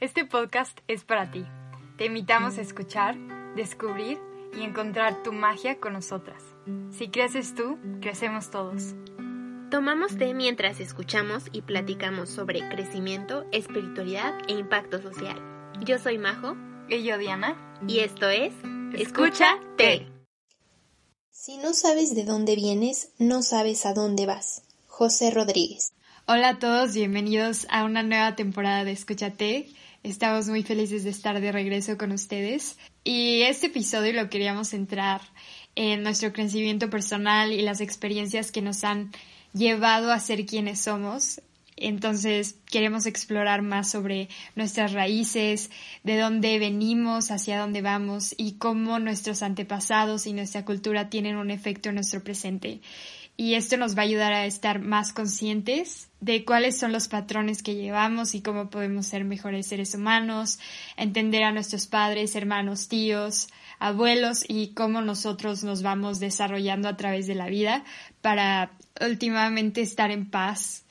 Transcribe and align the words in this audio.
Este 0.00 0.24
podcast 0.24 0.76
es 0.88 1.04
para 1.04 1.30
ti. 1.30 1.44
Te 1.96 2.06
invitamos 2.06 2.58
a 2.58 2.62
escuchar, 2.62 3.16
descubrir 3.54 4.18
y 4.52 4.62
encontrar 4.62 5.22
tu 5.22 5.32
magia 5.32 5.78
con 5.78 5.92
nosotras. 5.92 6.42
Si 6.90 7.08
creces 7.08 7.54
tú, 7.54 7.78
crecemos 8.00 8.50
todos. 8.50 8.94
Tomamos 9.70 10.18
té 10.18 10.34
mientras 10.34 10.80
escuchamos 10.80 11.44
y 11.52 11.62
platicamos 11.62 12.28
sobre 12.28 12.68
crecimiento, 12.68 13.46
espiritualidad 13.52 14.34
e 14.48 14.54
impacto 14.54 15.00
social. 15.00 15.40
Yo 15.84 15.98
soy 15.98 16.18
Majo. 16.18 16.56
Y 16.88 17.02
yo 17.04 17.16
Diana. 17.16 17.78
Y 17.86 18.00
esto 18.00 18.28
es 18.28 18.52
Escucha 18.94 19.58
Té. 19.76 20.08
Si 21.30 21.56
no 21.56 21.72
sabes 21.72 22.14
de 22.14 22.24
dónde 22.24 22.56
vienes, 22.56 23.10
no 23.18 23.42
sabes 23.42 23.86
a 23.86 23.94
dónde 23.94 24.26
vas. 24.26 24.64
José 24.86 25.30
Rodríguez. 25.30 25.94
Hola 26.26 26.48
a 26.48 26.58
todos, 26.58 26.94
bienvenidos 26.94 27.66
a 27.68 27.84
una 27.84 28.02
nueva 28.02 28.34
temporada 28.34 28.82
de 28.82 28.92
Escúchate. 28.92 29.68
Estamos 30.02 30.48
muy 30.48 30.62
felices 30.62 31.04
de 31.04 31.10
estar 31.10 31.38
de 31.38 31.52
regreso 31.52 31.98
con 31.98 32.12
ustedes. 32.12 32.78
Y 33.04 33.42
este 33.42 33.66
episodio 33.66 34.14
lo 34.14 34.30
queríamos 34.30 34.68
centrar 34.68 35.20
en 35.74 36.02
nuestro 36.02 36.32
crecimiento 36.32 36.88
personal 36.88 37.52
y 37.52 37.60
las 37.60 37.82
experiencias 37.82 38.52
que 38.52 38.62
nos 38.62 38.84
han 38.84 39.12
llevado 39.52 40.12
a 40.12 40.18
ser 40.18 40.46
quienes 40.46 40.80
somos. 40.80 41.42
Entonces 41.76 42.56
queremos 42.70 43.04
explorar 43.04 43.60
más 43.60 43.90
sobre 43.90 44.30
nuestras 44.54 44.92
raíces, 44.92 45.70
de 46.04 46.16
dónde 46.16 46.58
venimos, 46.58 47.32
hacia 47.32 47.58
dónde 47.58 47.82
vamos 47.82 48.34
y 48.38 48.52
cómo 48.52 48.98
nuestros 48.98 49.42
antepasados 49.42 50.26
y 50.26 50.32
nuestra 50.32 50.64
cultura 50.64 51.10
tienen 51.10 51.36
un 51.36 51.50
efecto 51.50 51.90
en 51.90 51.96
nuestro 51.96 52.24
presente 52.24 52.80
y 53.36 53.54
esto 53.54 53.76
nos 53.76 53.96
va 53.96 54.02
a 54.02 54.04
ayudar 54.04 54.32
a 54.32 54.46
estar 54.46 54.80
más 54.80 55.12
conscientes 55.12 56.08
de 56.20 56.44
cuáles 56.44 56.78
son 56.78 56.92
los 56.92 57.08
patrones 57.08 57.62
que 57.62 57.74
llevamos 57.74 58.34
y 58.34 58.42
cómo 58.42 58.70
podemos 58.70 59.06
ser 59.06 59.24
mejores 59.24 59.66
seres 59.66 59.94
humanos, 59.94 60.60
entender 60.96 61.42
a 61.42 61.52
nuestros 61.52 61.86
padres, 61.86 62.36
hermanos, 62.36 62.88
tíos, 62.88 63.48
abuelos 63.80 64.44
y 64.46 64.68
cómo 64.68 65.00
nosotros 65.00 65.64
nos 65.64 65.82
vamos 65.82 66.20
desarrollando 66.20 66.88
a 66.88 66.96
través 66.96 67.26
de 67.26 67.34
la 67.34 67.48
vida 67.48 67.84
para 68.20 68.70
últimamente 69.00 69.80
estar 69.80 70.12
en 70.12 70.30
paz 70.30 70.84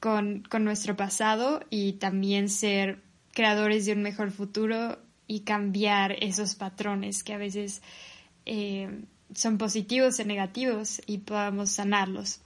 con, 0.00 0.42
con 0.48 0.64
nuestro 0.64 0.96
pasado 0.96 1.62
y 1.68 1.94
también 1.94 2.48
ser 2.48 3.02
creadores 3.32 3.86
de 3.86 3.92
un 3.92 4.02
mejor 4.02 4.30
futuro 4.30 4.98
y 5.26 5.40
cambiar 5.40 6.16
esos 6.20 6.54
patrones 6.54 7.22
que 7.22 7.34
a 7.34 7.38
veces 7.38 7.82
eh, 8.46 9.04
son 9.34 9.58
positivos 9.58 10.18
o 10.20 10.24
negativos 10.24 11.00
y 11.06 11.18
podamos 11.18 11.70
sanarlos. 11.70 12.40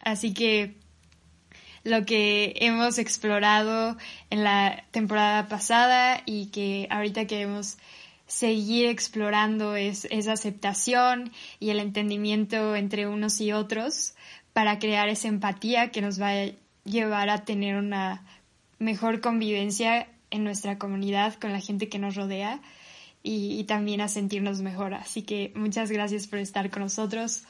Así 0.00 0.34
que 0.34 0.74
lo 1.84 2.04
que 2.04 2.54
hemos 2.60 2.98
explorado 2.98 3.96
en 4.30 4.44
la 4.44 4.84
temporada 4.90 5.48
pasada 5.48 6.22
y 6.26 6.46
que 6.46 6.86
ahorita 6.90 7.26
queremos 7.26 7.78
seguir 8.26 8.86
explorando 8.86 9.76
es 9.76 10.06
esa 10.10 10.32
aceptación 10.32 11.32
y 11.60 11.70
el 11.70 11.80
entendimiento 11.80 12.76
entre 12.76 13.06
unos 13.06 13.40
y 13.40 13.52
otros 13.52 14.14
para 14.52 14.78
crear 14.78 15.08
esa 15.08 15.28
empatía 15.28 15.90
que 15.90 16.02
nos 16.02 16.20
va 16.20 16.30
a 16.30 16.52
llevar 16.84 17.30
a 17.30 17.44
tener 17.44 17.76
una 17.76 18.24
mejor 18.78 19.20
convivencia 19.20 20.08
en 20.30 20.44
nuestra 20.44 20.78
comunidad 20.78 21.34
con 21.34 21.52
la 21.52 21.60
gente 21.60 21.88
que 21.88 21.98
nos 21.98 22.14
rodea 22.14 22.60
y, 23.22 23.64
también 23.64 24.00
a 24.00 24.08
sentirnos 24.08 24.60
mejor. 24.60 24.94
Así 24.94 25.22
que 25.22 25.52
muchas 25.54 25.90
gracias 25.90 26.26
por 26.26 26.38
estar 26.38 26.70
con 26.70 26.82
nosotros, 26.82 27.44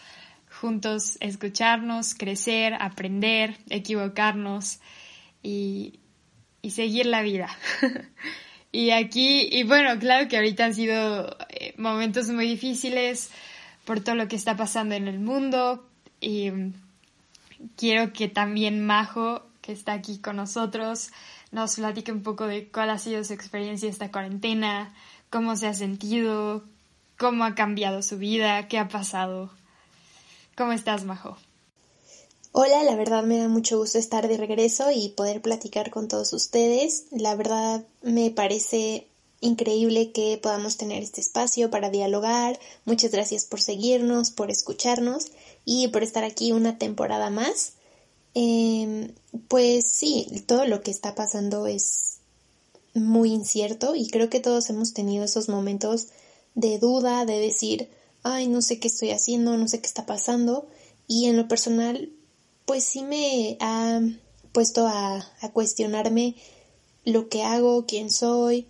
juntos 0.60 1.16
escucharnos, 1.20 2.14
crecer, 2.14 2.74
aprender, 2.74 3.56
equivocarnos 3.70 4.80
y, 5.42 6.00
y 6.60 6.70
seguir 6.72 7.06
la 7.06 7.22
vida. 7.22 7.48
y 8.72 8.90
aquí, 8.90 9.48
y 9.50 9.62
bueno, 9.62 9.98
claro 9.98 10.28
que 10.28 10.36
ahorita 10.36 10.66
han 10.66 10.74
sido 10.74 11.36
eh, 11.48 11.74
momentos 11.78 12.28
muy 12.28 12.46
difíciles 12.46 13.30
por 13.84 14.00
todo 14.00 14.14
lo 14.14 14.28
que 14.28 14.36
está 14.36 14.56
pasando 14.56 14.94
en 14.94 15.08
el 15.08 15.18
mundo 15.18 15.88
y 16.20 16.50
quiero 17.76 18.12
que 18.12 18.28
también 18.28 18.84
Majo, 18.84 19.42
que 19.60 19.72
está 19.72 19.92
aquí 19.92 20.18
con 20.18 20.36
nosotros, 20.36 21.10
nos 21.50 21.76
platique 21.76 22.12
un 22.12 22.22
poco 22.22 22.46
de 22.46 22.68
cuál 22.68 22.90
ha 22.90 22.98
sido 22.98 23.22
su 23.24 23.32
experiencia 23.32 23.88
esta 23.88 24.10
cuarentena, 24.10 24.92
cómo 25.32 25.56
se 25.56 25.66
ha 25.66 25.74
sentido, 25.74 26.62
cómo 27.18 27.44
ha 27.44 27.54
cambiado 27.54 28.02
su 28.02 28.18
vida, 28.18 28.68
qué 28.68 28.78
ha 28.78 28.88
pasado. 28.88 29.50
¿Cómo 30.56 30.72
estás, 30.72 31.04
Majo? 31.04 31.38
Hola, 32.52 32.82
la 32.82 32.94
verdad 32.96 33.24
me 33.24 33.38
da 33.38 33.48
mucho 33.48 33.78
gusto 33.78 33.98
estar 33.98 34.28
de 34.28 34.36
regreso 34.36 34.90
y 34.94 35.08
poder 35.08 35.40
platicar 35.40 35.90
con 35.90 36.06
todos 36.06 36.34
ustedes. 36.34 37.06
La 37.10 37.34
verdad 37.34 37.82
me 38.02 38.30
parece 38.30 39.06
increíble 39.40 40.12
que 40.12 40.38
podamos 40.40 40.76
tener 40.76 41.02
este 41.02 41.22
espacio 41.22 41.70
para 41.70 41.88
dialogar. 41.88 42.60
Muchas 42.84 43.10
gracias 43.10 43.46
por 43.46 43.62
seguirnos, 43.62 44.30
por 44.30 44.50
escucharnos 44.50 45.28
y 45.64 45.88
por 45.88 46.02
estar 46.02 46.24
aquí 46.24 46.52
una 46.52 46.76
temporada 46.76 47.30
más. 47.30 47.72
Em, 48.34 49.12
pues 49.48 49.90
sí, 49.90 50.44
todo 50.46 50.66
lo 50.66 50.82
que 50.82 50.90
está 50.90 51.14
pasando 51.14 51.66
es 51.66 52.11
muy 52.94 53.32
incierto 53.32 53.94
y 53.94 54.08
creo 54.08 54.28
que 54.28 54.40
todos 54.40 54.68
hemos 54.70 54.92
tenido 54.92 55.24
esos 55.24 55.48
momentos 55.48 56.08
de 56.54 56.78
duda, 56.78 57.24
de 57.24 57.38
decir, 57.38 57.88
ay, 58.22 58.48
no 58.48 58.62
sé 58.62 58.78
qué 58.78 58.88
estoy 58.88 59.10
haciendo, 59.10 59.56
no 59.56 59.68
sé 59.68 59.80
qué 59.80 59.86
está 59.86 60.06
pasando 60.06 60.66
y 61.06 61.26
en 61.26 61.36
lo 61.36 61.48
personal, 61.48 62.10
pues 62.64 62.84
sí 62.84 63.02
me 63.02 63.56
ha 63.60 64.00
puesto 64.52 64.86
a, 64.86 65.28
cuestionarme 65.52 66.36
lo 67.04 67.28
que 67.28 67.42
hago, 67.42 67.84
quién 67.86 68.10
soy, 68.10 68.66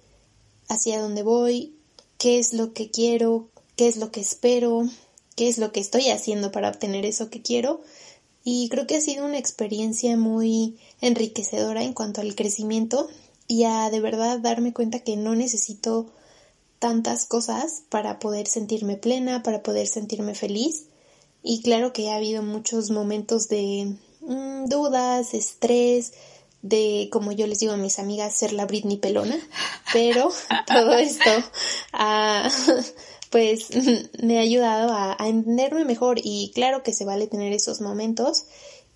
hacia 0.69 1.01
dónde 1.01 1.23
voy, 1.23 1.75
qué 2.19 2.39
es 2.39 2.53
lo 2.53 2.73
que 2.73 2.91
quiero, 2.91 3.49
qué 3.77 3.89
es 3.89 3.97
lo 3.97 4.11
que 4.11 4.21
espero, 4.21 4.89
qué 5.37 5.49
es 5.49 5.59
lo 5.59 5.73
que 5.73 5.81
estoy 5.81 6.09
haciendo 6.09 6.51
para 6.51 6.69
obtener 6.69 7.05
eso 7.05 7.31
que 7.31 7.43
quiero. 7.43 7.81
Y 8.45 8.69
creo 8.71 8.87
que 8.87 8.97
ha 8.97 9.01
sido 9.01 9.25
una 9.25 9.39
experiencia 9.39 10.17
muy 10.17 10.79
enriquecedora 11.01 11.85
en 11.85 11.93
cuanto 11.93 12.21
al 12.21 12.35
crecimiento 12.35 13.09
y 13.53 13.65
a 13.65 13.91
de 13.91 14.01
verdad 14.01 14.39
darme 14.39 14.73
cuenta 14.73 15.01
que 15.01 15.15
no 15.15 15.35
necesito 15.35 16.07
tantas 16.79 17.27
cosas 17.27 17.83
para 17.91 18.19
poder 18.19 18.47
sentirme 18.47 18.97
plena, 18.97 19.43
para 19.43 19.63
poder 19.63 19.87
sentirme 19.87 20.35
feliz. 20.35 20.87
Y 21.43 21.61
claro 21.61 21.93
que 21.93 22.11
ha 22.11 22.17
habido 22.17 22.43
muchos 22.43 22.91
momentos 22.91 23.49
de 23.49 23.95
mm, 24.23 24.71
dudas, 24.71 25.35
estrés, 25.35 26.15
de, 26.63 27.11
como 27.13 27.31
yo 27.31 27.47
les 27.47 27.59
digo 27.59 27.75
a 27.75 27.77
mis 27.77 27.99
amigas, 27.99 28.33
ser 28.35 28.55
la 28.55 28.65
Britney 28.65 28.97
pelona, 28.97 29.37
pero 29.93 30.31
todo 30.67 30.95
esto 30.95 31.31
pues 33.31 33.69
me 34.23 34.39
ha 34.39 34.41
ayudado 34.41 34.95
a, 34.95 35.15
a, 35.23 35.29
entenderme 35.29 35.85
mejor. 35.85 36.21
Y 36.25 36.53
claro 36.55 36.83
que 36.83 36.95
se 36.95 37.05
vale 37.05 37.27
tener 37.27 37.53
esos 37.53 37.83
momentos. 37.83 38.47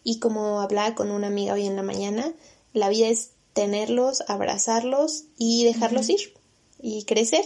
Y 0.02 0.18
como 0.18 0.62
hablaba 0.62 0.94
con 0.94 1.10
una 1.10 1.26
amiga 1.26 1.52
hoy 1.52 1.66
en 1.66 1.76
la 1.76 1.82
mañana, 1.82 2.32
la 2.72 2.88
vida 2.88 3.08
es 3.08 3.35
tenerlos, 3.56 4.22
abrazarlos 4.28 5.24
y 5.38 5.64
dejarlos 5.64 6.10
ir 6.10 6.34
y 6.80 7.04
crecer. 7.04 7.42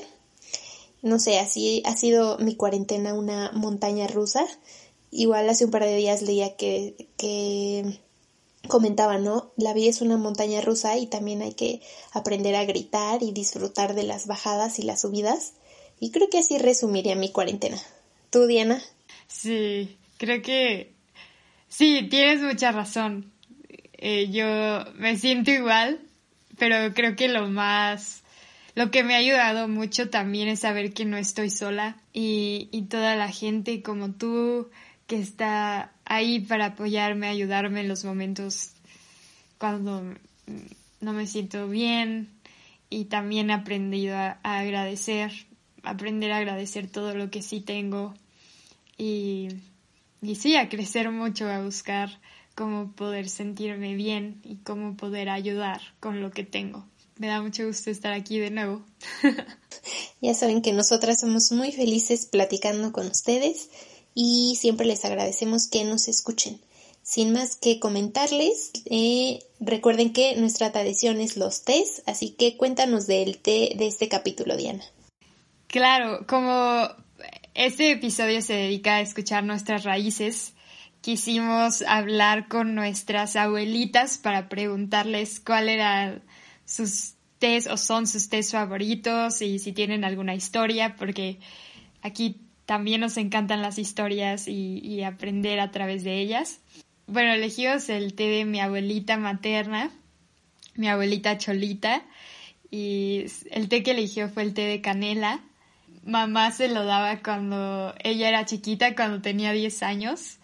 No 1.03 1.21
sé, 1.21 1.39
así 1.39 1.85
ha 1.87 1.97
sido 1.97 2.37
mi 2.39 2.57
cuarentena 2.57 3.15
una 3.15 3.53
montaña 3.53 4.09
rusa. 4.09 4.45
Igual 5.13 5.49
hace 5.49 5.67
un 5.67 5.71
par 5.71 5.85
de 5.85 5.95
días 5.95 6.23
leía 6.23 6.57
que, 6.57 7.09
que 7.17 8.01
comentaba, 8.67 9.19
¿no? 9.19 9.53
La 9.57 9.73
vida 9.73 9.89
es 9.89 10.01
una 10.01 10.17
montaña 10.17 10.61
rusa 10.61 10.99
y 10.99 11.07
también 11.07 11.43
hay 11.43 11.55
que 11.55 11.81
aprender 12.11 12.57
a 12.57 12.65
gritar 12.65 13.23
y 13.23 13.31
disfrutar 13.31 13.95
de 13.95 14.03
las 14.03 14.27
bajadas 14.27 14.81
y 14.81 14.83
las 14.83 15.03
subidas. 15.03 15.53
Y 16.01 16.11
creo 16.11 16.29
que 16.29 16.39
así 16.39 16.59
resumiría 16.59 17.15
mi 17.15 17.31
cuarentena. 17.31 17.81
¿Tú, 18.31 18.49
Diana? 18.49 18.83
Sí, 19.29 19.97
creo 20.19 20.43
que 20.43 20.93
sí, 21.69 22.09
tienes 22.11 22.43
mucha 22.43 22.73
razón. 22.73 23.33
Eh, 24.03 24.31
yo 24.31 24.85
me 24.97 25.19
siento 25.19 25.51
igual, 25.51 26.01
pero 26.59 26.95
creo 26.95 27.17
que 27.17 27.29
lo 27.29 27.49
más, 27.49 28.23
lo 28.75 28.91
que 28.91 29.05
me 29.05 29.15
ha 29.15 29.19
ayudado 29.19 29.69
mucho 29.69 30.09
también 30.09 30.49
es 30.49 30.61
saber 30.61 30.95
que 30.95 31.05
no 31.05 31.19
estoy 31.19 31.51
sola 31.51 31.97
y, 32.15 32.71
y 32.73 32.87
toda 32.87 33.15
la 33.15 33.29
gente 33.29 33.83
como 33.83 34.13
tú 34.13 34.71
que 35.07 35.21
está 35.21 35.93
ahí 36.07 36.41
para 36.41 36.67
apoyarme, 36.67 37.29
ayudarme 37.29 37.81
en 37.81 37.89
los 37.89 38.05
momentos 38.05 38.73
cuando 39.59 40.03
no 41.01 41.13
me 41.13 41.27
siento 41.27 41.69
bien. 41.69 42.31
Y 42.89 43.05
también 43.05 43.51
he 43.51 43.53
aprendido 43.53 44.17
a, 44.17 44.39
agradecer, 44.43 45.31
aprender 45.83 46.33
a 46.33 46.39
agradecer 46.39 46.89
todo 46.89 47.15
lo 47.15 47.31
que 47.31 47.43
sí 47.43 47.61
tengo 47.61 48.15
y, 48.97 49.49
y 50.23 50.37
sí, 50.37 50.57
a 50.57 50.69
crecer 50.69 51.11
mucho, 51.11 51.49
a 51.49 51.63
buscar 51.63 52.11
cómo 52.55 52.93
poder 52.93 53.29
sentirme 53.29 53.95
bien 53.95 54.41
y 54.45 54.57
cómo 54.57 54.97
poder 54.97 55.29
ayudar 55.29 55.81
con 56.01 56.21
lo 56.21 56.31
que 56.31 56.45
tengo. 56.45 56.87
Me 57.17 57.27
da 57.27 57.43
mucho 57.43 57.67
gusto 57.67 57.91
estar 57.91 58.13
aquí 58.13 58.39
de 58.39 58.51
nuevo. 58.51 58.83
ya 60.21 60.35
saben 60.35 60.63
que 60.63 60.73
nosotras 60.73 61.21
somos 61.21 61.53
muy 61.53 61.73
felices 61.73 62.27
platicando 62.27 62.93
con 62.93 63.07
ustedes 63.07 63.69
y 64.15 64.57
siempre 64.59 64.87
les 64.87 65.05
agradecemos 65.05 65.69
que 65.69 65.85
nos 65.85 66.09
escuchen. 66.09 66.61
sin 67.03 67.33
más 67.33 67.57
que 67.57 67.81
comentarles, 67.81 68.71
eh, 68.85 69.41
recuerden 69.59 70.13
que 70.13 70.37
nuestra 70.37 70.71
tradición 70.71 71.21
es 71.21 71.37
los 71.37 71.65
tés, 71.65 72.03
así 72.07 72.31
que 72.31 72.57
cuéntanos 72.57 73.07
del 73.07 73.39
té 73.39 73.73
de 73.77 73.87
este 73.87 74.09
capítulo, 74.09 74.57
Diana. 74.57 74.85
Claro, 75.67 76.25
como 76.27 76.89
este 77.55 77.93
episodio 77.93 78.43
se 78.43 78.55
dedica 78.55 78.97
a 78.97 79.01
escuchar 79.01 79.45
nuestras 79.45 79.85
raíces, 79.85 80.53
quisimos 81.01 81.83
hablar 81.83 82.49
con 82.49 82.75
nuestras 82.75 83.37
abuelitas 83.37 84.19
para 84.19 84.49
preguntarles 84.49 85.41
cuál 85.41 85.69
eran 85.69 86.23
sus 86.65 87.15
tés 87.39 87.67
o 87.67 87.77
son 87.77 88.07
sus 88.07 88.29
tés 88.29 88.53
favoritos 88.53 89.41
y 89.43 89.59
si 89.59 89.73
tienen 89.73 90.05
alguna 90.05 90.35
historia, 90.35 90.97
porque 90.97 91.39
aquí 92.03 92.41
también 92.67 93.01
nos 93.01 93.17
encantan 93.17 93.63
las 93.63 93.79
historias 93.79 94.47
y, 94.47 94.79
y 94.79 95.03
aprender 95.03 95.59
a 95.59 95.71
través 95.71 96.05
de 96.05 96.21
ellas. 96.21 96.61
Bueno, 97.07 97.33
elegimos 97.33 97.89
el 97.89 98.15
té 98.15 98.29
de 98.29 98.45
mi 98.45 98.61
abuelita 98.61 99.17
materna, 99.17 99.91
mi 100.77 100.89
abuelita 100.89 101.39
Cholita, 101.39 102.05
y 102.71 103.25
el 103.51 103.69
té 103.69 103.83
que 103.83 103.91
eligió 103.93 104.29
fue 104.29 104.45
el 104.45 104.55
té 104.55 104.63
de 104.63 104.81
canela. 104.81 105.41
Mamá 106.05 106.53
se 106.53 106.69
lo 106.69 106.85
daba 106.85 107.21
cuando 107.21 107.95
ella 108.05 108.29
era 108.29 108.47
chiquita, 108.47 108.95
cuando 108.95 109.21
tenía 109.21 109.53
10 109.53 109.83
años, 109.83 110.39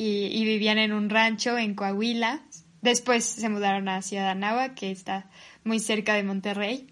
y, 0.00 0.44
vivían 0.44 0.78
en 0.78 0.92
un 0.92 1.10
rancho 1.10 1.58
en 1.58 1.74
Coahuila. 1.74 2.40
Después 2.82 3.24
se 3.24 3.48
mudaron 3.48 3.88
a 3.88 4.00
Ciudad 4.00 4.30
Anáhuac, 4.30 4.74
que 4.74 4.92
está 4.92 5.28
muy 5.64 5.80
cerca 5.80 6.14
de 6.14 6.22
Monterrey. 6.22 6.86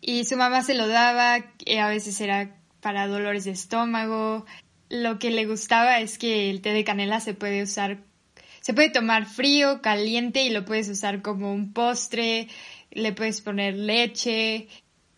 Y 0.00 0.24
su 0.24 0.36
mamá 0.36 0.62
se 0.62 0.74
lo 0.74 0.88
daba, 0.88 1.38
y 1.64 1.76
a 1.76 1.86
veces 1.86 2.20
era 2.20 2.56
para 2.80 3.06
dolores 3.06 3.44
de 3.44 3.52
estómago, 3.52 4.44
lo 4.90 5.18
que 5.20 5.30
le 5.30 5.46
gustaba 5.46 6.00
es 6.00 6.18
que 6.18 6.50
el 6.50 6.60
té 6.60 6.72
de 6.72 6.84
canela 6.84 7.20
se 7.20 7.32
puede 7.32 7.62
usar, 7.62 7.98
se 8.60 8.74
puede 8.74 8.90
tomar 8.90 9.26
frío, 9.26 9.80
caliente 9.80 10.42
y 10.42 10.50
lo 10.50 10.64
puedes 10.64 10.88
usar 10.88 11.22
como 11.22 11.54
un 11.54 11.72
postre, 11.72 12.48
le 12.90 13.12
puedes 13.12 13.40
poner 13.40 13.74
leche. 13.74 14.66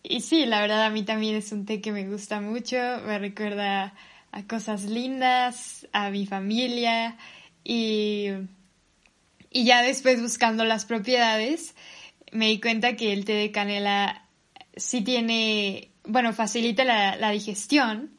Y 0.03 0.21
sí, 0.21 0.45
la 0.45 0.61
verdad 0.61 0.85
a 0.85 0.89
mí 0.91 1.03
también 1.03 1.35
es 1.35 1.51
un 1.51 1.65
té 1.65 1.81
que 1.81 1.91
me 1.91 2.07
gusta 2.07 2.39
mucho, 2.39 2.77
me 3.05 3.17
recuerda 3.19 3.93
a 4.37 4.43
cosas 4.45 4.83
lindas, 4.83 5.87
a 5.93 6.11
mi 6.11 6.27
familia 6.27 7.17
y, 7.63 8.27
y 9.49 9.65
ya 9.65 9.81
después 9.81 10.21
buscando 10.21 10.63
las 10.63 10.85
propiedades 10.85 11.73
me 12.31 12.47
di 12.47 12.59
cuenta 12.59 12.95
que 12.95 13.13
el 13.13 13.25
té 13.25 13.33
de 13.33 13.51
canela 13.51 14.27
sí 14.75 15.01
tiene, 15.01 15.89
bueno, 16.03 16.33
facilita 16.33 16.83
la, 16.83 17.15
la 17.15 17.31
digestión 17.31 18.11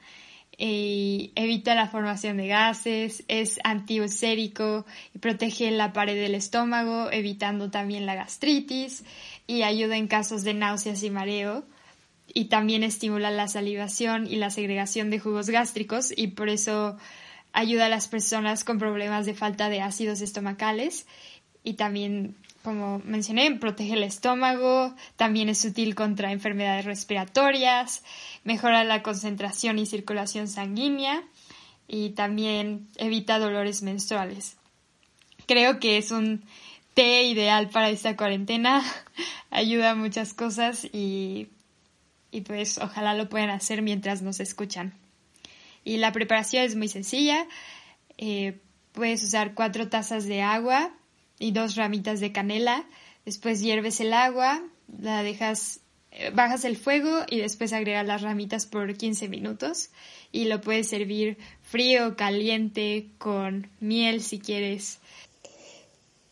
y 0.57 1.31
evita 1.37 1.77
la 1.77 1.87
formación 1.87 2.37
de 2.39 2.49
gases, 2.49 3.23
es 3.29 3.61
antiulcérico 3.63 4.87
y 5.15 5.19
protege 5.19 5.71
la 5.71 5.93
pared 5.93 6.21
del 6.21 6.35
estómago, 6.35 7.13
evitando 7.13 7.71
también 7.71 8.07
la 8.07 8.17
gastritis 8.17 9.05
y 9.47 9.63
ayuda 9.63 9.97
en 9.97 10.09
casos 10.09 10.43
de 10.43 10.55
náuseas 10.55 11.05
y 11.05 11.11
mareo 11.11 11.65
y 12.33 12.47
también 12.47 12.83
estimula 12.83 13.31
la 13.31 13.49
salivación 13.49 14.27
y 14.27 14.37
la 14.37 14.51
segregación 14.51 15.11
de 15.11 15.19
jugos 15.19 15.51
gástricos 15.51 16.13
y 16.17 16.29
por 16.29 16.49
eso 16.49 16.97
ayuda 17.53 17.87
a 17.87 17.89
las 17.89 18.09
personas 18.09 18.65
con 18.65 18.79
problemas 18.79 19.27
de 19.27 19.35
falta 19.35 19.69
de 19.69 19.81
ácidos 19.81 20.21
estomacales 20.21 21.07
y 21.65 21.75
también 21.75 22.37
como 22.63 23.01
mencioné, 23.05 23.55
protege 23.55 23.95
el 23.95 24.03
estómago, 24.03 24.95
también 25.17 25.49
es 25.49 25.65
útil 25.65 25.95
contra 25.95 26.33
enfermedades 26.33 26.85
respiratorias, 26.85 28.03
mejora 28.45 28.85
la 28.85 29.03
concentración 29.03 29.79
y 29.79 29.87
circulación 29.87 30.49
sanguínea 30.49 31.23
y 31.87 32.11
también 32.11 32.89
evita 32.97 33.39
dolores 33.39 33.83
menstruales. 33.83 34.57
Creo 35.47 35.79
que 35.79 35.97
es 35.97 36.11
un 36.11 36.43
té 36.95 37.23
ideal 37.23 37.71
para 37.71 37.89
esta 37.91 38.17
cuarentena, 38.17 38.83
ayuda 39.51 39.93
a 39.93 39.95
muchas 39.95 40.35
cosas 40.35 40.85
y, 40.93 41.49
y 42.31 42.43
pues 42.43 42.79
ojalá 42.79 43.15
lo 43.15 43.29
puedan 43.29 43.51
hacer 43.51 43.83
mientras 43.83 44.23
nos 44.23 44.41
escuchan. 44.41 44.95
Y 45.85 45.97
la 45.97 46.13
preparación 46.13 46.65
es 46.65 46.77
muy 46.77 46.89
sencilla, 46.89 47.47
eh, 48.19 48.59
puedes 48.93 49.23
usar 49.23 49.55
cuatro 49.55 49.89
tazas 49.89 50.27
de 50.27 50.43
agua 50.43 50.93
y 51.39 51.53
dos 51.53 51.77
ramitas 51.77 52.21
de 52.21 52.33
canela, 52.33 52.85
después 53.25 53.61
hierves 53.61 54.01
el 54.01 54.13
agua, 54.13 54.63
la 55.01 55.23
dejas 55.23 55.81
bajas 56.35 56.65
el 56.65 56.77
fuego 56.77 57.25
y 57.29 57.39
después 57.39 57.73
agregas 57.73 58.07
las 58.07 58.23
ramitas 58.23 58.67
por 58.67 58.97
15 58.97 59.29
minutos. 59.29 59.91
Y 60.33 60.45
lo 60.45 60.61
puedes 60.61 60.89
servir 60.89 61.39
frío, 61.63 62.17
caliente, 62.17 63.09
con 63.19 63.71
miel 63.81 64.23
si 64.23 64.39
quieres. 64.39 64.99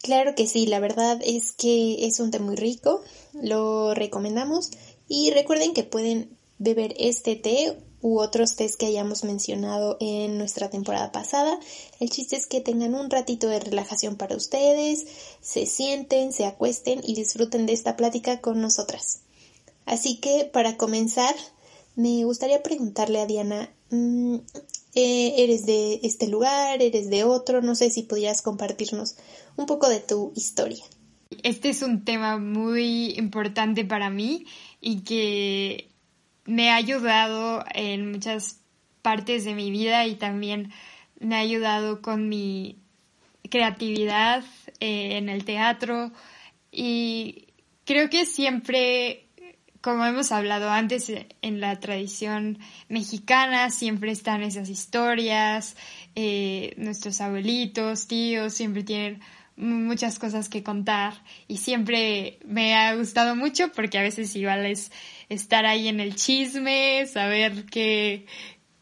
Claro 0.02 0.34
que 0.34 0.46
sí, 0.46 0.66
la 0.66 0.78
verdad 0.78 1.20
es 1.25 1.52
que 1.52 2.06
es 2.06 2.20
un 2.20 2.31
té 2.31 2.38
muy 2.38 2.54
rico, 2.54 3.02
lo 3.32 3.93
recomendamos 3.94 4.70
y 5.08 5.31
recuerden 5.31 5.75
que 5.75 5.85
pueden 5.85 6.37
beber 6.58 6.94
este 6.99 7.37
té 7.37 7.76
u 8.00 8.20
otros 8.20 8.56
tés 8.56 8.76
que 8.76 8.87
hayamos 8.87 9.25
mencionado 9.25 9.97
en 10.00 10.38
nuestra 10.38 10.70
temporada 10.70 11.12
pasada. 11.12 11.58
El 11.99 12.11
chiste 12.11 12.37
es 12.37 12.47
que 12.47 12.61
tengan 12.61 12.94
un 12.94 13.11
ratito 13.11 13.49
de 13.49 13.61
relajación 13.61 14.17
para 14.17 14.37
ustedes, 14.37 15.06
se 15.41 15.67
sienten, 15.67 16.32
se 16.32 16.47
acuesten 16.47 17.00
y 17.03 17.14
disfruten 17.14 17.67
de 17.67 17.73
esta 17.73 17.97
plática 17.97 18.41
con 18.41 18.61
nosotras. 18.61 19.20
Así 19.87 20.19
que 20.19 20.44
para 20.44 20.76
comenzar, 20.76 21.35
me 21.94 22.25
gustaría 22.25 22.62
preguntarle 22.62 23.20
a 23.20 23.26
Diana, 23.26 23.70
mm, 23.91 24.37
eh, 24.94 25.35
¿eres 25.43 25.67
de 25.67 26.00
este 26.03 26.26
lugar? 26.29 26.82
¿Eres 26.82 27.11
de 27.11 27.25
otro? 27.25 27.62
No 27.62 27.75
sé 27.75 27.91
si 27.91 28.03
pudieras 28.03 28.43
compartirnos 28.43 29.17
un 29.56 29.67
poco 29.67 29.88
de 29.88 30.00
tu 30.00 30.32
historia. 30.35 30.85
Este 31.43 31.70
es 31.70 31.82
un 31.82 32.05
tema 32.05 32.38
muy 32.38 33.14
importante 33.17 33.85
para 33.85 34.11
mí 34.11 34.47
y 34.86 35.00
que 35.00 35.88
me 36.44 36.70
ha 36.70 36.76
ayudado 36.76 37.64
en 37.74 38.12
muchas 38.12 38.60
partes 39.02 39.44
de 39.44 39.52
mi 39.52 39.72
vida 39.72 40.06
y 40.06 40.14
también 40.14 40.70
me 41.18 41.34
ha 41.34 41.40
ayudado 41.40 42.00
con 42.00 42.28
mi 42.28 42.78
creatividad 43.50 44.44
eh, 44.78 45.16
en 45.16 45.28
el 45.28 45.44
teatro. 45.44 46.12
Y 46.70 47.48
creo 47.84 48.08
que 48.10 48.26
siempre 48.26 49.26
como 49.80 50.04
hemos 50.04 50.30
hablado 50.30 50.70
antes, 50.70 51.12
en 51.42 51.60
la 51.60 51.80
tradición 51.80 52.60
mexicana 52.88 53.70
siempre 53.70 54.12
están 54.12 54.42
esas 54.42 54.68
historias, 54.68 55.76
eh, 56.14 56.74
nuestros 56.76 57.20
abuelitos, 57.20 58.06
tíos, 58.06 58.54
siempre 58.54 58.84
tienen 58.84 59.20
muchas 59.56 60.19
cosas 60.19 60.49
que 60.49 60.62
contar 60.62 61.14
y 61.49 61.58
siempre 61.58 62.38
me 62.44 62.75
ha 62.75 62.94
gustado 62.94 63.35
mucho 63.35 63.73
porque 63.73 63.99
a 63.99 64.03
veces 64.03 64.35
igual 64.37 64.67
es 64.67 64.93
estar 65.29 65.65
ahí 65.65 65.89
en 65.89 66.01
el 66.01 66.15
chisme, 66.15 67.06
saber 67.06 67.65
qué 67.67 68.27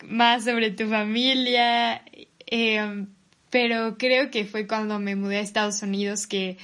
más 0.04 0.44
sobre 0.44 0.70
tu 0.70 0.88
familia, 0.88 2.02
eh, 2.46 3.06
pero 3.50 3.96
creo 3.98 4.30
que 4.30 4.44
fue 4.44 4.66
cuando 4.66 4.98
me 4.98 5.16
mudé 5.16 5.36
a 5.36 5.40
Estados 5.40 5.82
Unidos 5.82 6.26
que 6.26 6.58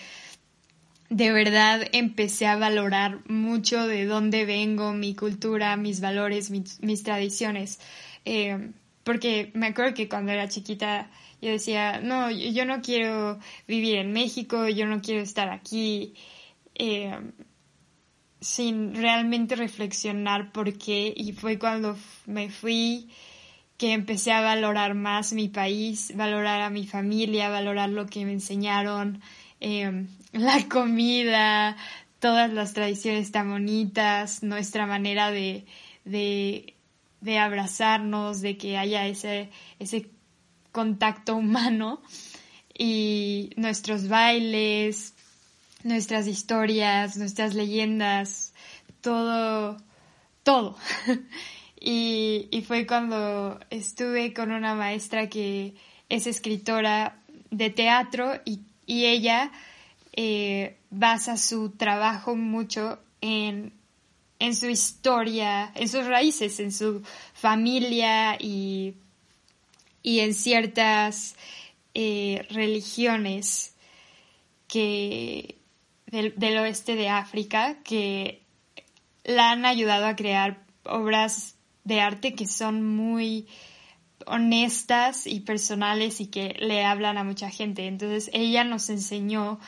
de 1.09 1.33
verdad 1.33 1.83
empecé 1.93 2.47
a 2.47 2.57
valorar 2.57 3.21
mucho 3.29 3.87
de 3.87 4.07
dónde 4.07 4.45
vengo, 4.45 4.93
mi 4.93 5.14
cultura, 5.14 5.76
mis 5.76 6.00
valores, 6.00 6.50
mis, 6.50 7.02
tradiciones. 7.02 7.81
Eh, 8.25 8.71
porque 9.02 9.50
me 9.55 9.69
acuerdo 9.69 9.95
que 9.95 10.09
cuando 10.09 10.31
era 10.31 10.49
chiquita 10.49 11.11
yo 11.40 11.50
decía, 11.50 12.00
no, 12.00 12.30
yo 12.30 12.64
no 12.64 12.82
quiero 12.82 13.38
vivir 13.66 13.97
en 13.97 14.12
México, 14.12 14.68
yo 14.68 14.87
no 14.87 15.00
quiero 15.00 15.20
estar 15.20 15.49
aquí, 15.50 16.14
eh, 16.75 17.18
sin 18.40 18.94
realmente 18.94 19.56
reflexionar 19.56 20.52
por 20.52 20.76
qué. 20.78 21.12
Y 21.16 21.32
fue 21.32 21.59
cuando 21.59 21.97
me 22.26 22.50
fui 22.50 23.11
que 23.76 23.92
empecé 23.92 24.32
a 24.32 24.42
valorar 24.42 24.94
más 24.94 25.32
mi 25.32 25.49
país, 25.49 26.12
valorar 26.14 26.61
a 26.62 26.70
mi 26.70 26.87
familia, 26.87 27.49
valorar 27.49 27.90
lo 27.90 28.06
que 28.06 28.25
me 28.26 28.32
enseñaron, 28.32 29.20
Em, 29.61 30.09
la 30.32 30.68
comida, 30.68 31.76
todas 32.18 32.52
las 32.52 32.73
tradiciones 32.73 33.30
tan 33.30 33.50
bonitas, 33.50 34.42
nuestra 34.42 34.87
manera 34.87 35.30
de, 35.30 35.66
de, 36.04 36.75
de 37.20 37.38
abrazarnos, 37.38 38.40
de 38.40 38.56
que 38.56 38.78
haya 38.78 39.06
ese, 39.06 39.50
ese 39.78 40.11
contacto 40.73 41.37
humano 41.37 42.00
y 42.77 43.50
nuestros 43.57 44.09
bailes, 44.09 45.15
nuestras 45.83 46.27
historias, 46.27 47.17
nuestras 47.17 47.55
leyendas, 47.55 48.53
todo, 49.00 49.77
todo. 50.43 50.77
y, 51.81 52.49
y 52.50 52.62
fue 52.62 52.87
cuando 52.87 53.59
estuve 53.71 54.33
con 54.33 54.53
una 54.53 54.75
maestra 54.75 55.29
que 55.29 55.75
es 56.09 56.27
escritora 56.27 57.17
de 57.50 57.71
teatro 57.71 58.41
y 58.45 58.61
y 58.91 59.07
ella 59.07 59.53
eh, 60.15 60.77
basa 60.91 61.37
su 61.37 61.71
trabajo 61.71 62.35
mucho 62.35 62.99
en, 63.21 63.73
en 64.41 64.57
su 64.57 64.69
historia, 64.69 65.71
en 65.77 65.89
sus 65.89 66.07
raíces, 66.07 66.59
en 66.59 66.73
su 66.73 67.00
familia 67.33 68.35
y, 68.37 68.95
y 70.02 70.21
en 70.21 70.35
ciertas 70.35 71.37
eh, 71.95 72.47
religiones 72.50 73.75
que 74.69 75.59
del, 76.07 76.35
del, 76.37 76.59
oeste 76.59 76.95
de 76.95 77.09
África 77.09 77.78
que 77.83 78.42
la 79.25 79.50
han 79.50 79.64
ayudado 79.64 80.07
a 80.07 80.16
crear 80.16 80.64
obras 80.85 81.57
de 81.85 82.00
arte 82.00 82.35
que 82.35 82.47
son 82.47 82.85
muy 82.85 83.47
honestas 84.26 85.26
y 85.26 85.40
personales 85.40 86.21
y 86.21 86.26
que 86.26 86.54
le 86.59 86.85
hablan 86.85 87.19
a 87.19 87.25
mucha 87.25 87.50
gente. 87.50 87.87
Entonces 87.87 88.30
ella 88.33 88.64
nos 88.64 88.90
enseñó 88.90 89.59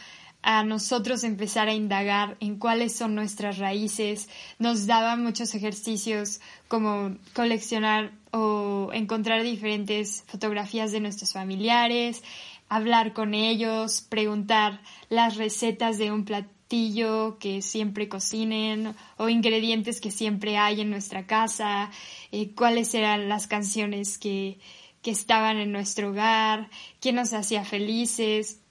a 0.43 0.65
nosotros 0.65 1.23
empezar 1.25 1.69
a 1.69 1.75
indagar 1.75 2.37
en 2.41 2.59
cuáles 2.59 2.95
son 2.95 3.15
nuestras 3.15 3.59
raíces, 3.59 4.29
nos 4.59 4.87
daba 4.87 5.17
muchos 5.17 5.55
ejercicios 5.55 6.41
como 6.69 7.17
coleccionar 7.33 8.13
o 8.33 8.91
encontrar 8.93 9.43
diferentes 9.43 10.25
fotografías 10.27 10.91
de 10.91 11.01
nuestros 11.01 11.33
familiares, 11.33 12.23
hablar 12.69 13.13
con 13.13 13.35
ellos, 13.35 14.01
preguntar 14.01 14.81
las 15.09 15.37
recetas 15.37 15.99
de 15.99 16.11
un 16.11 16.25
platillo 16.25 17.39
que 17.39 17.61
siempre 17.61 18.09
cocinen 18.09 18.95
o 19.19 19.29
ingredientes 19.29 20.01
que 20.01 20.11
siempre 20.11 20.57
hay 20.57 20.81
en 20.81 20.91
nuestra 20.91 21.27
casa, 21.27 21.91
eh, 22.33 22.53
cuáles 22.55 22.95
eran 22.95 23.29
las 23.29 23.47
canciones 23.47 24.17
que, 24.17 24.59
que 25.03 25.11
estaban 25.11 25.59
en 25.59 25.71
nuestro 25.71 26.11
hogar, 26.11 26.71
qué 27.01 27.13
nos 27.13 27.35
hacía 27.35 27.65
felices, 27.65 28.62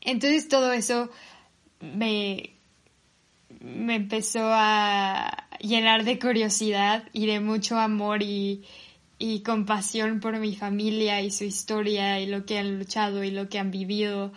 entonces 0.00 0.48
todo 0.48 0.72
eso 0.72 1.10
me, 1.80 2.50
me 3.60 3.96
empezó 3.96 4.40
a 4.44 5.48
llenar 5.60 6.04
de 6.04 6.18
curiosidad 6.18 7.04
y 7.12 7.26
de 7.26 7.40
mucho 7.40 7.78
amor 7.78 8.22
y, 8.22 8.64
y 9.18 9.42
compasión 9.42 10.20
por 10.20 10.38
mi 10.38 10.56
familia 10.56 11.20
y 11.20 11.30
su 11.30 11.44
historia 11.44 12.20
y 12.20 12.26
lo 12.26 12.46
que 12.46 12.58
han 12.58 12.78
luchado 12.78 13.22
y 13.22 13.30
lo 13.30 13.48
que 13.48 13.58
han 13.58 13.70
vivido 13.70 14.32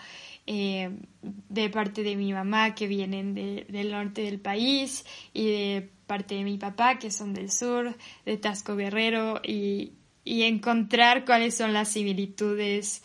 eh, 0.46 0.91
de 1.22 1.70
parte 1.70 2.03
de 2.03 2.17
mi 2.17 2.34
mamá 2.34 2.75
que 2.75 2.88
vienen 2.88 3.34
del 3.34 3.91
norte 3.91 4.24
del 4.24 4.41
país 4.41 5.05
y 5.34 5.46
de 5.46 5.89
parte 6.05 6.36
de 6.36 6.43
mi 6.43 6.58
papá 6.58 7.00
que 7.00 7.12
son 7.12 7.34
del 7.34 7.50
sur, 7.50 7.96
de 8.25 8.38
Tasco 8.38 8.75
Guerrero 8.75 9.39
y, 9.41 9.93
y 10.25 10.43
encontrar 10.43 11.24
cuáles 11.24 11.55
son 11.55 11.72
las 11.72 11.88
similitudes 11.88 13.03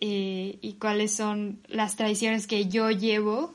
eh, 0.00 0.58
y 0.60 0.74
cuáles 0.74 1.12
son 1.12 1.60
las 1.68 1.96
tradiciones 1.96 2.46
que 2.46 2.66
yo 2.66 2.90
llevo. 2.90 3.52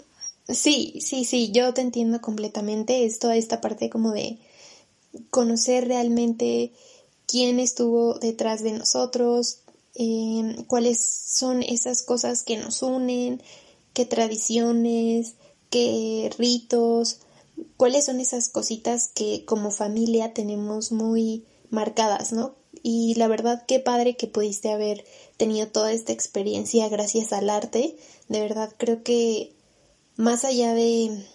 Sí, 0.48 1.00
sí, 1.02 1.24
sí, 1.26 1.52
yo 1.52 1.74
te 1.74 1.82
entiendo 1.82 2.20
completamente. 2.22 3.06
Es 3.06 3.20
toda 3.20 3.36
esta 3.36 3.62
parte 3.62 3.90
como 3.90 4.12
de 4.12 4.40
conocer 5.30 5.88
realmente 5.88 6.72
quién 7.28 7.60
estuvo 7.60 8.16
detrás 8.16 8.64
de 8.64 8.74
nosotros, 8.74 9.60
em, 9.96 10.64
cuáles 10.66 11.06
son 11.06 11.64
esas 11.64 12.02
cosas 12.02 12.44
que 12.44 12.58
nos 12.58 12.82
unen, 12.82 13.42
qué 13.94 14.06
tradiciones, 14.06 15.36
qué 15.70 16.30
ritos, 16.38 17.20
cuáles 17.78 18.06
son 18.06 18.20
esas 18.20 18.50
cositas 18.50 19.10
que 19.14 19.46
como 19.46 19.72
familia 19.72 20.34
tenemos 20.34 20.92
muy 20.92 21.46
marcadas, 21.70 22.34
¿no? 22.34 22.56
Y 22.84 23.14
la 23.16 23.28
verdad, 23.28 23.64
qué 23.68 23.80
padre 23.80 24.16
que 24.16 24.28
pudiste 24.28 24.72
haber 24.72 25.06
tenido 25.38 25.68
toda 25.68 25.92
esta 25.92 26.14
experiencia 26.14 26.90
gracias 26.90 27.32
al 27.34 27.50
arte. 27.50 27.96
De 28.28 28.42
verdad, 28.42 28.74
creo 28.78 29.04
que 29.04 29.54
más 30.16 30.46
allá 30.46 30.74
de 30.74 31.26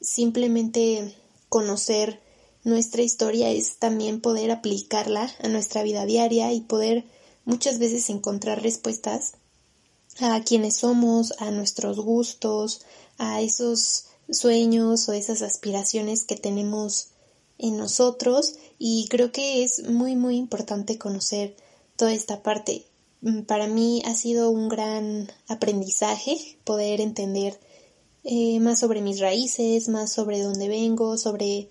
simplemente 0.00 1.14
conocer 1.48 2.20
nuestra 2.62 3.02
historia 3.02 3.50
es 3.50 3.76
también 3.76 4.20
poder 4.20 4.50
aplicarla 4.50 5.30
a 5.42 5.48
nuestra 5.48 5.82
vida 5.82 6.06
diaria 6.06 6.52
y 6.52 6.62
poder 6.62 7.04
muchas 7.44 7.78
veces 7.78 8.08
encontrar 8.08 8.62
respuestas 8.62 9.34
a 10.20 10.42
quienes 10.42 10.76
somos, 10.76 11.34
a 11.38 11.50
nuestros 11.50 12.00
gustos, 12.00 12.82
a 13.18 13.42
esos 13.42 14.06
sueños 14.30 15.08
o 15.08 15.12
esas 15.12 15.42
aspiraciones 15.42 16.24
que 16.24 16.36
tenemos 16.36 17.08
en 17.58 17.76
nosotros 17.76 18.54
y 18.78 19.06
creo 19.08 19.32
que 19.32 19.62
es 19.64 19.88
muy 19.88 20.16
muy 20.16 20.36
importante 20.36 20.98
conocer 20.98 21.56
toda 21.96 22.12
esta 22.12 22.42
parte. 22.42 22.84
Mm, 23.22 23.42
para 23.42 23.66
mí 23.66 24.02
ha 24.04 24.14
sido 24.14 24.50
un 24.50 24.68
gran 24.68 25.30
aprendizaje 25.48 26.36
poder 26.64 27.00
entender 27.00 27.58
eh, 28.24 28.58
más 28.60 28.80
sobre 28.80 29.02
mis 29.02 29.20
raíces, 29.20 29.88
más 29.88 30.12
sobre 30.12 30.40
dónde 30.40 30.68
vengo, 30.68 31.18
sobre 31.18 31.68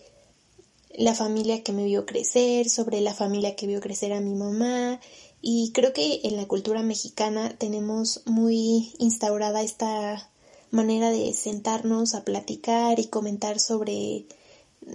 la 0.95 1.15
familia 1.15 1.63
que 1.63 1.73
me 1.73 1.85
vio 1.85 2.05
crecer, 2.05 2.69
sobre 2.69 3.01
la 3.01 3.13
familia 3.13 3.55
que 3.55 3.67
vio 3.67 3.81
crecer 3.81 4.13
a 4.13 4.21
mi 4.21 4.35
mamá 4.35 4.99
y 5.41 5.71
creo 5.73 5.91
que 5.91 6.21
en 6.23 6.37
la 6.37 6.47
cultura 6.47 6.83
mexicana 6.83 7.55
tenemos 7.57 8.21
muy 8.25 8.93
instaurada 8.99 9.61
esta 9.61 10.29
manera 10.71 11.09
de 11.09 11.33
sentarnos 11.33 12.15
a 12.15 12.23
platicar 12.23 12.99
y 12.99 13.07
comentar 13.07 13.59
sobre 13.59 14.25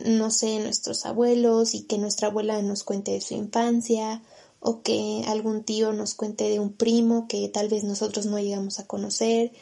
no 0.04 0.30
sé, 0.30 0.58
nuestros 0.60 1.06
abuelos 1.06 1.74
y 1.74 1.82
que 1.82 1.98
nuestra 1.98 2.28
abuela 2.28 2.60
nos 2.62 2.84
cuente 2.84 3.12
de 3.12 3.20
su 3.20 3.34
infancia 3.34 4.22
o 4.60 4.82
que 4.82 5.24
algún 5.28 5.62
tío 5.62 5.92
nos 5.92 6.14
cuente 6.14 6.48
de 6.48 6.60
un 6.60 6.72
primo 6.72 7.28
que 7.28 7.48
tal 7.48 7.68
vez 7.68 7.84
nosotros 7.84 8.26
no 8.26 8.38
llegamos 8.38 8.78
a 8.78 8.86
conocer. 8.86 9.52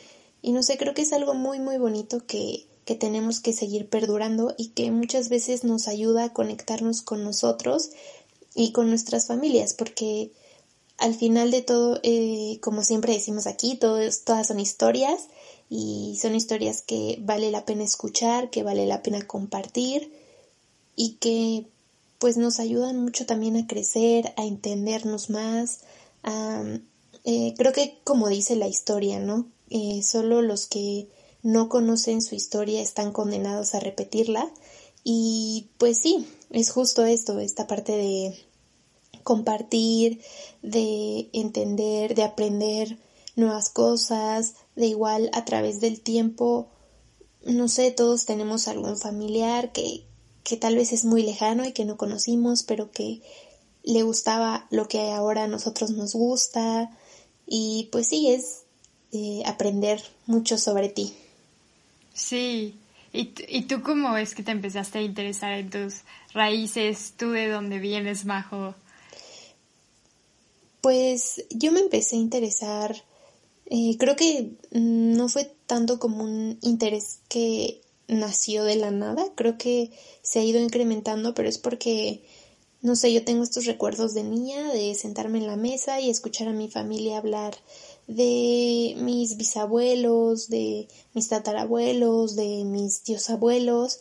Y 0.42 0.52
no 0.52 0.62
sé, 0.62 0.78
creo 0.78 0.94
que 0.94 1.02
es 1.02 1.12
algo 1.12 1.34
muy 1.34 1.60
muy 1.60 1.78
bonito 1.78 2.24
que, 2.26 2.66
que 2.84 2.94
tenemos 2.94 3.40
que 3.40 3.52
seguir 3.52 3.88
perdurando 3.88 4.54
y 4.56 4.68
que 4.68 4.90
muchas 4.90 5.28
veces 5.28 5.64
nos 5.64 5.88
ayuda 5.88 6.24
a 6.24 6.32
conectarnos 6.32 7.02
con 7.02 7.24
nosotros 7.24 7.90
y 8.54 8.72
con 8.72 8.88
nuestras 8.88 9.26
familias, 9.26 9.74
porque 9.74 10.30
al 10.98 11.14
final 11.14 11.50
de 11.50 11.62
todo, 11.62 12.00
eh, 12.02 12.58
como 12.62 12.82
siempre 12.82 13.12
decimos 13.12 13.46
aquí, 13.46 13.76
todas 13.76 14.46
son 14.46 14.60
historias 14.60 15.28
y 15.68 16.18
son 16.20 16.34
historias 16.34 16.82
que 16.82 17.18
vale 17.20 17.50
la 17.50 17.64
pena 17.64 17.84
escuchar, 17.84 18.50
que 18.50 18.62
vale 18.62 18.86
la 18.86 19.02
pena 19.02 19.26
compartir 19.26 20.12
y 20.94 21.14
que 21.14 21.66
pues 22.18 22.36
nos 22.36 22.60
ayudan 22.60 23.00
mucho 23.00 23.26
también 23.26 23.56
a 23.56 23.66
crecer, 23.66 24.32
a 24.36 24.44
entendernos 24.44 25.28
más, 25.28 25.80
eh, 27.24 27.54
creo 27.56 27.72
que 27.72 27.98
como 28.04 28.28
dice 28.28 28.56
la 28.56 28.68
historia, 28.68 29.18
¿no? 29.18 29.46
Eh, 29.70 30.02
solo 30.02 30.42
los 30.42 30.66
que 30.66 31.08
no 31.42 31.68
conocen 31.68 32.22
su 32.22 32.34
historia 32.34 32.80
están 32.80 33.12
condenados 33.12 33.74
a 33.74 33.80
repetirla 33.80 34.48
y 35.04 35.68
pues 35.78 35.98
sí, 35.98 36.26
es 36.50 36.70
justo 36.70 37.04
esto, 37.04 37.38
esta 37.38 37.66
parte 37.66 37.92
de 37.92 38.46
compartir, 39.22 40.20
de 40.62 41.28
entender, 41.32 42.14
de 42.14 42.24
aprender 42.24 42.98
nuevas 43.34 43.70
cosas, 43.70 44.54
de 44.76 44.86
igual 44.86 45.30
a 45.32 45.44
través 45.44 45.80
del 45.80 46.00
tiempo, 46.00 46.68
no 47.44 47.68
sé, 47.68 47.90
todos 47.90 48.26
tenemos 48.26 48.68
algún 48.68 48.96
familiar 48.96 49.72
que, 49.72 50.04
que 50.44 50.56
tal 50.56 50.76
vez 50.76 50.92
es 50.92 51.04
muy 51.04 51.22
lejano 51.22 51.64
y 51.64 51.72
que 51.72 51.84
no 51.84 51.96
conocimos, 51.96 52.62
pero 52.62 52.90
que 52.90 53.22
le 53.82 54.02
gustaba 54.02 54.66
lo 54.70 54.88
que 54.88 55.12
ahora 55.12 55.44
a 55.44 55.48
nosotros 55.48 55.90
nos 55.90 56.14
gusta. 56.14 56.90
Y 57.46 57.88
pues 57.92 58.08
sí, 58.08 58.28
es 58.28 58.62
eh, 59.12 59.42
aprender 59.46 60.02
mucho 60.26 60.58
sobre 60.58 60.88
ti. 60.88 61.14
Sí. 62.12 62.74
¿Y, 63.12 63.32
¿Y 63.48 63.62
tú 63.62 63.82
cómo 63.82 64.16
es 64.16 64.34
que 64.34 64.42
te 64.42 64.50
empezaste 64.50 64.98
a 64.98 65.02
interesar 65.02 65.52
en 65.52 65.70
tus 65.70 66.02
raíces? 66.34 67.14
¿Tú 67.16 67.30
de 67.30 67.48
dónde 67.48 67.78
vienes, 67.78 68.24
Majo? 68.24 68.74
Pues 70.80 71.44
yo 71.50 71.72
me 71.72 71.80
empecé 71.80 72.16
a 72.16 72.20
interesar, 72.20 73.04
eh, 73.66 73.96
creo 73.98 74.16
que 74.16 74.52
no 74.70 75.28
fue 75.28 75.52
tanto 75.66 75.98
como 75.98 76.22
un 76.22 76.58
interés 76.62 77.18
que 77.28 77.80
nació 78.08 78.64
de 78.64 78.76
la 78.76 78.90
nada, 78.90 79.24
creo 79.34 79.58
que 79.58 79.90
se 80.22 80.38
ha 80.38 80.44
ido 80.44 80.60
incrementando, 80.60 81.34
pero 81.34 81.48
es 81.48 81.58
porque, 81.58 82.22
no 82.80 82.94
sé, 82.94 83.12
yo 83.12 83.24
tengo 83.24 83.42
estos 83.42 83.64
recuerdos 83.64 84.14
de 84.14 84.22
niña, 84.22 84.72
de 84.72 84.94
sentarme 84.94 85.38
en 85.38 85.48
la 85.48 85.56
mesa 85.56 86.00
y 86.00 86.10
escuchar 86.10 86.48
a 86.48 86.52
mi 86.52 86.70
familia 86.70 87.18
hablar 87.18 87.56
de 88.06 88.94
mis 88.98 89.36
bisabuelos, 89.36 90.48
de 90.48 90.86
mis 91.12 91.28
tatarabuelos, 91.28 92.36
de 92.36 92.64
mis 92.64 93.02
tíos 93.02 93.28
abuelos, 93.30 93.98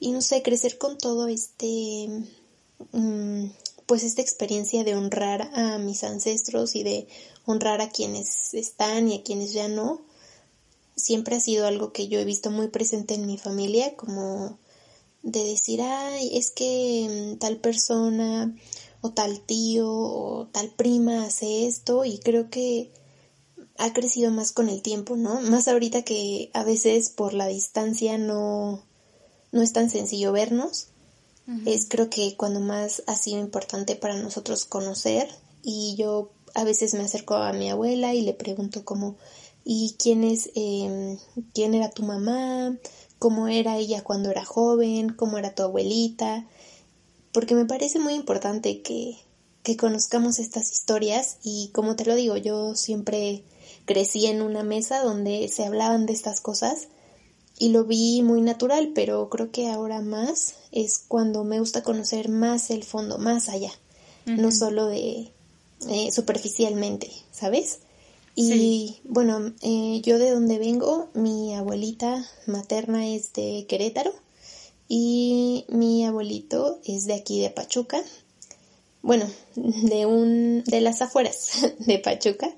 y 0.00 0.10
no 0.10 0.22
sé, 0.22 0.42
crecer 0.42 0.76
con 0.76 0.98
todo 0.98 1.28
este, 1.28 2.08
mm, 2.90 3.44
pues 3.86 4.02
esta 4.02 4.22
experiencia 4.22 4.82
de 4.82 4.96
honrar 4.96 5.50
a 5.54 5.78
mis 5.78 6.02
ancestros 6.02 6.74
y 6.74 6.82
de 6.82 7.06
honrar 7.46 7.80
a 7.80 7.90
quienes 7.90 8.54
están 8.54 9.08
y 9.08 9.18
a 9.18 9.22
quienes 9.22 9.52
ya 9.52 9.68
no, 9.68 10.02
siempre 10.96 11.36
ha 11.36 11.40
sido 11.40 11.66
algo 11.66 11.92
que 11.92 12.08
yo 12.08 12.18
he 12.18 12.24
visto 12.24 12.50
muy 12.50 12.68
presente 12.68 13.14
en 13.14 13.26
mi 13.26 13.38
familia, 13.38 13.96
como 13.96 14.58
de 15.22 15.44
decir, 15.44 15.80
ay, 15.82 16.36
es 16.36 16.50
que 16.50 17.32
mm, 17.34 17.38
tal 17.38 17.56
persona 17.56 18.54
o 19.00 19.10
tal 19.10 19.40
tío 19.40 19.88
o 19.90 20.46
tal 20.52 20.70
prima 20.70 21.24
hace 21.24 21.66
esto 21.66 22.04
y 22.04 22.18
creo 22.18 22.50
que 22.50 22.90
ha 23.76 23.92
crecido 23.92 24.30
más 24.30 24.52
con 24.52 24.68
el 24.68 24.82
tiempo, 24.82 25.16
¿no? 25.16 25.40
Más 25.40 25.66
ahorita 25.66 26.02
que 26.02 26.50
a 26.54 26.62
veces 26.62 27.10
por 27.10 27.34
la 27.34 27.46
distancia 27.48 28.18
no, 28.18 28.82
no 29.52 29.62
es 29.62 29.72
tan 29.72 29.90
sencillo 29.90 30.32
vernos. 30.32 30.88
Es 31.66 31.86
creo 31.86 32.08
que 32.08 32.36
cuando 32.38 32.60
más 32.60 33.02
ha 33.06 33.16
sido 33.16 33.38
importante 33.38 33.96
para 33.96 34.16
nosotros 34.16 34.64
conocer 34.64 35.28
y 35.62 35.94
yo 35.94 36.30
a 36.54 36.64
veces 36.64 36.94
me 36.94 37.02
acerco 37.02 37.34
a 37.34 37.52
mi 37.52 37.68
abuela 37.70 38.14
y 38.14 38.22
le 38.22 38.32
pregunto 38.32 38.84
cómo, 38.84 39.16
¿y 39.64 39.96
quién 39.98 40.24
es, 40.24 40.50
em, 40.54 41.18
quién 41.52 41.74
era 41.74 41.90
tu 41.90 42.02
mamá? 42.02 42.76
¿Cómo 43.18 43.48
era 43.48 43.76
ella 43.76 44.02
cuando 44.02 44.30
era 44.30 44.44
joven? 44.44 45.10
¿Cómo 45.10 45.38
era 45.38 45.54
tu 45.54 45.62
abuelita? 45.62 46.46
Porque 47.32 47.54
me 47.54 47.66
parece 47.66 47.98
muy 47.98 48.14
importante 48.14 48.82
que, 48.82 49.16
que 49.62 49.76
conozcamos 49.76 50.38
estas 50.38 50.70
historias 50.72 51.38
y 51.42 51.70
como 51.72 51.96
te 51.96 52.04
lo 52.04 52.14
digo, 52.14 52.36
yo 52.36 52.76
siempre 52.76 53.44
crecí 53.84 54.26
en 54.26 54.42
una 54.42 54.62
mesa 54.62 55.02
donde 55.02 55.48
se 55.48 55.64
hablaban 55.64 56.06
de 56.06 56.12
estas 56.12 56.40
cosas 56.40 56.88
y 57.58 57.70
lo 57.70 57.84
vi 57.84 58.22
muy 58.22 58.40
natural, 58.40 58.92
pero 58.94 59.28
creo 59.28 59.50
que 59.50 59.70
ahora 59.70 60.00
más 60.00 60.54
es 60.72 60.98
cuando 60.98 61.44
me 61.44 61.60
gusta 61.60 61.82
conocer 61.82 62.28
más 62.28 62.70
el 62.70 62.84
fondo, 62.84 63.18
más 63.18 63.48
allá, 63.48 63.70
no 64.26 64.50
solo 64.50 64.86
de 64.86 65.33
eh, 65.88 66.10
superficialmente, 66.12 67.10
¿sabes? 67.30 67.80
Y 68.36 68.96
bueno, 69.04 69.52
eh, 69.62 70.00
yo 70.02 70.18
de 70.18 70.30
donde 70.30 70.58
vengo, 70.58 71.08
mi 71.14 71.54
abuelita 71.54 72.28
materna 72.46 73.06
es 73.06 73.32
de 73.32 73.64
Querétaro 73.68 74.12
y 74.88 75.64
mi 75.68 76.04
abuelito 76.04 76.80
es 76.84 77.06
de 77.06 77.14
aquí 77.14 77.40
de 77.40 77.50
Pachuca. 77.50 78.02
Bueno, 79.02 79.26
de 79.54 80.06
un 80.06 80.64
de 80.64 80.80
las 80.80 81.00
afueras 81.00 81.64
de 81.78 81.98
Pachuca. 81.98 82.50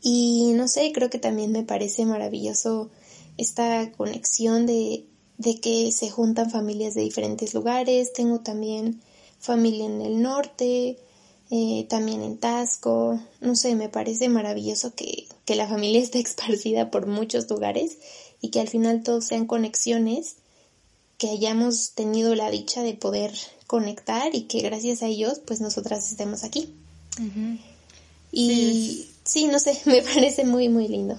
Y 0.00 0.52
no 0.54 0.66
sé, 0.66 0.92
creo 0.92 1.10
que 1.10 1.18
también 1.18 1.52
me 1.52 1.62
parece 1.62 2.06
maravilloso 2.06 2.90
esta 3.36 3.92
conexión 3.92 4.64
de, 4.64 5.04
de 5.36 5.60
que 5.60 5.92
se 5.92 6.08
juntan 6.08 6.50
familias 6.50 6.94
de 6.94 7.02
diferentes 7.02 7.52
lugares. 7.52 8.14
Tengo 8.14 8.40
también 8.40 9.02
familia 9.40 9.84
en 9.84 10.00
el 10.00 10.22
norte, 10.22 10.96
eh, 11.50 11.86
también 11.88 12.22
en 12.22 12.38
Tasco. 12.38 13.20
No 13.40 13.54
sé, 13.54 13.74
me 13.74 13.88
parece 13.88 14.28
maravilloso 14.28 14.94
que, 14.94 15.26
que 15.44 15.56
la 15.56 15.68
familia 15.68 16.00
esté 16.02 16.20
esparcida 16.20 16.90
por 16.90 17.06
muchos 17.06 17.48
lugares 17.50 17.98
y 18.40 18.50
que 18.50 18.60
al 18.60 18.68
final 18.68 19.02
todos 19.02 19.24
sean 19.24 19.46
conexiones, 19.46 20.36
que 21.18 21.30
hayamos 21.30 21.92
tenido 21.92 22.34
la 22.34 22.50
dicha 22.50 22.82
de 22.82 22.94
poder 22.94 23.32
conectar 23.66 24.34
y 24.34 24.42
que 24.42 24.60
gracias 24.60 25.02
a 25.02 25.06
ellos 25.06 25.40
pues 25.46 25.60
nosotras 25.60 26.10
estemos 26.10 26.44
aquí. 26.44 26.68
Y 28.32 29.06
sí, 29.24 29.46
no 29.46 29.58
sé, 29.58 29.80
me 29.86 30.02
parece 30.02 30.44
muy, 30.44 30.68
muy 30.68 30.88
lindo. 30.88 31.18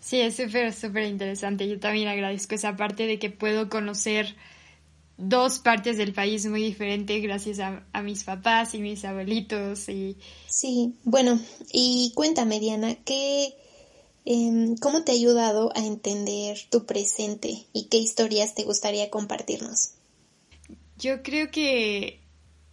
Sí, 0.00 0.20
es 0.20 0.36
súper, 0.36 0.74
súper 0.74 1.04
interesante. 1.04 1.66
Yo 1.66 1.80
también 1.80 2.08
agradezco 2.08 2.54
esa 2.54 2.76
parte 2.76 3.06
de 3.06 3.18
que 3.18 3.30
puedo 3.30 3.70
conocer 3.70 4.36
dos 5.16 5.58
partes 5.58 5.96
del 5.96 6.12
país 6.12 6.46
muy 6.46 6.62
diferentes 6.62 7.22
gracias 7.22 7.60
a, 7.60 8.02
mis 8.02 8.24
papás 8.24 8.74
y 8.74 8.78
mis 8.78 9.04
abuelitos. 9.04 9.88
Y... 9.88 10.16
Sí, 10.48 10.94
bueno, 11.04 11.40
y 11.72 12.12
cuéntame, 12.14 12.60
Diana, 12.60 12.96
¿qué, 13.04 13.54
em, 14.24 14.76
¿cómo 14.76 15.04
te 15.04 15.12
ha 15.12 15.14
ayudado 15.14 15.70
a 15.76 15.84
entender 15.84 16.58
tu 16.70 16.86
presente 16.86 17.66
y 17.72 17.84
qué 17.84 17.98
historias 17.98 18.54
te 18.54 18.64
gustaría 18.64 19.10
compartirnos? 19.10 19.92
Yo 20.98 21.22
creo 21.22 21.50
que 21.50 22.20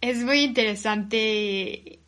es 0.00 0.18
muy 0.18 0.40
interesante 0.40 2.00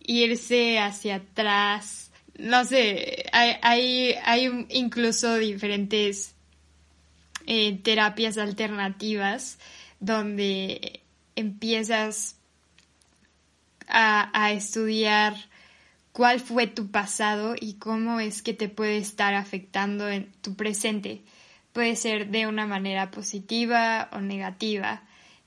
irse 0.00 0.78
hacia 0.78 1.16
atrás 1.16 2.10
no 2.40 2.64
sé, 2.64 3.26
hay, 3.32 4.14
hay, 4.22 4.66
incluso 4.70 5.36
diferentes 5.36 6.34
eh, 7.46 7.78
terapias 7.82 8.38
alternativas 8.38 9.58
donde 10.00 11.02
empiezas 11.36 12.36
a, 13.86 14.30
a, 14.32 14.52
estudiar 14.52 15.36
cuál 16.12 16.40
fue 16.40 16.66
tu 16.66 16.90
pasado 16.90 17.54
y 17.58 17.74
cómo 17.74 18.20
es 18.20 18.42
que 18.42 18.54
te 18.54 18.68
puede 18.68 18.98
estar 18.98 19.34
afectando 19.34 20.08
en 20.08 20.32
tu 20.40 20.54
presente. 20.54 21.22
Puede 21.72 21.94
ser 21.96 22.30
de 22.30 22.46
una 22.46 22.66
manera 22.66 23.10
positiva 23.10 24.08
o 24.12 24.20
negativa. 24.20 25.04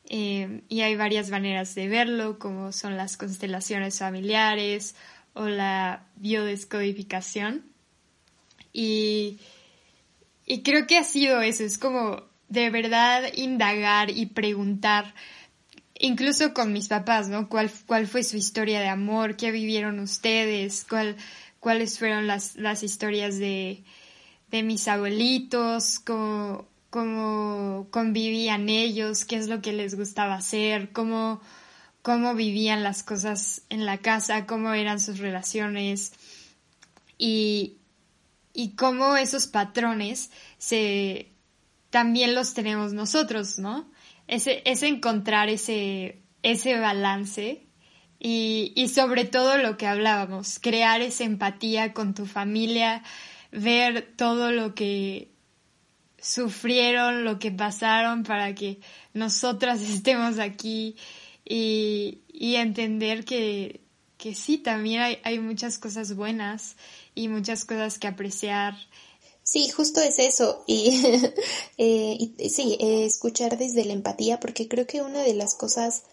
Eh, 0.09 0.61
y 0.69 0.81
hay 0.81 0.95
varias 0.95 1.29
maneras 1.29 1.75
de 1.75 1.87
verlo, 1.87 2.39
como 2.39 2.71
son 2.71 2.97
las 2.97 3.17
constelaciones 3.17 3.99
familiares 3.99 4.95
o 5.33 5.47
la 5.47 6.05
biodescodificación. 6.15 7.65
Y, 8.71 9.39
y 10.45 10.63
creo 10.63 10.87
que 10.87 10.97
ha 10.97 11.03
sido 11.03 11.41
eso, 11.41 11.63
es 11.63 11.77
como 11.77 12.23
de 12.53 12.69
verdad 12.69 13.23
indagar 13.35 14.11
y 14.11 14.27
preguntar, 14.27 15.13
incluso 15.99 16.53
con 16.53 16.71
mis 16.71 16.87
papás, 16.87 17.27
¿no? 17.27 17.49
¿Cuál, 17.49 17.71
cuál 17.87 18.07
fue 18.07 18.23
su 18.23 18.37
historia 18.37 18.79
de 18.79 18.89
amor? 18.89 19.35
¿Qué 19.35 19.51
vivieron 19.51 19.99
ustedes? 19.99 20.85
¿Cuál, 20.87 21.17
¿Cuáles 21.59 21.97
fueron 21.97 22.27
las, 22.27 22.55
las 22.55 22.83
historias 22.83 23.39
de, 23.39 23.83
de 24.51 24.63
mis 24.63 24.87
abuelitos? 24.87 25.99
¿Cómo, 25.99 26.67
¿Cómo 26.91 27.87
convivían 27.89 28.69
ellos? 28.69 29.25
¿Qué 29.25 29.37
es 29.37 29.47
lo 29.47 29.61
que 29.61 29.73
les 29.73 29.95
gustaba 29.95 30.35
hacer? 30.35 30.91
¿Cómo 30.91 31.41
cómo 32.03 32.35
vivían 32.35 32.83
las 32.83 33.01
cosas 33.01 33.61
en 33.69 33.85
la 33.85 33.97
casa, 33.97 34.45
cómo 34.45 34.73
eran 34.73 34.99
sus 34.99 35.19
relaciones 35.19 36.11
y, 37.17 37.77
y 38.53 38.71
cómo 38.75 39.15
esos 39.15 39.47
patrones 39.47 40.29
se 40.57 41.32
también 41.93 42.33
los 42.33 42.55
tenemos 42.55 42.91
nosotros, 42.91 43.59
¿no? 43.59 43.87
Ese, 44.27 44.63
es 44.65 44.81
encontrar 44.81 45.47
ese, 45.49 46.23
ese 46.41 46.79
balance 46.79 47.67
y, 48.17 48.73
y 48.75 48.87
sobre 48.87 49.25
todo 49.25 49.59
lo 49.59 49.77
que 49.77 49.85
hablábamos, 49.85 50.57
crear 50.57 51.01
esa 51.01 51.23
empatía 51.23 51.93
con 51.93 52.15
tu 52.15 52.25
familia, 52.25 53.03
ver 53.51 54.11
todo 54.17 54.51
lo 54.51 54.73
que 54.73 55.33
sufrieron, 56.19 57.25
lo 57.25 57.37
que 57.37 57.51
pasaron 57.51 58.23
para 58.23 58.55
que 58.55 58.79
nosotras 59.13 59.79
estemos 59.83 60.39
aquí 60.39 60.95
y, 61.45 62.23
y 62.27 62.55
entender 62.55 63.23
que, 63.23 63.81
que 64.17 64.33
sí, 64.33 64.57
también 64.57 64.99
hay, 65.03 65.19
hay 65.23 65.37
muchas 65.37 65.77
cosas 65.77 66.15
buenas 66.15 66.75
y 67.13 67.27
muchas 67.27 67.65
cosas 67.65 67.99
que 67.99 68.07
apreciar. 68.07 68.73
Sí, 69.43 69.69
justo 69.69 70.01
es 70.01 70.19
eso. 70.19 70.63
Y, 70.67 71.01
eh, 71.77 72.17
y 72.19 72.49
sí, 72.49 72.77
eh, 72.79 73.05
escuchar 73.05 73.57
desde 73.57 73.85
la 73.85 73.93
empatía, 73.93 74.39
porque 74.39 74.67
creo 74.67 74.87
que 74.87 75.01
una 75.01 75.21
de 75.21 75.33
las 75.33 75.55
cosas 75.55 76.03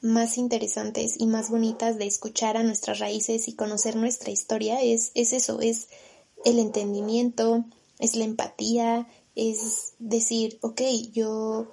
más 0.00 0.36
interesantes 0.36 1.14
y 1.18 1.26
más 1.26 1.48
bonitas 1.48 1.96
de 1.96 2.06
escuchar 2.06 2.58
a 2.58 2.62
nuestras 2.62 2.98
raíces 2.98 3.48
y 3.48 3.54
conocer 3.54 3.96
nuestra 3.96 4.30
historia 4.30 4.82
es, 4.82 5.10
es 5.14 5.32
eso, 5.32 5.62
es 5.62 5.88
el 6.44 6.58
entendimiento, 6.58 7.64
es 7.98 8.14
la 8.14 8.24
empatía, 8.24 9.08
es 9.34 9.94
decir, 9.98 10.58
ok, 10.60 10.82
yo 11.12 11.72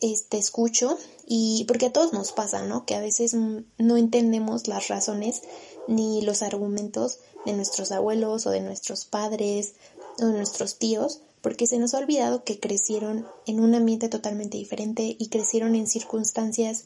este, 0.00 0.36
escucho 0.36 0.98
y 1.26 1.64
porque 1.68 1.86
a 1.86 1.92
todos 1.92 2.12
nos 2.12 2.32
pasa, 2.32 2.62
¿no? 2.62 2.84
Que 2.84 2.96
a 2.96 3.00
veces 3.00 3.34
no 3.34 3.96
entendemos 3.96 4.66
las 4.66 4.88
razones 4.88 5.42
ni 5.86 6.22
los 6.22 6.42
argumentos 6.42 7.20
de 7.46 7.52
nuestros 7.52 7.92
abuelos 7.92 8.46
o 8.46 8.50
de 8.50 8.60
nuestros 8.60 9.04
padres 9.04 9.74
o 10.20 10.26
nuestros 10.26 10.78
tíos, 10.78 11.20
porque 11.40 11.66
se 11.66 11.78
nos 11.78 11.94
ha 11.94 11.98
olvidado 11.98 12.44
que 12.44 12.58
crecieron 12.58 13.26
en 13.46 13.60
un 13.60 13.74
ambiente 13.74 14.08
totalmente 14.08 14.58
diferente 14.58 15.16
y 15.18 15.28
crecieron 15.28 15.74
en 15.74 15.86
circunstancias 15.86 16.84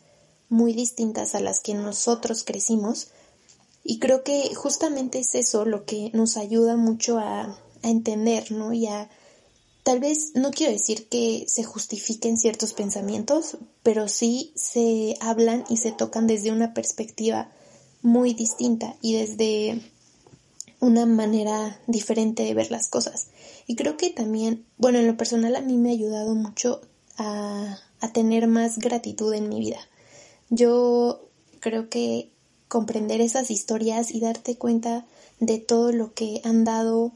muy 0.48 0.74
distintas 0.74 1.34
a 1.34 1.40
las 1.40 1.60
que 1.60 1.74
nosotros 1.74 2.44
crecimos. 2.44 3.08
Y 3.84 3.98
creo 3.98 4.22
que 4.22 4.54
justamente 4.54 5.18
es 5.20 5.34
eso 5.34 5.64
lo 5.64 5.84
que 5.84 6.10
nos 6.12 6.36
ayuda 6.36 6.76
mucho 6.76 7.18
a, 7.18 7.58
a 7.82 7.88
entender, 7.88 8.52
¿no? 8.52 8.72
Y 8.72 8.86
a 8.86 9.10
Tal 9.82 9.98
vez 9.98 10.32
no 10.34 10.52
quiero 10.52 10.72
decir 10.72 11.08
que 11.08 11.44
se 11.48 11.64
justifiquen 11.64 12.38
ciertos 12.38 12.72
pensamientos, 12.72 13.56
pero 13.82 14.06
sí 14.06 14.52
se 14.54 15.16
hablan 15.20 15.64
y 15.68 15.78
se 15.78 15.90
tocan 15.90 16.28
desde 16.28 16.52
una 16.52 16.72
perspectiva 16.72 17.50
muy 18.00 18.32
distinta 18.32 18.96
y 19.00 19.14
desde 19.14 19.91
una 20.82 21.06
manera 21.06 21.80
diferente 21.86 22.42
de 22.42 22.54
ver 22.54 22.72
las 22.72 22.88
cosas. 22.88 23.28
Y 23.68 23.76
creo 23.76 23.96
que 23.96 24.10
también, 24.10 24.66
bueno, 24.78 24.98
en 24.98 25.06
lo 25.06 25.16
personal 25.16 25.54
a 25.54 25.60
mí 25.60 25.76
me 25.76 25.90
ha 25.90 25.92
ayudado 25.92 26.34
mucho 26.34 26.80
a, 27.16 27.78
a 28.00 28.12
tener 28.12 28.48
más 28.48 28.78
gratitud 28.78 29.32
en 29.32 29.48
mi 29.48 29.60
vida. 29.60 29.78
Yo 30.50 31.28
creo 31.60 31.88
que 31.88 32.32
comprender 32.66 33.20
esas 33.20 33.52
historias 33.52 34.10
y 34.10 34.18
darte 34.18 34.56
cuenta 34.56 35.06
de 35.38 35.60
todo 35.60 35.92
lo 35.92 36.14
que 36.14 36.40
han 36.42 36.64
dado 36.64 37.12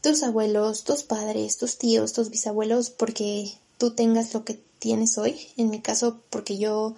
tus 0.00 0.24
abuelos, 0.24 0.82
tus 0.82 1.04
padres, 1.04 1.58
tus 1.58 1.78
tíos, 1.78 2.12
tus 2.12 2.30
bisabuelos, 2.30 2.90
porque 2.90 3.52
tú 3.78 3.92
tengas 3.92 4.34
lo 4.34 4.44
que 4.44 4.60
tienes 4.80 5.16
hoy. 5.16 5.38
En 5.56 5.70
mi 5.70 5.80
caso, 5.80 6.22
porque 6.28 6.58
yo 6.58 6.96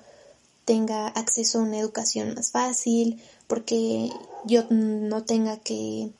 tenga 0.68 1.08
acceso 1.08 1.58
a 1.58 1.62
una 1.62 1.78
educación 1.78 2.34
más 2.34 2.50
fácil, 2.50 3.18
porque 3.46 4.10
yo 4.44 4.64
no 4.68 5.24
tenga 5.24 5.56
que 5.56 6.10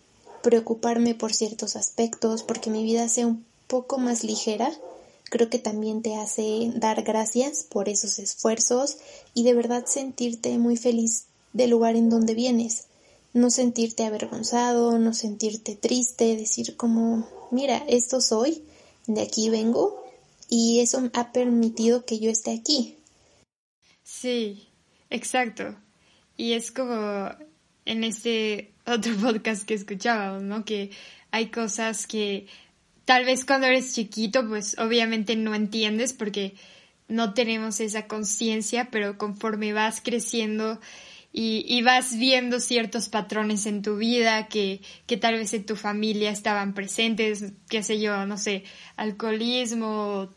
preocuparme 0.43 1.15
por 1.15 1.35
ciertos 1.35 1.77
aspectos, 1.77 2.45
porque 2.45 2.71
mi 2.71 2.83
vida 2.83 3.11
sea 3.11 3.27
un 3.27 3.45
poco 3.67 3.99
más 3.99 4.25
ligera, 4.25 4.73
creo 5.25 5.51
que 5.51 5.59
también 5.59 6.01
te 6.01 6.17
hace 6.17 6.73
dar 6.77 7.03
gracias 7.03 7.63
por 7.69 7.91
esos 7.91 8.19
esfuerzos 8.19 8.97
y 9.35 9.43
de 9.43 9.53
verdad 9.53 9.85
sentirte 9.85 10.57
muy 10.57 10.79
feliz 10.79 11.25
del 11.53 11.69
lugar 11.69 11.95
en 11.95 12.09
donde 12.09 12.33
vienes. 12.33 12.85
no 13.35 13.51
sentirte 13.51 14.07
avergonzado, 14.07 14.99
no 14.99 15.13
sentirte 15.13 15.77
triste, 15.77 16.37
decir 16.37 16.75
como, 16.79 17.29
mira, 17.51 17.85
esto 17.87 18.23
soy, 18.23 18.65
de 19.07 19.21
aquí 19.21 19.51
vengo 19.51 20.03
y 20.49 20.81
eso 20.81 21.11
ha 21.13 21.33
permitido 21.33 22.07
que 22.07 22.19
yo 22.19 22.31
esté 22.31 22.53
aquí. 22.53 22.98
Sí, 24.09 24.67
exacto. 25.11 25.77
Y 26.37 26.55
es 26.55 26.73
como 26.73 27.31
en 27.85 28.05
este 28.05 28.73
otro 28.87 29.15
podcast 29.21 29.67
que 29.67 29.75
escuchábamos, 29.75 30.43
¿no? 30.43 30.65
Que 30.65 30.91
hay 31.31 31.51
cosas 31.51 32.07
que 32.07 32.47
tal 33.05 33.27
vez 33.27 33.45
cuando 33.45 33.67
eres 33.67 33.95
chiquito, 33.95 34.49
pues 34.49 34.79
obviamente 34.79 35.37
no 35.37 35.55
entiendes 35.55 36.15
porque 36.15 36.55
no 37.07 37.35
tenemos 37.35 37.81
esa 37.81 38.07
conciencia, 38.07 38.89
pero 38.91 39.19
conforme 39.19 39.75
vas 39.75 40.01
creciendo 40.03 40.81
y, 41.31 41.83
vas 41.83 42.17
viendo 42.19 42.61
ciertos 42.61 43.09
patrones 43.11 43.67
en 43.67 43.83
tu 43.83 43.97
vida 43.99 44.49
que, 44.49 44.81
que 45.07 45.19
tal 45.19 45.35
vez 45.35 45.53
en 45.55 45.67
tu 45.67 45.77
familia 45.77 46.31
estaban 46.31 46.75
presentes, 46.75 47.53
qué 47.69 47.83
sé 47.83 48.01
yo, 48.01 48.27
no 48.27 48.39
sé, 48.39 48.65
alcoholismo, 48.97 50.31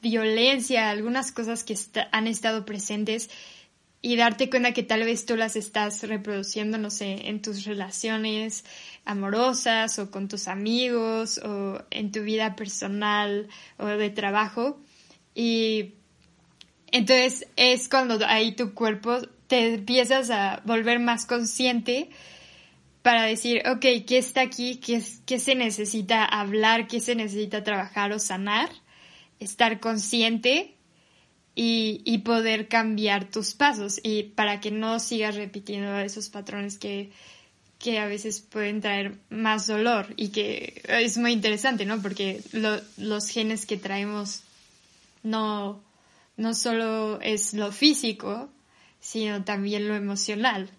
violencia, 0.00 0.90
algunas 0.90 1.32
cosas 1.32 1.64
que 1.64 1.76
han 2.12 2.26
estado 2.26 2.64
presentes 2.64 3.30
y 4.00 4.16
darte 4.16 4.48
cuenta 4.48 4.72
que 4.72 4.84
tal 4.84 5.04
vez 5.04 5.26
tú 5.26 5.36
las 5.36 5.56
estás 5.56 6.02
reproduciendo, 6.04 6.78
no 6.78 6.90
sé, 6.90 7.28
en 7.28 7.42
tus 7.42 7.64
relaciones 7.64 8.64
amorosas 9.04 9.98
o 9.98 10.10
con 10.10 10.28
tus 10.28 10.46
amigos 10.46 11.38
o 11.38 11.82
en 11.90 12.12
tu 12.12 12.22
vida 12.22 12.54
personal 12.54 13.48
o 13.76 13.86
de 13.86 14.10
trabajo. 14.10 14.78
Y 15.34 15.94
entonces 16.92 17.48
es 17.56 17.88
cuando 17.88 18.24
ahí 18.26 18.54
tu 18.54 18.72
cuerpo 18.72 19.18
te 19.48 19.74
empiezas 19.74 20.30
a 20.30 20.62
volver 20.64 21.00
más 21.00 21.26
consciente 21.26 22.10
para 23.02 23.24
decir, 23.24 23.62
ok, 23.68 24.04
¿qué 24.06 24.18
está 24.18 24.42
aquí? 24.42 24.76
¿Qué, 24.76 25.02
qué 25.26 25.40
se 25.40 25.54
necesita 25.54 26.24
hablar? 26.24 26.86
¿Qué 26.86 27.00
se 27.00 27.16
necesita 27.16 27.64
trabajar 27.64 28.12
o 28.12 28.18
sanar? 28.18 28.68
Estar 29.40 29.80
consciente 29.80 30.74
y, 31.54 32.02
y, 32.04 32.18
poder 32.18 32.68
cambiar 32.68 33.30
tus 33.30 33.54
pasos 33.54 34.00
y 34.02 34.24
para 34.24 34.60
que 34.60 34.70
no 34.70 35.00
sigas 35.00 35.34
repitiendo 35.34 35.98
esos 35.98 36.28
patrones 36.28 36.78
que, 36.78 37.10
que 37.78 37.98
a 37.98 38.06
veces 38.06 38.40
pueden 38.40 38.80
traer 38.80 39.18
más 39.30 39.66
dolor 39.66 40.12
y 40.16 40.28
que 40.28 40.82
es 40.88 41.16
muy 41.18 41.32
interesante, 41.32 41.84
¿no? 41.84 42.02
Porque 42.02 42.42
los 42.52 43.28
genes 43.28 43.66
que 43.66 43.76
traemos 43.76 44.42
no, 45.22 45.82
no 46.36 46.54
solo 46.54 47.20
es 47.20 47.54
lo 47.54 47.70
físico, 47.70 48.50
sino 49.00 49.44
también 49.44 49.88
lo 49.88 49.94
emocional. 49.94 50.70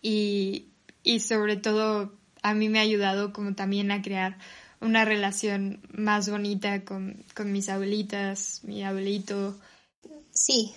Y, 0.00 0.66
y 1.02 1.20
sobre 1.20 1.56
todo 1.56 2.12
a 2.42 2.54
mí 2.54 2.68
me 2.68 2.78
ha 2.78 2.82
ayudado 2.82 3.32
como 3.32 3.54
también 3.54 3.90
a 3.90 4.02
crear 4.02 4.38
una 4.86 5.04
relación 5.04 5.80
más 5.92 6.28
bonita 6.30 6.84
con, 6.84 7.24
con 7.34 7.52
mis 7.52 7.68
abuelitas, 7.68 8.60
mi 8.64 8.82
abuelito. 8.84 9.56
Sí. 10.32 10.72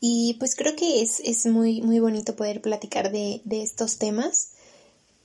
Y 0.00 0.34
pues 0.34 0.54
creo 0.54 0.76
que 0.76 1.02
es, 1.02 1.20
es 1.20 1.46
muy, 1.46 1.80
muy 1.80 1.98
bonito 2.00 2.36
poder 2.36 2.60
platicar 2.60 3.10
de, 3.10 3.40
de 3.44 3.62
estos 3.62 3.98
temas. 3.98 4.52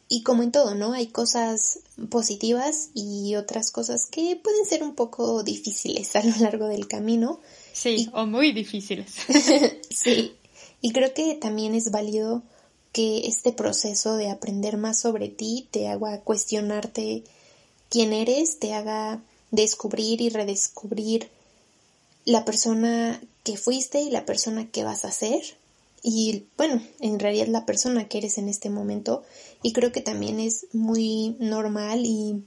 Y 0.09 0.23
como 0.23 0.41
en 0.41 0.51
todo, 0.51 0.73
¿no? 0.73 0.93
Hay 0.93 1.07
cosas 1.07 1.79
positivas 2.09 2.91
y 2.93 3.35
otras 3.35 3.71
cosas 3.71 4.05
que 4.05 4.39
pueden 4.41 4.65
ser 4.65 4.81
un 4.83 4.95
poco 4.95 5.43
difíciles 5.43 6.15
a 6.15 6.23
lo 6.23 6.35
largo 6.37 6.67
del 6.67 6.87
camino. 6.87 7.41
Sí, 7.73 8.09
o 8.13 8.25
muy 8.25 8.53
difíciles. 8.53 9.13
sí, 9.89 10.33
y 10.81 10.91
creo 10.91 11.13
que 11.13 11.35
también 11.35 11.75
es 11.75 11.91
válido 11.91 12.43
que 12.91 13.27
este 13.27 13.51
proceso 13.51 14.15
de 14.15 14.29
aprender 14.29 14.77
más 14.77 14.99
sobre 14.99 15.29
ti 15.29 15.67
te 15.71 15.87
haga 15.87 16.21
cuestionarte 16.21 17.23
quién 17.89 18.13
eres, 18.13 18.59
te 18.59 18.73
haga 18.73 19.21
descubrir 19.51 20.21
y 20.21 20.29
redescubrir 20.29 21.29
la 22.25 22.45
persona 22.45 23.21
que 23.43 23.57
fuiste 23.57 24.01
y 24.01 24.09
la 24.09 24.25
persona 24.25 24.69
que 24.69 24.83
vas 24.83 25.05
a 25.05 25.11
ser. 25.11 25.41
Y 26.03 26.45
bueno, 26.57 26.81
en 26.99 27.19
realidad 27.19 27.47
la 27.47 27.65
persona 27.65 28.07
que 28.07 28.19
eres 28.19 28.37
en 28.37 28.49
este 28.49 28.69
momento. 28.69 29.23
Y 29.63 29.73
creo 29.73 29.91
que 29.91 30.01
también 30.01 30.39
es 30.39 30.67
muy 30.73 31.35
normal 31.39 32.05
y 32.05 32.43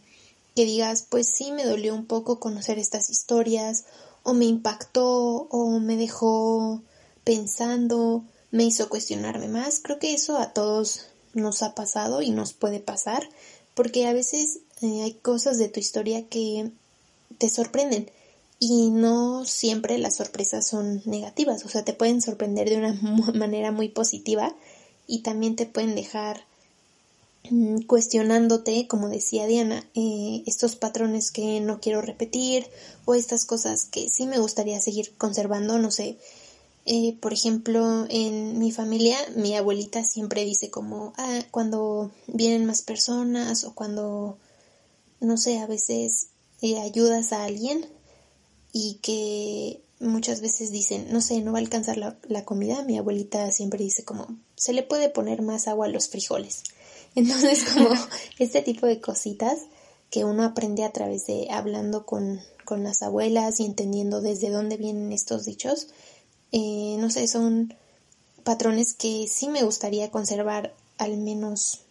que 0.54 0.64
digas, 0.64 1.06
pues 1.08 1.28
sí, 1.28 1.52
me 1.52 1.64
dolió 1.64 1.94
un 1.94 2.06
poco 2.06 2.40
conocer 2.40 2.78
estas 2.78 3.10
historias 3.10 3.84
o 4.22 4.34
me 4.34 4.44
impactó 4.44 5.48
o 5.50 5.78
me 5.80 5.96
dejó 5.96 6.82
pensando, 7.24 8.24
me 8.50 8.64
hizo 8.64 8.88
cuestionarme 8.88 9.48
más. 9.48 9.80
Creo 9.80 9.98
que 9.98 10.12
eso 10.12 10.38
a 10.38 10.52
todos 10.52 11.06
nos 11.32 11.62
ha 11.62 11.74
pasado 11.74 12.22
y 12.22 12.30
nos 12.30 12.52
puede 12.52 12.80
pasar 12.80 13.28
porque 13.74 14.06
a 14.06 14.12
veces 14.12 14.58
eh, 14.82 15.02
hay 15.02 15.14
cosas 15.14 15.58
de 15.58 15.68
tu 15.68 15.80
historia 15.80 16.26
que 16.28 16.70
te 17.38 17.48
sorprenden 17.48 18.10
y 18.58 18.90
no 18.90 19.44
siempre 19.44 19.98
las 19.98 20.16
sorpresas 20.16 20.66
son 20.66 21.02
negativas, 21.04 21.64
o 21.64 21.68
sea, 21.68 21.84
te 21.84 21.94
pueden 21.94 22.20
sorprender 22.20 22.68
de 22.68 22.76
una 22.76 22.92
manera 23.34 23.72
muy 23.72 23.88
positiva 23.88 24.54
y 25.06 25.20
también 25.20 25.56
te 25.56 25.66
pueden 25.66 25.94
dejar 25.94 26.44
Mm, 27.48 27.82
cuestionándote, 27.82 28.86
como 28.86 29.08
decía 29.08 29.46
Diana, 29.46 29.84
eh, 29.94 30.42
estos 30.46 30.76
patrones 30.76 31.30
que 31.30 31.60
no 31.60 31.80
quiero 31.80 32.02
repetir 32.02 32.66
o 33.06 33.14
estas 33.14 33.44
cosas 33.44 33.86
que 33.86 34.08
sí 34.08 34.26
me 34.26 34.38
gustaría 34.38 34.80
seguir 34.80 35.12
conservando, 35.16 35.78
no 35.78 35.90
sé. 35.90 36.16
Eh, 36.86 37.16
por 37.20 37.32
ejemplo, 37.32 38.06
en 38.10 38.58
mi 38.58 38.72
familia, 38.72 39.16
mi 39.36 39.56
abuelita 39.56 40.04
siempre 40.04 40.44
dice 40.44 40.70
como, 40.70 41.12
ah, 41.16 41.40
cuando 41.50 42.10
vienen 42.26 42.66
más 42.66 42.82
personas 42.82 43.64
o 43.64 43.74
cuando, 43.74 44.38
no 45.20 45.36
sé, 45.36 45.58
a 45.58 45.66
veces 45.66 46.28
eh, 46.62 46.78
ayudas 46.80 47.32
a 47.32 47.44
alguien 47.44 47.86
y 48.72 48.98
que 49.02 49.82
muchas 50.00 50.40
veces 50.40 50.70
dicen, 50.70 51.08
no 51.10 51.20
sé, 51.20 51.40
no 51.42 51.52
va 51.52 51.58
a 51.58 51.62
alcanzar 51.62 51.96
la, 51.96 52.18
la 52.28 52.44
comida, 52.44 52.82
mi 52.84 52.96
abuelita 52.96 53.50
siempre 53.52 53.84
dice 53.84 54.04
como, 54.04 54.36
se 54.56 54.72
le 54.72 54.82
puede 54.82 55.08
poner 55.08 55.42
más 55.42 55.68
agua 55.68 55.86
a 55.86 55.90
los 55.90 56.08
frijoles. 56.08 56.62
Entonces, 57.14 57.64
como 57.64 57.90
este 58.38 58.62
tipo 58.62 58.86
de 58.86 59.00
cositas 59.00 59.58
que 60.10 60.24
uno 60.24 60.44
aprende 60.44 60.84
a 60.84 60.92
través 60.92 61.26
de 61.26 61.48
hablando 61.50 62.04
con, 62.04 62.40
con 62.64 62.82
las 62.82 63.02
abuelas 63.02 63.60
y 63.60 63.66
entendiendo 63.66 64.20
desde 64.20 64.50
dónde 64.50 64.76
vienen 64.76 65.12
estos 65.12 65.44
dichos, 65.44 65.88
eh, 66.52 66.96
no 66.98 67.10
sé, 67.10 67.28
son 67.28 67.74
patrones 68.42 68.94
que 68.94 69.26
sí 69.28 69.48
me 69.48 69.62
gustaría 69.62 70.10
conservar 70.10 70.74
al 70.98 71.16
menos 71.16 71.82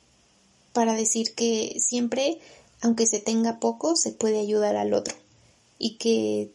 para 0.74 0.94
decir 0.94 1.34
que 1.34 1.78
siempre, 1.80 2.40
aunque 2.82 3.06
se 3.06 3.20
tenga 3.20 3.60
poco, 3.60 3.96
se 3.96 4.12
puede 4.12 4.40
ayudar 4.40 4.76
al 4.76 4.94
otro 4.94 5.16
y 5.78 5.98
que 5.98 6.52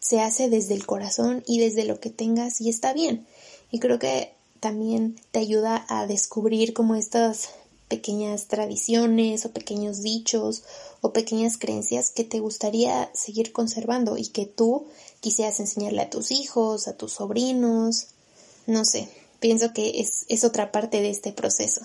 se 0.00 0.20
hace 0.20 0.48
desde 0.48 0.74
el 0.74 0.86
corazón 0.86 1.42
y 1.46 1.58
desde 1.58 1.84
lo 1.84 2.00
que 2.00 2.10
tengas 2.10 2.60
y 2.60 2.68
está 2.68 2.92
bien. 2.92 3.26
Y 3.70 3.80
creo 3.80 3.98
que 3.98 4.32
también 4.60 5.16
te 5.30 5.40
ayuda 5.40 5.84
a 5.88 6.06
descubrir 6.06 6.72
como 6.72 6.94
estas 6.94 7.50
pequeñas 7.88 8.46
tradiciones 8.46 9.46
o 9.46 9.52
pequeños 9.52 10.02
dichos 10.02 10.62
o 11.00 11.12
pequeñas 11.12 11.56
creencias 11.56 12.10
que 12.10 12.24
te 12.24 12.40
gustaría 12.40 13.10
seguir 13.14 13.52
conservando 13.52 14.16
y 14.18 14.28
que 14.28 14.46
tú 14.46 14.86
quisieras 15.20 15.58
enseñarle 15.60 16.02
a 16.02 16.10
tus 16.10 16.30
hijos, 16.30 16.86
a 16.86 16.96
tus 16.96 17.14
sobrinos, 17.14 18.08
no 18.66 18.84
sé, 18.84 19.08
pienso 19.40 19.72
que 19.72 20.00
es, 20.00 20.26
es 20.28 20.44
otra 20.44 20.70
parte 20.70 21.00
de 21.00 21.10
este 21.10 21.32
proceso. 21.32 21.80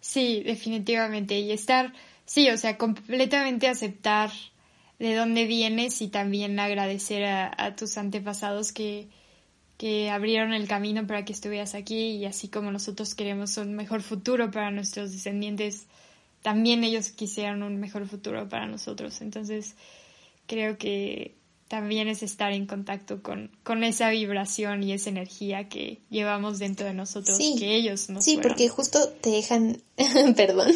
Sí, 0.00 0.42
definitivamente, 0.42 1.38
y 1.38 1.52
estar, 1.52 1.92
sí, 2.32 2.48
o 2.48 2.56
sea, 2.56 2.78
completamente 2.78 3.68
aceptar 3.68 4.30
de 4.98 5.14
dónde 5.14 5.44
vienes 5.44 6.00
y 6.00 6.08
también 6.08 6.58
agradecer 6.58 7.24
a, 7.24 7.52
a 7.58 7.76
tus 7.76 7.98
antepasados 7.98 8.72
que, 8.72 9.08
que 9.76 10.08
abrieron 10.08 10.54
el 10.54 10.66
camino 10.66 11.06
para 11.06 11.26
que 11.26 11.34
estuvieras 11.34 11.74
aquí 11.74 12.12
y 12.12 12.24
así 12.24 12.48
como 12.48 12.72
nosotros 12.72 13.14
queremos 13.14 13.58
un 13.58 13.74
mejor 13.74 14.00
futuro 14.00 14.50
para 14.50 14.70
nuestros 14.70 15.12
descendientes, 15.12 15.84
también 16.40 16.84
ellos 16.84 17.10
quisieran 17.10 17.62
un 17.62 17.76
mejor 17.78 18.08
futuro 18.08 18.48
para 18.48 18.66
nosotros. 18.66 19.20
Entonces, 19.20 19.74
creo 20.46 20.78
que 20.78 21.36
también 21.68 22.08
es 22.08 22.22
estar 22.22 22.52
en 22.52 22.66
contacto 22.66 23.22
con, 23.22 23.50
con 23.62 23.84
esa 23.84 24.08
vibración 24.08 24.82
y 24.82 24.92
esa 24.92 25.10
energía 25.10 25.68
que 25.68 26.00
llevamos 26.08 26.58
dentro 26.58 26.86
de 26.86 26.94
nosotros, 26.94 27.38
que 27.58 27.74
ellos 27.74 28.08
nos 28.08 28.24
Sí, 28.24 28.38
porque 28.42 28.70
justo 28.70 29.10
te 29.20 29.30
dejan, 29.30 29.82
perdón, 30.36 30.72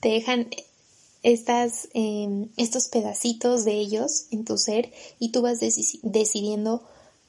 te 0.00 0.10
dejan 0.10 0.48
estas, 1.22 1.88
em, 1.94 2.48
estos 2.56 2.88
pedacitos 2.88 3.64
de 3.64 3.72
ellos 3.72 4.26
en 4.30 4.44
tu 4.44 4.56
ser 4.58 4.92
y 5.18 5.30
tú 5.30 5.42
vas 5.42 5.60
decidiendo 5.60 6.82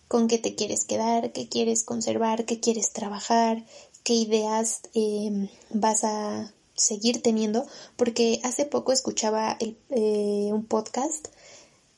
con 0.08 0.28
qué 0.28 0.38
te 0.38 0.56
quieres 0.56 0.86
quedar, 0.86 1.32
qué 1.32 1.48
quieres 1.48 1.84
conservar, 1.84 2.46
qué 2.46 2.60
quieres 2.60 2.92
trabajar, 2.92 3.66
qué 4.04 4.14
ideas 4.14 4.82
em, 4.94 5.50
vas 5.72 6.04
a 6.04 6.54
seguir 6.76 7.22
teniendo, 7.22 7.66
porque 7.96 8.40
hace 8.44 8.66
poco 8.66 8.92
escuchaba 8.92 9.58
eh, 9.60 10.50
un 10.52 10.66
podcast 10.66 11.28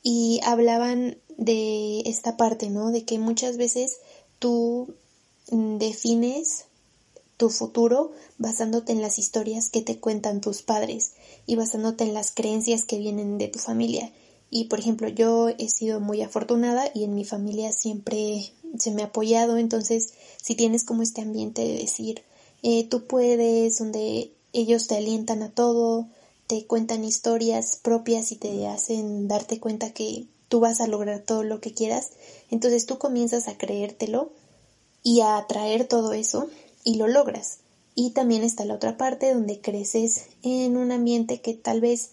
y 0.03 0.41
hablaban 0.43 1.17
de 1.37 2.01
esta 2.01 2.35
parte, 2.35 2.69
¿no? 2.69 2.91
De 2.91 3.05
que 3.05 3.19
muchas 3.19 3.57
veces 3.57 3.99
tú 4.39 4.95
defines 5.51 6.65
tu 7.41 7.49
futuro 7.49 8.11
basándote 8.37 8.91
en 8.91 9.01
las 9.01 9.17
historias 9.17 9.71
que 9.71 9.81
te 9.81 9.99
cuentan 9.99 10.41
tus 10.41 10.61
padres 10.61 11.13
y 11.47 11.55
basándote 11.55 12.03
en 12.03 12.13
las 12.13 12.29
creencias 12.29 12.83
que 12.83 12.99
vienen 12.99 13.39
de 13.39 13.47
tu 13.47 13.57
familia. 13.57 14.13
Y 14.51 14.65
por 14.65 14.77
ejemplo, 14.77 15.07
yo 15.09 15.49
he 15.49 15.67
sido 15.67 15.99
muy 15.99 16.21
afortunada 16.21 16.91
y 16.93 17.03
en 17.03 17.15
mi 17.15 17.25
familia 17.25 17.71
siempre 17.71 18.53
se 18.77 18.91
me 18.91 19.01
ha 19.01 19.05
apoyado, 19.05 19.57
entonces 19.57 20.13
si 20.39 20.53
tienes 20.53 20.83
como 20.83 21.01
este 21.01 21.23
ambiente 21.23 21.63
de 21.63 21.79
decir, 21.79 22.21
eh, 22.61 22.83
tú 22.87 23.07
puedes, 23.07 23.79
donde 23.79 24.31
ellos 24.53 24.85
te 24.85 24.97
alientan 24.97 25.41
a 25.41 25.49
todo, 25.49 26.09
te 26.45 26.67
cuentan 26.67 27.03
historias 27.03 27.79
propias 27.81 28.31
y 28.31 28.35
te 28.35 28.67
hacen 28.67 29.27
darte 29.27 29.59
cuenta 29.59 29.93
que 29.93 30.27
tú 30.47 30.59
vas 30.59 30.79
a 30.79 30.85
lograr 30.85 31.23
todo 31.23 31.41
lo 31.41 31.59
que 31.59 31.73
quieras, 31.73 32.11
entonces 32.51 32.85
tú 32.85 32.99
comienzas 32.99 33.47
a 33.47 33.57
creértelo 33.57 34.31
y 35.01 35.21
a 35.21 35.37
atraer 35.37 35.87
todo 35.87 36.13
eso 36.13 36.47
y 36.83 36.95
lo 36.95 37.07
logras. 37.07 37.59
Y 37.95 38.11
también 38.11 38.43
está 38.43 38.65
la 38.65 38.75
otra 38.75 38.97
parte 38.97 39.33
donde 39.33 39.59
creces 39.59 40.27
en 40.43 40.77
un 40.77 40.91
ambiente 40.91 41.41
que 41.41 41.53
tal 41.53 41.81
vez 41.81 42.11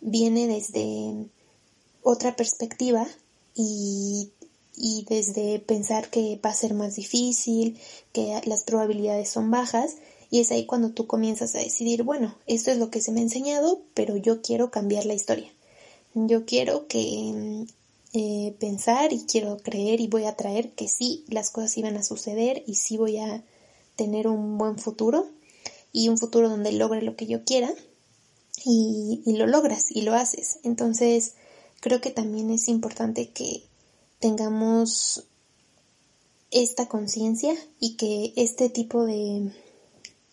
viene 0.00 0.46
desde 0.46 1.26
otra 2.02 2.36
perspectiva 2.36 3.06
y, 3.54 4.30
y 4.76 5.06
desde 5.08 5.58
pensar 5.60 6.10
que 6.10 6.38
va 6.44 6.50
a 6.50 6.54
ser 6.54 6.74
más 6.74 6.96
difícil, 6.96 7.78
que 8.12 8.40
las 8.44 8.64
probabilidades 8.64 9.30
son 9.30 9.50
bajas, 9.50 9.96
y 10.30 10.40
es 10.40 10.50
ahí 10.50 10.66
cuando 10.66 10.90
tú 10.90 11.06
comienzas 11.06 11.54
a 11.54 11.60
decidir, 11.60 12.02
bueno, 12.02 12.34
esto 12.46 12.70
es 12.70 12.78
lo 12.78 12.90
que 12.90 13.00
se 13.00 13.12
me 13.12 13.20
ha 13.20 13.22
enseñado, 13.22 13.82
pero 13.94 14.16
yo 14.16 14.42
quiero 14.42 14.70
cambiar 14.70 15.06
la 15.06 15.14
historia. 15.14 15.50
Yo 16.14 16.44
quiero 16.44 16.86
que 16.86 17.66
eh, 18.12 18.54
pensar 18.58 19.12
y 19.12 19.26
quiero 19.26 19.58
creer 19.58 20.00
y 20.00 20.08
voy 20.08 20.24
a 20.24 20.36
traer 20.36 20.70
que 20.70 20.88
sí, 20.88 21.24
las 21.28 21.50
cosas 21.50 21.76
iban 21.78 21.96
a 21.96 22.02
suceder 22.02 22.62
y 22.66 22.74
sí 22.74 22.96
voy 22.96 23.18
a 23.18 23.42
tener 23.96 24.28
un 24.28 24.58
buen 24.58 24.78
futuro 24.78 25.26
y 25.92 26.08
un 26.08 26.18
futuro 26.18 26.48
donde 26.48 26.72
logre 26.72 27.02
lo 27.02 27.16
que 27.16 27.26
yo 27.26 27.44
quiera 27.44 27.72
y, 28.64 29.22
lo 29.26 29.46
logras 29.46 29.90
y 29.90 30.02
lo 30.02 30.14
haces. 30.14 30.58
Entonces, 30.62 31.34
creo 31.80 32.00
que 32.00 32.10
también 32.10 32.50
es 32.50 32.68
importante 32.68 33.30
que 33.30 33.64
tengamos 34.18 35.24
esta 36.50 36.86
conciencia 36.86 37.54
y 37.80 37.96
que 37.96 38.32
este 38.36 38.68
tipo 38.68 39.04
de 39.04 39.52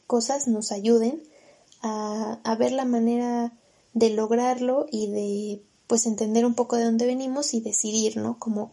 cosas 0.08 0.48
nos 0.48 0.72
ayuden 0.72 1.22
a, 1.82 2.40
a, 2.44 2.56
ver 2.56 2.72
la 2.72 2.86
manera 2.86 3.54
de 3.94 4.12
lograrlo 4.12 4.86
y 4.92 5.08
de 5.08 5.62
pues 5.88 6.06
entender 6.06 6.46
un 6.46 6.54
poco 6.54 6.78
de 6.78 6.86
dónde 6.86 7.06
venimos 7.06 7.54
y 7.54 7.60
decidir, 7.60 8.18
¿no? 8.18 8.40
Como 8.40 8.72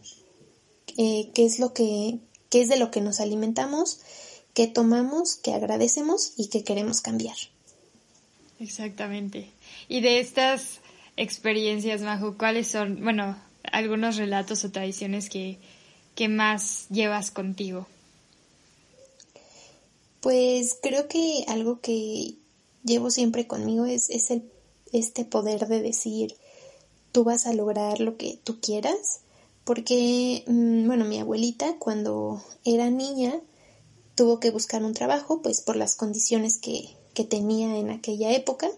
eh, 0.97 1.31
qué 1.33 1.45
es 1.45 1.59
lo 1.59 1.73
que, 1.73 2.19
qué 2.49 2.61
es 2.61 2.69
de 2.69 2.77
lo 2.77 2.91
que 2.91 3.01
nos 3.01 3.19
alimentamos, 3.19 3.99
qué 4.53 4.67
tomamos, 4.67 5.35
qué 5.35 5.53
agradecemos 5.53 6.33
y 6.37 6.47
qué 6.47 6.63
queremos 6.63 7.01
cambiar. 7.01 7.37
Exactamente. 8.59 9.51
Y 9.87 10.01
de 10.01 10.19
estas 10.19 10.79
experiencias, 11.15 12.01
Majo, 12.01 12.37
¿cuáles 12.37 12.67
son, 12.67 13.01
bueno, 13.03 13.37
algunos 13.63 14.17
relatos 14.17 14.63
o 14.63 14.71
tradiciones 14.71 15.29
que, 15.29 15.57
que 16.15 16.27
más 16.27 16.87
llevas 16.89 17.31
contigo? 17.31 17.87
Pues 20.21 20.77
creo 20.81 21.07
que 21.07 21.45
algo 21.47 21.79
que 21.79 22.35
llevo 22.83 23.09
siempre 23.09 23.47
conmigo 23.47 23.85
es, 23.85 24.09
es 24.09 24.29
el, 24.31 24.43
este 24.91 25.23
poder 25.23 25.67
de 25.67 25.81
decir, 25.81 26.35
tú 27.11 27.23
vas 27.23 27.45
a 27.45 27.53
lograr 27.53 27.99
lo 28.01 28.17
que 28.17 28.37
tú 28.43 28.59
quieras, 28.59 29.21
porque, 29.63 30.43
mm, 30.47 30.87
bueno, 30.87 31.05
mi 31.05 31.19
abuelita 31.19 31.77
cuando 31.77 32.43
era 32.65 32.89
niña 32.89 33.39
tuvo 34.19 34.41
que 34.41 34.51
buscar 34.51 34.83
un 34.83 34.93
trabajo, 34.93 35.41
pues 35.41 35.61
por 35.61 35.77
las 35.77 35.95
condiciones 35.95 36.57
que, 36.57 36.89
que 37.13 37.23
tenía 37.23 37.77
en 37.77 37.89
aquella 37.89 38.33
época, 38.33 38.69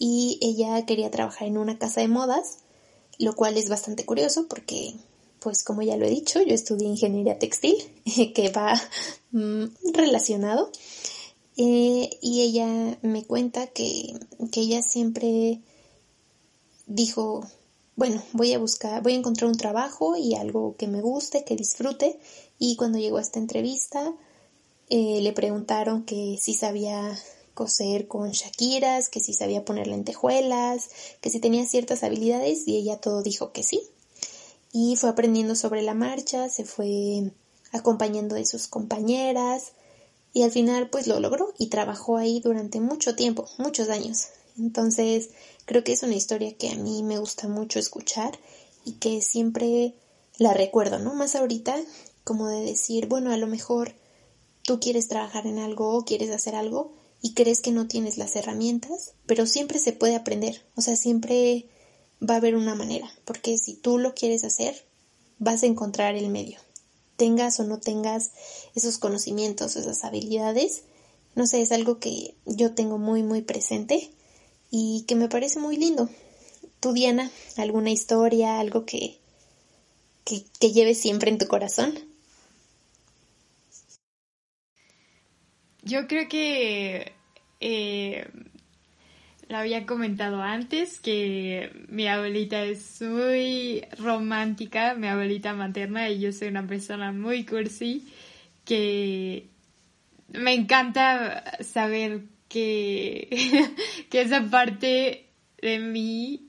y 0.00 0.40
ella 0.42 0.84
quería 0.84 1.12
trabajar 1.12 1.46
en 1.46 1.58
una 1.58 1.78
casa 1.78 2.00
de 2.00 2.08
modas, 2.08 2.58
lo 3.20 3.36
cual 3.36 3.56
es 3.56 3.68
bastante 3.68 4.04
curioso 4.04 4.48
porque, 4.48 4.94
pues 5.38 5.62
como 5.62 5.82
ya 5.82 5.96
lo 5.96 6.06
he 6.06 6.10
dicho, 6.10 6.42
yo 6.42 6.56
estudié 6.56 6.88
ingeniería 6.88 7.38
textil, 7.38 7.76
que 8.34 8.48
va 8.50 8.74
mm, 9.30 9.66
relacionado, 9.92 10.72
eh, 11.56 12.10
y 12.20 12.40
ella 12.40 12.98
me 13.02 13.24
cuenta 13.24 13.68
que, 13.68 14.18
que 14.50 14.62
ella 14.62 14.82
siempre 14.82 15.60
dijo, 16.88 17.46
bueno, 17.94 18.20
voy 18.32 18.52
a 18.54 18.58
buscar, 18.58 19.04
voy 19.04 19.12
a 19.12 19.18
encontrar 19.18 19.48
un 19.48 19.56
trabajo 19.56 20.16
y 20.16 20.34
algo 20.34 20.74
que 20.76 20.88
me 20.88 21.00
guste, 21.00 21.44
que 21.44 21.54
disfrute. 21.54 22.18
Y 22.58 22.74
cuando 22.74 22.98
llegó 22.98 23.18
a 23.18 23.22
esta 23.22 23.38
entrevista, 23.38 24.12
eh, 24.90 25.20
le 25.20 25.32
preguntaron 25.32 26.04
que 26.04 26.38
si 26.40 26.54
sabía 26.54 27.18
coser 27.54 28.08
con 28.08 28.30
Shakiras, 28.30 29.08
que 29.08 29.20
si 29.20 29.32
sabía 29.32 29.64
poner 29.64 29.86
lentejuelas, 29.86 30.90
que 31.20 31.30
si 31.30 31.40
tenía 31.40 31.64
ciertas 31.66 32.02
habilidades 32.02 32.66
y 32.66 32.76
ella 32.76 32.98
todo 32.98 33.22
dijo 33.22 33.52
que 33.52 33.62
sí. 33.62 33.80
Y 34.72 34.96
fue 34.96 35.10
aprendiendo 35.10 35.54
sobre 35.54 35.82
la 35.82 35.94
marcha, 35.94 36.48
se 36.48 36.64
fue 36.64 37.30
acompañando 37.72 38.34
de 38.34 38.46
sus 38.46 38.66
compañeras 38.66 39.72
y 40.32 40.42
al 40.42 40.50
final 40.50 40.90
pues 40.90 41.06
lo 41.06 41.20
logró 41.20 41.54
y 41.58 41.68
trabajó 41.68 42.16
ahí 42.16 42.40
durante 42.40 42.80
mucho 42.80 43.14
tiempo, 43.14 43.48
muchos 43.58 43.88
años. 43.88 44.28
Entonces, 44.58 45.30
Creo 45.66 45.82
que 45.82 45.92
es 45.92 46.02
una 46.02 46.14
historia 46.14 46.54
que 46.56 46.70
a 46.70 46.76
mí 46.76 47.02
me 47.02 47.18
gusta 47.18 47.48
mucho 47.48 47.78
escuchar 47.78 48.38
y 48.84 48.92
que 48.92 49.22
siempre 49.22 49.94
la 50.36 50.52
recuerdo, 50.52 50.98
¿no? 50.98 51.14
Más 51.14 51.36
ahorita, 51.36 51.76
como 52.22 52.48
de 52.48 52.60
decir, 52.60 53.06
bueno, 53.06 53.32
a 53.32 53.38
lo 53.38 53.46
mejor 53.46 53.94
tú 54.64 54.80
quieres 54.80 55.08
trabajar 55.08 55.46
en 55.46 55.58
algo 55.58 55.96
o 55.96 56.04
quieres 56.04 56.30
hacer 56.30 56.54
algo 56.54 56.92
y 57.22 57.34
crees 57.34 57.60
que 57.60 57.72
no 57.72 57.86
tienes 57.86 58.18
las 58.18 58.36
herramientas, 58.36 59.12
pero 59.26 59.46
siempre 59.46 59.78
se 59.78 59.92
puede 59.92 60.16
aprender, 60.16 60.64
o 60.74 60.80
sea, 60.80 60.96
siempre 60.96 61.66
va 62.20 62.34
a 62.34 62.38
haber 62.38 62.56
una 62.56 62.74
manera, 62.74 63.08
porque 63.24 63.56
si 63.58 63.74
tú 63.74 63.98
lo 63.98 64.14
quieres 64.14 64.44
hacer, 64.44 64.84
vas 65.38 65.62
a 65.62 65.66
encontrar 65.66 66.16
el 66.16 66.28
medio. 66.28 66.58
Tengas 67.16 67.60
o 67.60 67.64
no 67.64 67.78
tengas 67.78 68.32
esos 68.74 68.98
conocimientos, 68.98 69.76
esas 69.76 70.04
habilidades, 70.04 70.82
no 71.34 71.46
sé, 71.46 71.62
es 71.62 71.72
algo 71.72 71.98
que 71.98 72.34
yo 72.46 72.74
tengo 72.74 72.98
muy, 72.98 73.22
muy 73.22 73.42
presente 73.42 74.10
y 74.70 75.04
que 75.06 75.14
me 75.14 75.28
parece 75.28 75.58
muy 75.58 75.76
lindo. 75.76 76.08
¿Tú, 76.80 76.92
Diana, 76.92 77.30
alguna 77.56 77.90
historia, 77.90 78.60
algo 78.60 78.84
que, 78.84 79.18
que, 80.24 80.72
lleves 80.72 80.98
siempre 80.98 81.30
en 81.30 81.38
tu 81.38 81.46
corazón? 81.46 81.98
Yo 85.84 86.06
creo 86.06 86.28
que 86.30 87.12
eh, 87.60 88.26
lo 89.48 89.58
había 89.58 89.84
comentado 89.84 90.40
antes, 90.40 90.98
que 90.98 91.70
mi 91.88 92.08
abuelita 92.08 92.64
es 92.64 93.02
muy 93.02 93.84
romántica, 93.98 94.94
mi 94.94 95.08
abuelita 95.08 95.52
materna, 95.52 96.08
y 96.08 96.20
yo 96.20 96.32
soy 96.32 96.48
una 96.48 96.66
persona 96.66 97.12
muy 97.12 97.44
cursi, 97.44 98.08
que 98.64 99.48
me 100.32 100.54
encanta 100.54 101.44
saber 101.62 102.22
que, 102.48 103.28
que 104.10 104.22
esa 104.22 104.42
parte 104.48 105.26
de 105.60 105.78
mí 105.80 106.48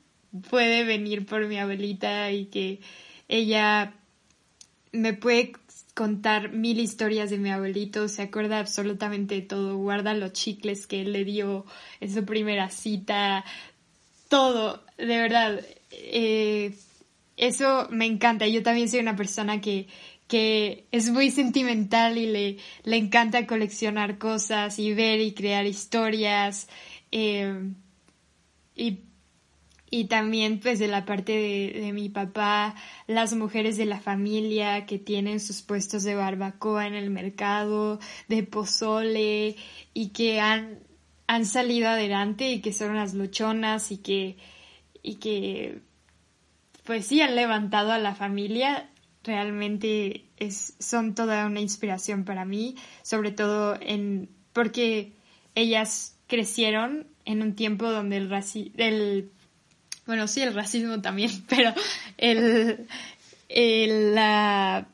puede 0.50 0.86
venir 0.86 1.26
por 1.26 1.46
mi 1.46 1.58
abuelita 1.58 2.32
y 2.32 2.46
que 2.46 2.80
ella 3.28 3.94
me 4.94 5.14
puede 5.14 5.54
contar 5.96 6.52
mil 6.52 6.80
historias 6.80 7.32
de 7.32 7.40
mi 7.40 7.50
abuelito, 7.50 8.08
se 8.08 8.22
acuerda 8.22 8.60
absolutamente 8.60 9.36
de 9.36 9.42
todo, 9.42 9.78
guarda 9.78 10.14
los 10.14 10.34
chicles 10.34 10.86
que 10.86 11.02
él 11.02 11.14
le 11.14 11.26
dio 11.26 11.66
en 12.00 12.14
su 12.14 12.24
primera 12.26 12.70
cita, 12.70 13.44
todo, 14.30 14.84
de 14.98 15.18
verdad. 15.18 15.62
Eh, 15.90 16.76
eso 17.38 17.88
me 17.90 18.06
encanta. 18.06 18.48
Yo 18.48 18.62
también 18.62 18.90
soy 18.90 19.00
una 19.00 19.16
persona 19.16 19.62
que 19.62 19.88
que 20.28 20.88
es 20.92 21.10
muy 21.12 21.30
sentimental 21.32 22.18
y 22.18 22.26
le, 22.26 22.58
le 22.84 22.98
encanta 22.98 23.46
coleccionar 23.46 24.18
cosas 24.18 24.80
y 24.80 24.94
ver 24.94 25.20
y 25.22 25.34
crear 25.34 25.66
historias. 25.66 26.68
Eh, 27.12 27.72
y, 28.76 29.00
y, 30.00 30.06
también 30.06 30.60
pues 30.60 30.80
de 30.80 30.88
la 30.88 31.06
parte 31.06 31.32
de, 31.32 31.94
mi 31.94 32.10
papá, 32.10 32.76
las 33.08 33.34
mujeres 33.34 33.78
de 33.78 33.86
la 33.86 34.00
familia 34.00 34.86
que 34.86 35.00
tienen 35.00 35.40
sus 35.40 35.62
puestos 35.62 36.04
de 36.04 36.16
barbacoa 36.16 36.88
en 36.88 36.96
el 36.96 37.10
mercado, 37.10 38.00
de 38.28 38.44
pozole 38.44 39.56
y 39.94 40.10
que 40.10 40.40
han, 40.40 40.80
han 41.28 41.46
salido 41.46 41.90
adelante 41.90 42.52
y 42.52 42.62
que 42.62 42.74
son 42.74 42.92
unas 42.92 43.14
luchonas 43.14 43.92
y 43.92 43.98
que, 43.98 44.38
y 45.02 45.16
que 45.16 45.82
pues 46.84 47.08
sí 47.08 47.22
han 47.22 47.36
levantado 47.36 47.92
a 47.92 47.98
la 47.98 48.16
familia. 48.16 48.90
Realmente 49.24 50.26
es, 50.38 50.76
son 50.80 51.16
toda 51.16 51.46
una 51.46 51.62
inspiración 51.62 52.26
para 52.26 52.46
mí, 52.46 52.76
sobre 53.02 53.32
todo 53.32 53.78
en, 53.82 54.30
porque 54.54 55.14
ellas 55.56 56.18
crecieron 56.28 57.08
en 57.26 57.42
un 57.42 57.56
tiempo 57.56 57.90
donde 57.90 58.18
el 58.18 58.30
racismo, 58.30 58.74
el, 58.78 59.32
bueno, 60.06 60.28
sí, 60.28 60.42
el 60.42 60.54
racismo 60.54 61.02
también, 61.02 61.32
pero 61.50 61.74
el, 62.18 62.88
el 63.50 64.16
la, 64.16 64.88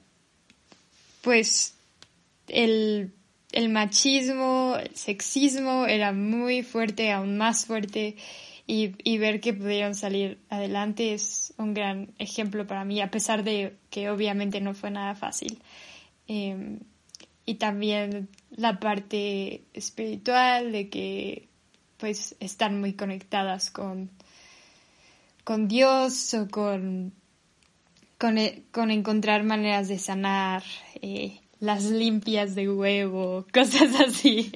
pues, 1.21 1.75
el 2.47 3.13
el 3.51 3.69
machismo, 3.69 4.77
el 4.79 4.95
sexismo 4.95 5.85
era 5.85 6.13
muy 6.13 6.63
fuerte, 6.63 7.11
aún 7.11 7.37
más 7.37 7.65
fuerte, 7.65 8.15
y, 8.67 8.93
y, 9.03 9.17
ver 9.17 9.41
que 9.41 9.53
pudieron 9.53 9.95
salir 9.95 10.39
adelante 10.49 11.13
es 11.13 11.53
un 11.57 11.73
gran 11.73 12.13
ejemplo 12.19 12.65
para 12.65 12.85
mí, 12.85 13.01
a 13.01 13.11
pesar 13.11 13.43
de 13.43 13.75
que 13.89 14.09
obviamente 14.09 14.61
no 14.61 14.73
fue 14.73 14.91
nada 14.91 15.15
fácil. 15.15 15.61
Em, 16.27 16.79
y 17.45 17.55
también 17.55 18.29
la 18.51 18.79
parte 18.79 19.63
espiritual 19.73 20.71
de 20.71 20.89
que 20.89 21.49
pues 21.97 22.35
están 22.39 22.79
muy 22.79 22.93
conectadas 22.93 23.71
con, 23.71 24.09
con 25.43 25.67
Dios 25.67 26.33
o 26.33 26.47
con, 26.47 27.13
con, 28.17 28.37
e, 28.37 28.63
con 28.71 28.91
encontrar 28.91 29.43
maneras 29.43 29.87
de 29.87 29.99
sanar, 29.99 30.63
eh, 31.01 31.39
las 31.59 31.85
limpias 31.85 32.55
de 32.55 32.69
huevo, 32.69 33.45
cosas 33.53 33.99
así, 33.99 34.51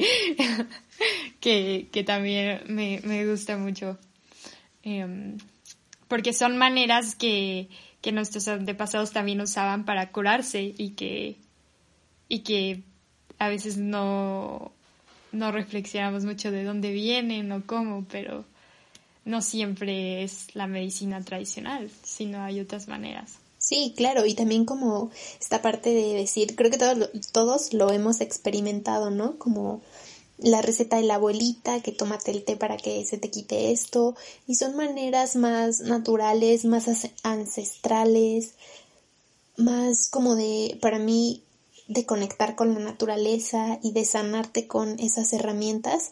que, 1.39 1.88
que, 1.91 2.04
también 2.04 2.62
me, 2.67 3.00
me, 3.04 3.26
gusta 3.26 3.58
mucho. 3.58 3.98
Em, 4.84 5.38
porque 6.08 6.34
son 6.34 6.58
maneras 6.58 7.15
que, 7.15 7.69
que 8.02 8.12
nuestros 8.12 8.48
antepasados 8.48 9.12
también 9.12 9.41
usaban 9.41 9.86
para 9.86 10.12
curarse 10.12 10.74
y 10.78 10.91
que, 10.91 11.38
y 12.28 12.39
que 12.39 12.84
a 13.39 13.50
veces 13.50 13.78
no, 13.78 14.71
no 15.32 15.52
reflexionamos 15.52 16.26
mucho 16.26 16.52
de 16.52 16.63
dónde 16.63 16.91
vienen 16.91 17.52
o 17.52 17.65
cómo, 17.65 18.06
pero 18.10 18.45
no 19.25 19.41
siempre 19.41 20.23
es 20.23 20.55
la 20.55 20.67
medicina 20.67 21.21
tradicional, 21.21 21.91
sino 22.03 22.41
hay 22.43 22.59
otras 22.59 22.88
maneras. 22.88 23.33
Sí, 23.57 23.93
claro, 23.97 24.25
y 24.25 24.35
también 24.35 24.65
como 24.65 25.09
esta 25.41 25.63
parte 25.63 25.89
de 25.89 26.13
decir, 26.13 26.55
creo 26.55 26.69
que 26.69 26.77
todos, 26.77 27.09
todos 27.31 27.73
lo 27.73 27.91
hemos 27.91 28.21
experimentado, 28.21 29.09
¿no? 29.09 29.39
Como 29.39 29.81
la 30.38 30.61
receta 30.61 30.97
de 30.97 31.03
la 31.03 31.15
abuelita, 31.15 31.81
que 31.81 31.91
tómate 31.91 32.29
el 32.29 32.43
té 32.43 32.57
para 32.57 32.77
que 32.77 33.03
se 33.05 33.17
te 33.17 33.31
quite 33.31 33.71
esto, 33.71 34.15
y 34.45 34.55
son 34.55 34.75
maneras 34.75 35.35
más 35.35 35.79
naturales, 35.79 36.65
más 36.65 36.85
ancestrales, 37.23 38.53
más 39.57 40.09
como 40.09 40.35
de, 40.35 40.77
para 40.81 40.99
mí, 40.99 41.41
de 41.88 42.05
conectar 42.05 42.55
con 42.55 42.73
la 42.73 42.79
naturaleza 42.79 43.79
y 43.81 43.91
de 43.93 44.05
sanarte 44.05 44.67
con 44.67 44.99
esas 44.99 45.33
herramientas. 45.33 46.11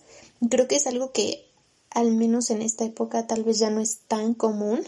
Creo 0.49 0.67
que 0.67 0.75
es 0.75 0.87
algo 0.87 1.11
que 1.11 1.45
al 1.93 2.11
menos 2.13 2.49
en 2.49 2.61
esta 2.61 2.85
época 2.85 3.27
tal 3.27 3.43
vez 3.43 3.59
ya 3.59 3.69
no 3.69 3.81
es 3.81 3.99
tan 4.07 4.33
común 4.33 4.81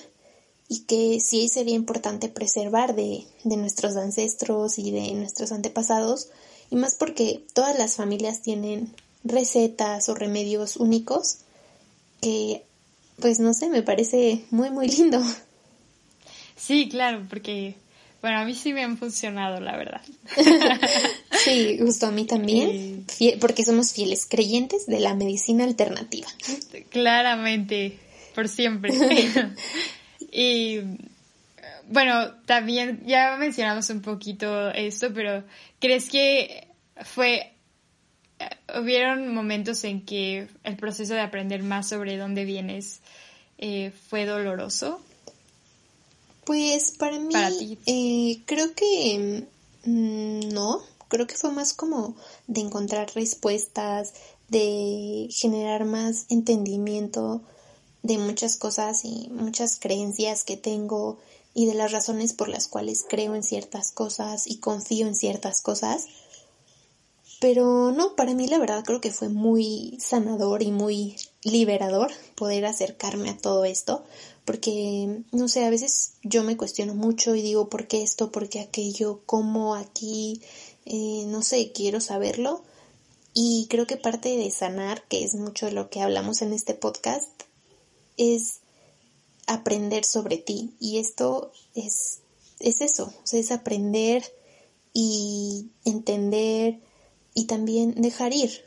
y 0.68 0.82
que 0.82 1.20
sí 1.20 1.48
sería 1.48 1.76
importante 1.76 2.28
preservar 2.30 2.96
de, 2.96 3.26
de 3.44 3.58
nuestros 3.58 3.96
ancestros 3.96 4.80
y 4.80 4.92
de 4.92 5.14
nuestros 5.14 5.52
antepasados 5.52 6.30
y 6.72 6.76
más 6.76 6.96
porque 6.96 7.44
todas 7.54 7.78
las 7.78 7.96
familias 7.96 8.42
tienen 8.42 8.92
recetas 9.24 10.10
o 10.10 10.16
remedios 10.16 10.78
únicos 10.78 11.38
que 12.22 12.64
pues 13.20 13.40
no 13.40 13.54
sé, 13.54 13.70
me 13.70 13.84
parece 13.84 14.44
muy 14.50 14.72
muy 14.72 14.88
lindo. 14.88 15.22
Sí, 16.58 16.90
claro, 16.90 17.26
porque 17.30 17.76
bueno, 18.22 18.40
a 18.40 18.46
mí 18.46 18.54
sí 18.54 18.74
me 18.74 18.84
han 18.84 18.98
funcionado, 18.98 19.60
la 19.60 19.78
verdad. 19.78 20.02
sí, 21.32 21.78
justo 21.80 22.08
a 22.08 22.12
mí 22.12 22.26
también, 22.26 23.06
porque 23.40 23.64
somos 23.64 23.94
fieles 23.94 24.26
creyentes 24.30 24.86
de 24.86 25.00
la 25.00 25.14
medicina 25.14 25.64
alternativa. 25.64 26.28
Claramente, 26.90 28.00
por 28.34 28.48
siempre. 28.48 28.94
y 30.32 30.80
bueno, 31.88 32.32
también 32.46 33.04
ya 33.06 33.38
mencionamos 33.38 33.90
un 33.90 34.02
poquito 34.02 34.72
esto, 34.72 35.14
pero 35.14 35.44
¿crees 35.80 36.10
que 36.10 36.68
fue 37.04 37.52
hubieron 38.78 39.34
momentos 39.34 39.84
en 39.84 40.06
que 40.06 40.48
el 40.64 40.76
proceso 40.76 41.14
de 41.14 41.22
aprender 41.22 41.64
más 41.64 41.88
sobre 41.88 42.18
dónde 42.18 42.46
vienes 42.46 43.02
eh, 43.58 43.92
fue 44.10 44.26
doloroso? 44.26 45.02
Pues 46.46 46.92
para 46.92 47.20
mí, 47.20 47.34
eh, 47.86 48.42
creo 48.46 48.74
que 48.76 49.48
mm, 49.84 50.54
no, 50.54 50.82
creo 51.08 51.28
que 51.28 51.36
fue 51.36 51.52
más 51.52 51.74
como 51.74 52.16
de 52.48 52.62
encontrar 52.62 53.12
respuestas, 53.16 54.14
de 54.48 55.28
generar 55.32 55.86
más 55.86 56.26
entendimiento 56.30 57.42
de 58.04 58.20
muchas 58.20 58.58
cosas 58.58 59.04
y 59.04 59.30
muchas 59.32 59.80
creencias 59.80 60.44
que 60.44 60.58
tengo 60.58 61.18
y 61.56 61.66
de 61.66 61.74
las 61.74 61.92
razones 61.92 62.34
por 62.34 62.50
las 62.50 62.68
cuales 62.68 63.06
creo 63.10 63.34
en 63.34 63.42
ciertas 63.42 63.92
cosas 63.92 64.46
y 64.46 64.58
confío 64.58 65.08
en 65.08 65.16
ciertas 65.16 65.62
cosas. 65.62 66.06
Pero 67.40 67.92
no, 67.92 68.16
para 68.16 68.34
mí 68.34 68.48
la 68.48 68.60
verdad 68.60 68.84
creo 68.86 69.02
que 69.02 69.12
fue 69.12 69.30
muy 69.30 69.98
sanador 70.00 70.62
y 70.62 70.72
muy 70.72 71.16
liberador 71.44 72.12
poder 72.36 72.66
acercarme 72.66 73.30
a 73.30 73.38
todo 73.38 73.66
esto, 73.66 74.04
porque, 74.46 75.24
no 75.32 75.48
sé, 75.48 75.66
a 75.66 75.72
veces 75.72 76.14
yo 76.22 76.44
me 76.44 76.56
cuestiono 76.56 76.94
mucho 76.94 77.36
y 77.36 77.42
digo, 77.42 77.68
¿por 77.68 77.88
qué 77.88 78.04
esto? 78.04 78.32
¿Por 78.32 78.48
qué 78.48 78.60
aquello? 78.60 79.22
¿Cómo 79.26 79.74
aquí? 79.76 80.42
Eh, 80.86 81.26
no 81.28 81.42
sé, 81.42 81.72
quiero 81.72 82.00
saberlo. 82.00 82.64
Y 83.34 83.66
creo 83.70 83.88
que 83.88 83.98
parte 83.98 84.38
de 84.38 84.52
sanar, 84.52 85.04
que 85.08 85.24
es 85.24 85.34
mucho 85.34 85.66
de 85.66 85.72
lo 85.72 85.90
que 85.90 86.02
hablamos 86.02 86.44
en 86.44 86.54
este 86.54 86.76
podcast, 86.76 87.30
es 88.18 88.60
aprender 89.48 90.06
sobre 90.06 90.38
ti. 90.38 90.76
Y 90.80 91.00
esto 91.00 91.52
es, 91.74 92.20
es 92.60 92.82
eso, 92.82 93.12
o 93.24 93.28
sea, 93.28 93.40
es 93.40 93.52
aprender 93.52 94.24
y 94.94 95.72
entender 95.86 96.80
y 97.34 97.46
también 97.46 97.96
dejar 98.00 98.34
ir. 98.34 98.64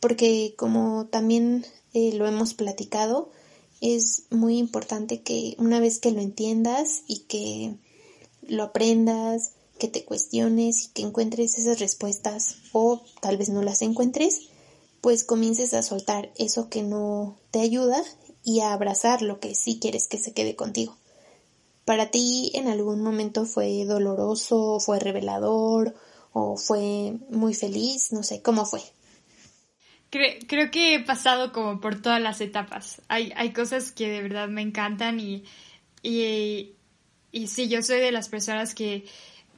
Porque 0.00 0.54
como 0.56 1.06
también 1.06 1.66
eh, 1.92 2.12
lo 2.14 2.26
hemos 2.26 2.54
platicado, 2.54 3.30
es 3.80 4.24
muy 4.30 4.58
importante 4.58 5.22
que 5.22 5.54
una 5.58 5.80
vez 5.80 5.98
que 5.98 6.10
lo 6.10 6.20
entiendas 6.20 7.02
y 7.06 7.20
que 7.20 7.74
lo 8.42 8.64
aprendas, 8.64 9.52
que 9.78 9.88
te 9.88 10.04
cuestiones 10.04 10.84
y 10.84 10.88
que 10.88 11.02
encuentres 11.02 11.58
esas 11.58 11.78
respuestas 11.78 12.56
o 12.72 13.02
tal 13.20 13.36
vez 13.36 13.48
no 13.48 13.62
las 13.62 13.82
encuentres, 13.82 14.48
pues 15.00 15.24
comiences 15.24 15.74
a 15.74 15.82
soltar 15.82 16.32
eso 16.36 16.68
que 16.68 16.82
no 16.82 17.36
te 17.50 17.60
ayuda 17.60 18.02
y 18.42 18.60
a 18.60 18.72
abrazar 18.72 19.22
lo 19.22 19.40
que 19.40 19.54
sí 19.54 19.78
quieres 19.80 20.08
que 20.08 20.18
se 20.18 20.32
quede 20.32 20.56
contigo. 20.56 20.96
¿Para 21.84 22.10
ti 22.10 22.50
en 22.54 22.68
algún 22.68 23.02
momento 23.02 23.46
fue 23.46 23.84
doloroso, 23.84 24.78
fue 24.80 24.98
revelador 24.98 25.94
o 26.32 26.56
fue 26.56 27.16
muy 27.30 27.54
feliz? 27.54 28.12
No 28.12 28.22
sé, 28.22 28.42
¿cómo 28.42 28.66
fue? 28.66 28.82
Creo, 30.10 30.70
que 30.70 30.94
he 30.94 31.00
pasado 31.00 31.52
como 31.52 31.80
por 31.80 32.00
todas 32.00 32.20
las 32.20 32.40
etapas. 32.40 33.02
Hay, 33.08 33.32
hay 33.36 33.52
cosas 33.52 33.92
que 33.92 34.08
de 34.08 34.22
verdad 34.22 34.48
me 34.48 34.62
encantan 34.62 35.20
y, 35.20 35.44
y, 36.02 36.72
y 37.30 37.46
sí, 37.48 37.68
yo 37.68 37.82
soy 37.82 38.00
de 38.00 38.10
las 38.10 38.30
personas 38.30 38.74
que 38.74 39.04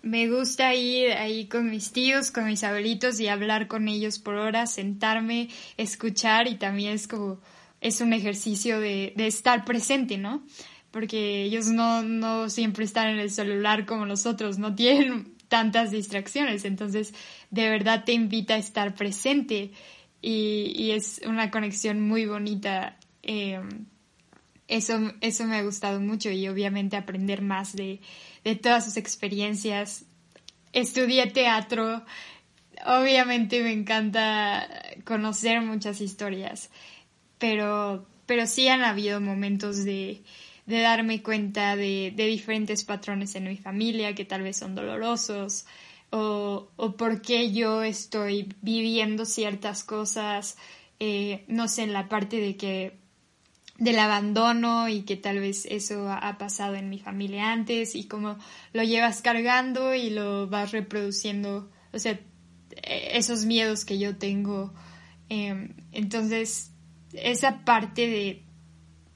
me 0.03 0.29
gusta 0.29 0.75
ir 0.75 1.13
ahí 1.13 1.47
con 1.47 1.71
mis 1.71 1.93
tíos, 1.93 2.31
con 2.31 2.47
mis 2.47 2.65
abuelitos 2.65 3.21
y 3.21 3.29
hablar 3.29 3.69
con 3.69 3.87
ellos 3.87 4.19
por 4.19 4.35
horas, 4.35 4.73
sentarme, 4.73 5.49
escuchar 5.77 6.49
y 6.49 6.57
también 6.57 6.95
es 6.95 7.07
como, 7.07 7.41
es 7.81 8.01
un 8.01 8.13
ejercicio 8.13 8.81
de, 8.81 9.13
de 9.17 9.27
estar 9.27 9.65
presente, 9.65 10.19
¿no? 10.19 10.43
Porque 10.91 11.45
ellos 11.45 11.67
no, 11.67 12.03
no 12.03 12.51
siempre 12.51 12.85
están 12.85 13.09
en 13.09 13.19
el 13.19 13.31
celular 13.31 13.87
como 13.87 14.07
nosotros, 14.07 14.59
no 14.59 14.75
tienen 14.75 15.35
tantas 15.49 15.91
distracciones, 15.91 16.65
entonces 16.65 17.13
de 17.51 17.69
verdad 17.69 18.05
te 18.05 18.13
invita 18.13 18.55
a 18.55 18.59
estar 18.59 18.95
presente 18.95 19.73
y, 20.23 20.91
es 20.93 21.21
una 21.27 21.51
conexión 21.51 22.01
muy 22.01 22.27
bonita. 22.27 22.97
Em, 23.23 23.87
eso, 24.69 25.13
eso 25.21 25.45
me 25.45 25.57
ha 25.57 25.63
gustado 25.63 26.01
mucho 26.01 26.31
y 26.31 26.47
obviamente 26.49 26.97
aprender 26.97 27.43
más 27.43 27.75
de, 27.75 28.01
de 28.45 28.57
todas 28.57 28.85
sus 28.85 28.97
experiencias. 28.97 30.05
Estudié 30.73 31.27
teatro, 31.27 32.05
obviamente 32.87 33.63
me 33.63 33.73
encanta 33.73 34.69
conocer 35.05 35.61
muchas 35.63 36.01
historias, 36.01 36.71
pero, 37.39 38.07
pero 38.27 38.47
sí 38.47 38.69
han 38.69 38.83
habido 38.83 39.21
momentos 39.21 39.85
de, 39.85 40.23
de 40.67 40.81
darme 40.81 41.23
cuenta 41.23 41.75
de, 41.75 42.13
de 42.15 42.27
diferentes 42.27 42.85
patrones 42.85 43.35
en 43.35 43.45
mi 43.45 43.57
familia 43.57 44.15
que 44.15 44.25
tal 44.25 44.43
vez 44.43 44.59
son 44.59 44.75
dolorosos, 44.77 45.67
o, 46.11 46.71
o 46.77 46.97
por 46.97 47.23
qué 47.23 47.53
yo 47.53 47.83
estoy 47.83 48.55
viviendo 48.63 49.25
ciertas 49.25 49.85
cosas, 49.85 50.57
eh, 50.99 51.45
no 51.49 51.69
sé, 51.69 51.83
en 51.83 51.93
la 51.93 52.09
parte 52.09 52.41
de 52.41 52.57
que 52.57 53.01
del 53.81 53.99
abandono 53.99 54.91
y 54.91 55.03
que 55.03 55.17
tal 55.17 55.41
vez 55.41 55.65
eso 55.65 56.13
ha 56.13 56.37
pasado 56.37 56.75
en 56.75 56.91
mi 56.91 56.99
familia 56.99 57.51
antes 57.51 57.95
y 57.95 58.05
cómo 58.05 58.37
lo 58.75 58.83
llevas 58.83 59.23
cargando 59.23 59.95
y 59.95 60.11
lo 60.11 60.49
vas 60.49 60.73
reproduciendo, 60.73 61.71
o 61.93 61.99
sea, 61.99 62.21
e, 62.83 63.17
esos 63.17 63.47
miedos 63.47 63.87
que 63.87 63.99
yo 63.99 64.17
tengo. 64.19 64.75
Em, 65.31 65.75
entonces, 65.93 66.73
esa 67.15 67.65
parte 67.65 68.07
de 68.07 68.43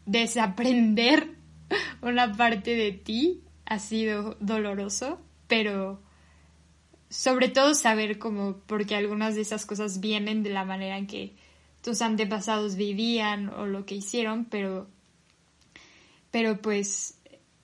desaprender 0.06 1.36
una 2.00 2.32
parte 2.32 2.74
de 2.74 2.92
ti 2.92 3.42
ha 3.66 3.78
sido 3.78 4.38
doloroso, 4.40 5.20
pero 5.46 6.02
sobre 7.08 7.48
todo 7.48 7.74
saber 7.74 8.18
cómo, 8.18 8.58
porque 8.66 8.96
algunas 8.96 9.34
de 9.34 9.42
esas 9.42 9.66
cosas 9.66 10.00
vienen 10.00 10.42
de 10.42 10.50
la 10.50 10.64
manera 10.64 10.98
en 10.98 11.06
que 11.06 11.34
tus 11.82 12.02
antepasados 12.02 12.76
vivían 12.76 13.48
o 13.50 13.66
lo 13.66 13.84
que 13.84 13.96
hicieron, 13.96 14.46
pero, 14.46 14.88
pero 16.30 16.60
pues 16.60 17.18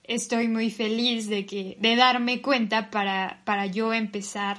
estoy 0.04 0.48
muy 0.48 0.70
feliz 0.70 1.28
de 1.28 1.46
que, 1.46 1.76
de 1.80 1.96
darme 1.96 2.42
cuenta 2.42 2.90
para, 2.90 3.42
para 3.44 3.66
yo 3.66 3.92
empezar 3.92 4.58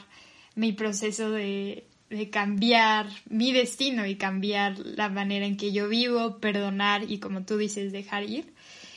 mi 0.56 0.74
proceso 0.74 1.30
de, 1.30 1.86
de 2.10 2.30
cambiar 2.30 3.08
mi 3.30 3.54
destino 3.54 4.06
y 4.06 4.16
cambiar 4.16 4.78
la 4.80 5.10
manera 5.10 5.46
en 5.46 5.56
que 5.56 5.72
yo 5.72 5.88
vivo, 5.88 6.40
perdonar 6.40 7.10
y 7.10 7.20
como 7.20 7.46
tú 7.46 7.58
dices, 7.58 7.94
dejar 7.94 8.24
ir. 8.24 8.54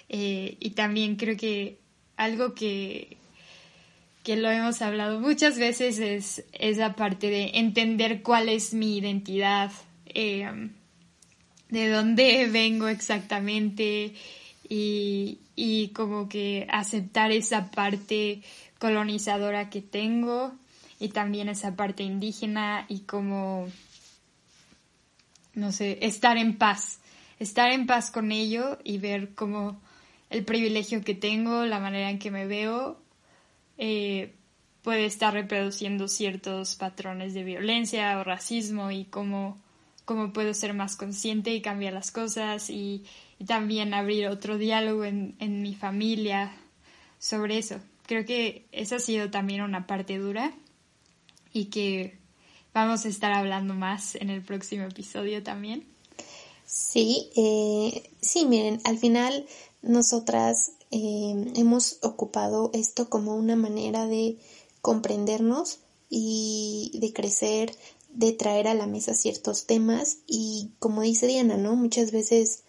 Eh, 0.08 0.56
y 0.58 0.70
también 0.70 1.16
creo 1.16 1.36
que 1.36 1.78
algo 2.16 2.54
que, 2.54 3.16
que 4.24 4.36
lo 4.36 4.50
hemos 4.50 4.80
hablado 4.80 5.20
muchas 5.20 5.58
veces 5.58 5.98
es 5.98 6.44
esa 6.54 6.94
parte 6.94 7.28
de 7.28 7.58
entender 7.58 8.22
cuál 8.22 8.48
es 8.48 8.72
mi 8.72 8.96
identidad, 8.96 9.70
eh, 10.06 10.70
de 11.68 11.88
dónde 11.90 12.48
vengo 12.50 12.88
exactamente 12.88 14.14
y, 14.66 15.38
y 15.54 15.88
como 15.88 16.30
que 16.30 16.66
aceptar 16.70 17.32
esa 17.32 17.70
parte 17.70 18.40
colonizadora 18.78 19.68
que 19.68 19.82
tengo 19.82 20.54
y 20.98 21.08
también 21.08 21.50
esa 21.50 21.76
parte 21.76 22.02
indígena 22.02 22.86
y 22.88 23.00
como, 23.00 23.68
no 25.52 25.70
sé, 25.70 25.98
estar 26.00 26.38
en 26.38 26.56
paz, 26.56 26.98
estar 27.38 27.72
en 27.72 27.86
paz 27.86 28.10
con 28.10 28.32
ello 28.32 28.78
y 28.84 28.96
ver 28.96 29.34
como 29.34 29.78
el 30.30 30.46
privilegio 30.46 31.04
que 31.04 31.14
tengo, 31.14 31.66
la 31.66 31.78
manera 31.78 32.08
en 32.08 32.18
que 32.18 32.30
me 32.30 32.46
veo, 32.46 33.03
eh, 33.78 34.34
puede 34.82 35.06
estar 35.06 35.32
reproduciendo 35.32 36.08
ciertos 36.08 36.74
patrones 36.76 37.34
de 37.34 37.44
violencia 37.44 38.18
o 38.18 38.24
racismo 38.24 38.90
y 38.90 39.04
cómo, 39.04 39.58
cómo 40.04 40.32
puedo 40.32 40.52
ser 40.54 40.74
más 40.74 40.96
consciente 40.96 41.54
y 41.54 41.62
cambiar 41.62 41.94
las 41.94 42.10
cosas 42.10 42.70
y, 42.70 43.04
y 43.38 43.44
también 43.46 43.94
abrir 43.94 44.28
otro 44.28 44.58
diálogo 44.58 45.04
en, 45.04 45.36
en 45.38 45.62
mi 45.62 45.74
familia 45.74 46.52
sobre 47.18 47.58
eso. 47.58 47.80
Creo 48.06 48.26
que 48.26 48.66
esa 48.72 48.96
ha 48.96 49.00
sido 49.00 49.30
también 49.30 49.62
una 49.62 49.86
parte 49.86 50.18
dura 50.18 50.52
y 51.52 51.66
que 51.66 52.18
vamos 52.74 53.06
a 53.06 53.08
estar 53.08 53.32
hablando 53.32 53.72
más 53.72 54.16
en 54.16 54.28
el 54.28 54.42
próximo 54.42 54.84
episodio 54.84 55.42
también. 55.42 55.86
Sí, 56.66 57.30
eh, 57.36 58.10
sí, 58.20 58.44
miren, 58.46 58.80
al 58.84 58.98
final 58.98 59.46
nosotras 59.86 60.72
eh, 60.90 61.52
hemos 61.56 61.98
ocupado 62.02 62.70
esto 62.72 63.08
como 63.08 63.36
una 63.36 63.56
manera 63.56 64.06
de 64.06 64.38
comprendernos 64.80 65.80
y 66.08 66.98
de 67.00 67.12
crecer, 67.12 67.74
de 68.10 68.32
traer 68.32 68.68
a 68.68 68.74
la 68.74 68.86
mesa 68.86 69.14
ciertos 69.14 69.66
temas 69.66 70.18
y 70.26 70.70
como 70.78 71.02
dice 71.02 71.26
Diana, 71.26 71.56
¿no? 71.56 71.74
Muchas 71.76 72.12
veces 72.12 72.62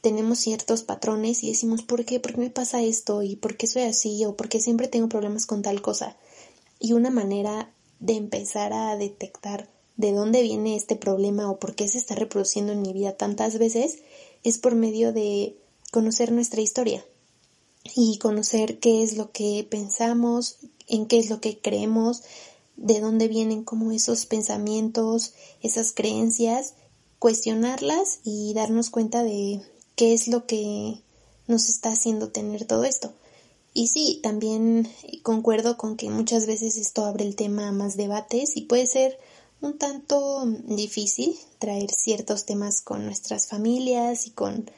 tenemos 0.00 0.38
ciertos 0.40 0.82
patrones 0.82 1.42
y 1.42 1.48
decimos, 1.48 1.82
¿por 1.82 2.04
qué? 2.04 2.20
¿Por 2.20 2.32
qué 2.32 2.40
me 2.40 2.50
pasa 2.50 2.82
esto? 2.82 3.22
¿Y 3.22 3.36
por 3.36 3.56
qué 3.56 3.66
soy 3.66 3.82
así? 3.82 4.24
¿O 4.24 4.36
por 4.36 4.48
qué 4.48 4.60
siempre 4.60 4.88
tengo 4.88 5.08
problemas 5.08 5.46
con 5.46 5.62
tal 5.62 5.80
cosa? 5.80 6.16
Y 6.80 6.92
una 6.92 7.10
manera 7.10 7.72
de 8.00 8.14
empezar 8.14 8.72
a 8.72 8.96
detectar 8.96 9.70
de 9.96 10.12
dónde 10.12 10.42
viene 10.42 10.74
este 10.74 10.96
problema 10.96 11.50
o 11.50 11.58
por 11.58 11.74
qué 11.74 11.86
se 11.86 11.98
está 11.98 12.16
reproduciendo 12.16 12.72
en 12.72 12.82
mi 12.82 12.92
vida 12.92 13.16
tantas 13.16 13.58
veces 13.58 14.00
es 14.42 14.58
por 14.58 14.74
medio 14.74 15.12
de 15.12 15.56
conocer 15.92 16.32
nuestra 16.32 16.62
historia 16.62 17.04
y 17.94 18.18
conocer 18.18 18.80
qué 18.80 19.02
es 19.02 19.16
lo 19.16 19.30
que 19.30 19.64
pensamos, 19.68 20.56
en 20.88 21.06
qué 21.06 21.18
es 21.18 21.30
lo 21.30 21.40
que 21.40 21.58
creemos, 21.58 22.22
de 22.76 23.00
dónde 23.00 23.28
vienen 23.28 23.62
como 23.62 23.92
esos 23.92 24.24
pensamientos, 24.24 25.34
esas 25.60 25.92
creencias, 25.92 26.74
cuestionarlas 27.18 28.20
y 28.24 28.54
darnos 28.54 28.88
cuenta 28.88 29.22
de 29.22 29.60
qué 29.94 30.14
es 30.14 30.28
lo 30.28 30.46
que 30.46 30.98
nos 31.46 31.68
está 31.68 31.90
haciendo 31.90 32.30
tener 32.30 32.64
todo 32.64 32.84
esto. 32.84 33.12
Y 33.74 33.88
sí, 33.88 34.20
también 34.22 34.88
concuerdo 35.22 35.76
con 35.76 35.96
que 35.96 36.08
muchas 36.08 36.46
veces 36.46 36.76
esto 36.76 37.04
abre 37.04 37.26
el 37.26 37.36
tema 37.36 37.68
a 37.68 37.72
más 37.72 37.98
debates 37.98 38.56
y 38.56 38.62
puede 38.62 38.86
ser 38.86 39.18
un 39.60 39.76
tanto 39.76 40.46
difícil 40.64 41.38
traer 41.58 41.90
ciertos 41.90 42.46
temas 42.46 42.80
con 42.80 43.04
nuestras 43.04 43.46
familias 43.46 44.26
y 44.26 44.30
con 44.30 44.70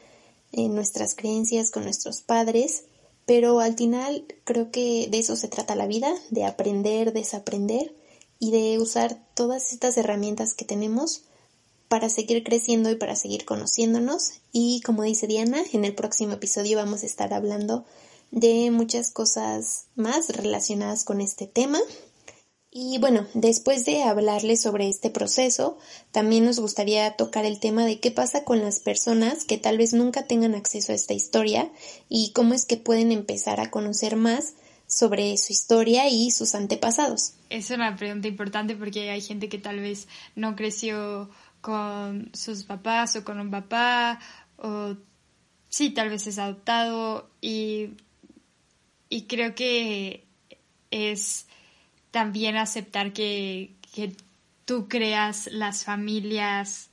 eh, 0.57 0.69
nuestras 0.69 1.17
creencias, 1.17 1.73
con 1.73 1.83
nuestros 1.83 2.21
padres, 2.21 2.85
pero 3.27 3.59
al 3.59 3.75
final 3.75 4.25
creo 4.45 4.71
que 4.71 5.09
de 5.11 5.19
eso 5.19 5.35
se 5.35 5.49
trata 5.49 5.75
la 5.75 5.89
vida, 5.89 6.15
de 6.31 6.45
aprender, 6.45 7.13
desaprender 7.13 7.93
y 8.39 8.53
de 8.53 8.79
usar 8.79 9.19
todas 9.35 9.73
estas 9.73 9.97
herramientas 9.97 10.55
que 10.55 10.65
tenemos 10.65 11.25
para 11.89 12.09
seguir 12.09 12.45
creciendo 12.45 12.89
y 12.91 12.95
para 12.95 13.17
seguir 13.17 13.45
conociéndonos. 13.45 14.35
Y 14.53 14.81
como 14.83 15.03
dice 15.03 15.27
Diana, 15.27 15.61
en 15.73 15.85
el 15.85 15.95
próximo 15.95 16.35
episodio 16.35 16.77
vamos 16.77 17.03
a 17.03 17.07
estar 17.07 17.35
hablando 17.35 17.85
de 18.31 18.71
muchas 18.71 19.11
cosas 19.11 19.87
más 19.97 20.29
relacionadas 20.29 21.03
con 21.03 21.21
este 21.21 21.49
tema. 21.49 21.81
Y 22.77 22.99
bueno, 22.99 23.25
después 23.35 23.85
de 23.85 24.03
hablarles 24.03 24.61
sobre 24.61 24.89
este 24.89 25.09
proceso, 25.09 25.79
también 26.11 26.45
nos 26.45 26.59
gustaría 26.59 27.13
tocar 27.13 27.45
el 27.45 27.61
tema 27.61 27.87
de 27.87 28.01
qué 28.01 28.11
pasa 28.11 28.43
con 28.43 28.61
las 28.61 28.81
personas 28.81 29.45
que 29.45 29.59
tal 29.59 29.79
vez 29.79 29.93
nunca 29.93 30.27
tengan 30.27 30.57
acceso 30.57 30.91
a 30.91 30.97
esta 30.97 31.15
historia 31.15 31.71
y 32.09 32.33
cómo 32.33 32.53
es 32.53 32.67
que 32.67 32.77
pueden 32.77 33.13
empezar 33.13 33.61
a 33.61 33.71
conocer 33.71 34.17
más 34.17 34.55
sobre 34.89 35.37
su 35.37 35.53
historia 35.53 36.09
y 36.09 36.33
sus 36.33 36.57
antepasados. 36.57 37.35
Es 37.49 37.71
una 37.71 37.95
pregunta 37.95 38.27
importante 38.27 38.75
porque 38.75 39.09
hay 39.09 39.21
gente 39.21 39.49
que 39.49 39.59
tal 39.59 39.79
vez 39.79 40.09
no 40.35 40.57
creció 40.57 41.31
con 41.61 42.31
sus 42.35 42.65
papás 42.65 43.15
o 43.15 43.23
con 43.23 43.39
un 43.39 43.53
papá 43.53 44.19
o 44.57 44.97
sí, 45.69 45.91
tal 45.91 46.09
vez 46.09 46.27
es 46.27 46.39
adoptado 46.39 47.31
y, 47.41 47.91
y 49.09 49.23
creo 49.29 49.55
que 49.55 50.25
es 50.91 51.47
también 52.15 52.57
aceptar 52.57 53.13
que, 53.13 53.73
tú 54.65 54.87
creas 54.89 55.49
las 55.51 55.85
familias, 55.85 56.89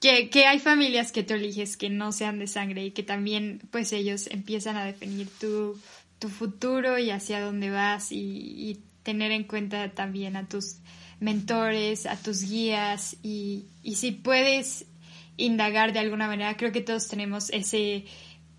que, 0.00 0.30
que, 0.30 0.46
hay 0.46 0.60
familias 0.60 1.10
que 1.10 1.24
tú 1.24 1.34
eliges 1.34 1.76
que 1.76 1.90
no 1.90 2.12
sean 2.12 2.38
de 2.38 2.46
sangre 2.46 2.84
y 2.84 2.90
que 2.92 3.02
también 3.02 3.60
pues 3.72 3.92
ellos 3.92 4.28
empiezan 4.28 4.76
a 4.76 4.84
definir 4.84 5.28
tu, 5.40 5.76
tu 6.20 6.28
futuro 6.28 7.00
y 7.00 7.10
hacia 7.10 7.40
dónde 7.40 7.70
vas 7.70 8.12
y, 8.12 8.78
tener 9.02 9.32
en 9.32 9.44
cuenta 9.44 9.90
también 9.90 10.36
a 10.36 10.46
tus 10.46 10.76
mentores, 11.18 12.06
a 12.06 12.16
tus 12.16 12.42
guías 12.42 13.16
y, 13.22 13.64
y 13.82 13.96
si 13.96 14.12
puedes 14.12 14.84
indagar 15.36 15.92
de 15.92 15.98
alguna 15.98 16.28
manera, 16.28 16.56
creo 16.56 16.70
que 16.70 16.82
todos 16.82 17.08
tenemos 17.08 17.50
ese, 17.50 18.04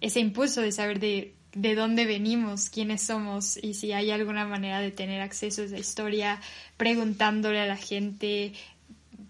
ese 0.01 0.19
impulso 0.19 0.61
de 0.61 0.71
saber 0.73 0.99
de 0.99 1.35
de 1.53 1.75
dónde 1.75 2.05
venimos, 2.05 2.69
quiénes 2.69 3.01
somos 3.01 3.57
y 3.57 3.73
si 3.73 3.91
hay 3.91 4.11
alguna 4.11 4.45
manera 4.45 4.79
de 4.79 4.91
tener 4.91 5.21
acceso 5.21 5.61
a 5.61 5.65
esa 5.65 5.77
historia, 5.77 6.39
preguntándole 6.77 7.59
a 7.59 7.65
la 7.65 7.77
gente, 7.77 8.53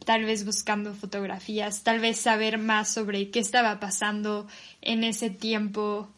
tal 0.06 0.26
vez 0.26 0.46
buscando 0.46 0.94
fotografías, 0.94 1.84
tal 1.84 2.00
vez 2.00 2.20
saber 2.20 2.58
más 2.58 2.90
sobre 2.90 3.30
qué 3.32 3.40
estaba 3.40 3.80
pasando 3.80 4.48
en 4.82 5.04
ese 5.04 5.30
tiempo 5.30 6.10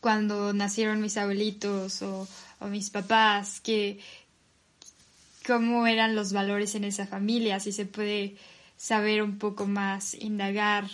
cuando 0.00 0.52
nacieron 0.52 1.00
mis 1.00 1.16
abuelitos 1.16 2.02
o, 2.02 2.28
mis 2.68 2.90
papás, 2.90 3.60
que 3.60 3.98
cómo 5.46 5.86
eran 5.86 6.14
los 6.14 6.32
valores 6.32 6.74
en 6.74 6.84
esa 6.84 7.06
familia, 7.06 7.60
si 7.60 7.72
se 7.72 7.86
puede 7.86 8.36
saber 8.76 9.22
un 9.22 9.38
poco 9.38 9.66
más, 9.66 10.14
indagar 10.14 10.88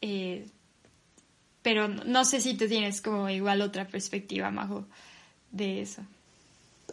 eh, 0.00 0.46
pero 1.66 1.88
no 1.88 2.24
sé 2.24 2.40
si 2.40 2.54
tú 2.54 2.68
tienes 2.68 3.00
como 3.00 3.28
igual 3.28 3.60
otra 3.60 3.88
perspectiva, 3.88 4.52
Majo, 4.52 4.84
de 5.50 5.82
eso. 5.82 6.00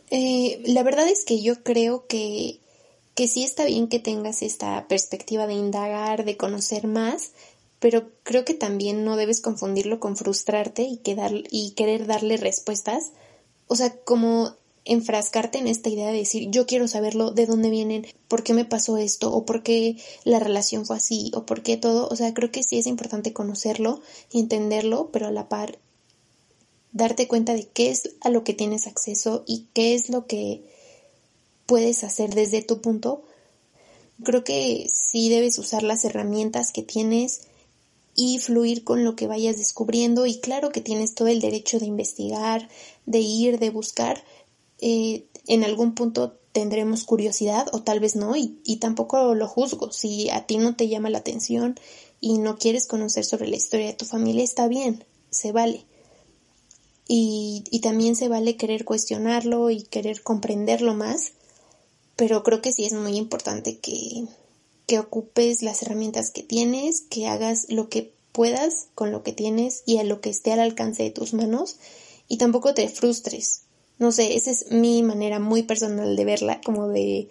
Eh, 0.09 0.63
la 0.65 0.81
verdad 0.81 1.07
es 1.07 1.25
que 1.25 1.43
yo 1.43 1.61
creo 1.61 2.07
que, 2.07 2.57
que 3.13 3.27
sí 3.27 3.43
está 3.43 3.65
bien 3.65 3.87
que 3.87 3.99
tengas 3.99 4.41
esta 4.41 4.87
perspectiva 4.87 5.45
de 5.45 5.53
indagar, 5.53 6.25
de 6.25 6.37
conocer 6.37 6.87
más, 6.87 7.33
pero 7.79 8.09
creo 8.23 8.45
que 8.45 8.55
también 8.55 9.05
no 9.05 9.15
debes 9.15 9.41
confundirlo 9.41 9.99
con 9.99 10.17
frustrarte 10.17 10.81
y, 10.81 10.99
y 11.51 11.73
querer 11.75 12.07
darle 12.07 12.37
respuestas. 12.37 13.11
O 13.67 13.75
sea, 13.75 13.95
como 13.95 14.55
enfrascarte 14.85 15.57
en 15.57 15.67
esta 15.67 15.89
idea 15.89 16.07
de 16.07 16.17
decir 16.17 16.49
yo 16.49 16.65
quiero 16.65 16.87
saberlo, 16.87 17.31
de 17.31 17.45
dónde 17.45 17.69
vienen, 17.69 18.05
por 18.27 18.43
qué 18.43 18.53
me 18.53 18.65
pasó 18.65 18.97
esto, 18.97 19.33
o 19.33 19.45
por 19.45 19.63
qué 19.63 19.97
la 20.23 20.39
relación 20.39 20.85
fue 20.85 20.97
así, 20.97 21.31
o 21.35 21.45
por 21.45 21.63
qué 21.63 21.77
todo. 21.77 22.07
O 22.09 22.15
sea, 22.15 22.33
creo 22.33 22.51
que 22.51 22.63
sí 22.63 22.77
es 22.77 22.87
importante 22.87 23.33
conocerlo 23.33 24.01
y 24.31 24.39
entenderlo, 24.39 25.09
pero 25.11 25.27
a 25.27 25.31
la 25.31 25.49
par 25.49 25.77
darte 26.93 27.27
cuenta 27.27 27.53
de 27.53 27.67
qué 27.67 27.89
es 27.89 28.11
a 28.21 28.29
lo 28.29 28.43
que 28.43 28.53
tienes 28.53 28.87
acceso 28.87 29.43
y 29.47 29.65
qué 29.73 29.95
es 29.95 30.09
lo 30.09 30.27
que 30.27 30.63
puedes 31.65 32.03
hacer 32.03 32.33
desde 32.35 32.61
tu 32.61 32.81
punto. 32.81 33.23
Creo 34.23 34.43
que 34.43 34.87
sí 34.93 35.29
debes 35.29 35.57
usar 35.57 35.83
las 35.83 36.05
herramientas 36.05 36.71
que 36.71 36.83
tienes 36.83 37.41
y 38.15 38.37
fluir 38.37 38.83
con 38.83 39.03
lo 39.03 39.15
que 39.15 39.25
vayas 39.25 39.57
descubriendo 39.57 40.27
y 40.27 40.39
claro 40.39 40.69
que 40.69 40.81
tienes 40.81 41.15
todo 41.15 41.29
el 41.29 41.41
derecho 41.41 41.79
de 41.79 41.87
investigar, 41.87 42.69
de 43.07 43.19
ir, 43.19 43.57
de 43.57 43.71
buscar, 43.71 44.23
eh, 44.79 45.25
en 45.47 45.63
algún 45.63 45.95
punto 45.95 46.37
tendremos 46.51 47.03
curiosidad 47.03 47.67
o 47.73 47.81
tal 47.81 47.99
vez 47.99 48.15
no 48.15 48.35
y, 48.35 48.59
y 48.63 48.77
tampoco 48.77 49.33
lo 49.35 49.47
juzgo. 49.47 49.91
Si 49.91 50.29
a 50.29 50.45
ti 50.45 50.57
no 50.57 50.75
te 50.75 50.87
llama 50.87 51.09
la 51.09 51.17
atención 51.19 51.79
y 52.21 52.37
no 52.37 52.57
quieres 52.57 52.87
conocer 52.87 53.25
sobre 53.25 53.47
la 53.47 53.55
historia 53.55 53.87
de 53.87 53.93
tu 53.93 54.05
familia, 54.05 54.43
está 54.43 54.67
bien, 54.67 55.03
se 55.29 55.51
vale. 55.51 55.85
Y, 57.07 57.63
y 57.69 57.79
también 57.79 58.15
se 58.15 58.29
vale 58.29 58.55
querer 58.55 58.85
cuestionarlo 58.85 59.69
y 59.69 59.83
querer 59.83 60.21
comprenderlo 60.23 60.93
más, 60.93 61.33
pero 62.15 62.43
creo 62.43 62.61
que 62.61 62.71
sí 62.71 62.85
es 62.85 62.93
muy 62.93 63.17
importante 63.17 63.79
que, 63.79 64.25
que 64.87 64.99
ocupes 64.99 65.63
las 65.63 65.81
herramientas 65.81 66.31
que 66.31 66.43
tienes, 66.43 67.01
que 67.01 67.27
hagas 67.27 67.65
lo 67.69 67.89
que 67.89 68.13
puedas 68.31 68.87
con 68.95 69.11
lo 69.11 69.23
que 69.23 69.33
tienes 69.33 69.83
y 69.85 69.97
a 69.97 70.03
lo 70.03 70.21
que 70.21 70.29
esté 70.29 70.53
al 70.53 70.59
alcance 70.59 71.03
de 71.03 71.11
tus 71.11 71.33
manos 71.33 71.77
y 72.27 72.37
tampoco 72.37 72.73
te 72.73 72.87
frustres. 72.87 73.62
No 73.99 74.11
sé, 74.11 74.35
esa 74.35 74.51
es 74.51 74.71
mi 74.71 75.03
manera 75.03 75.39
muy 75.39 75.63
personal 75.63 76.15
de 76.15 76.25
verla, 76.25 76.61
como 76.61 76.87
de 76.87 77.29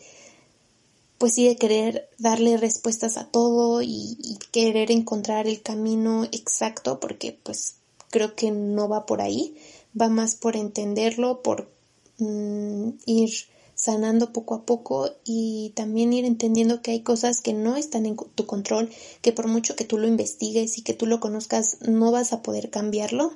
pues 1.23 1.35
sí 1.35 1.47
de 1.47 1.55
querer 1.55 2.09
darle 2.19 2.57
respuestas 2.57 3.17
a 3.17 3.29
todo 3.29 3.81
y, 3.81 4.19
querer 4.51 4.91
encontrar 4.91 5.47
el 5.47 5.63
camino 5.63 6.25
exacto 6.25 6.99
porque 6.99 7.39
pues 7.45 7.77
creo 8.11 8.35
que 8.35 8.51
no 8.51 8.89
va 8.89 9.07
por 9.07 9.21
ahí, 9.21 9.55
va 9.99 10.09
más 10.09 10.35
por 10.35 10.57
entenderlo, 10.57 11.41
por 11.43 11.71
mm, 12.19 12.91
ir 13.07 13.31
sanando 13.77 14.33
poco 14.33 14.57
a 14.57 14.67
poco 14.67 15.11
y 15.25 15.73
también 15.77 16.13
ir 16.13 16.25
entendiendo 16.25 16.83
que 16.83 16.91
hay 16.91 17.03
cosas 17.03 17.41
que 17.41 17.53
no 17.53 17.77
están 17.77 18.05
en 18.05 18.17
tu 18.17 18.47
control, 18.47 18.91
que 19.21 19.33
por 19.33 19.47
mucho 19.47 19.77
que 19.77 19.85
tú 19.85 19.99
lo 19.99 20.09
investigues 20.09 20.77
y 20.77 20.83
que 20.83 20.93
tú 20.93 21.07
lo 21.07 21.21
conozcas 21.21 21.79
no 21.83 22.11
vas 22.11 22.33
a 22.33 22.43
poder 22.43 22.69
cambiarlo, 22.71 23.33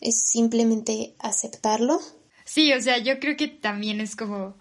es 0.00 0.20
simplemente 0.20 1.14
aceptarlo. 1.18 2.00
Sí, 2.52 2.72
o 2.72 2.80
sea, 2.82 2.98
yo 2.98 3.20
creo 3.20 3.36
que 3.36 3.46
también 3.46 4.00
es 4.00 4.16
como 4.16 4.56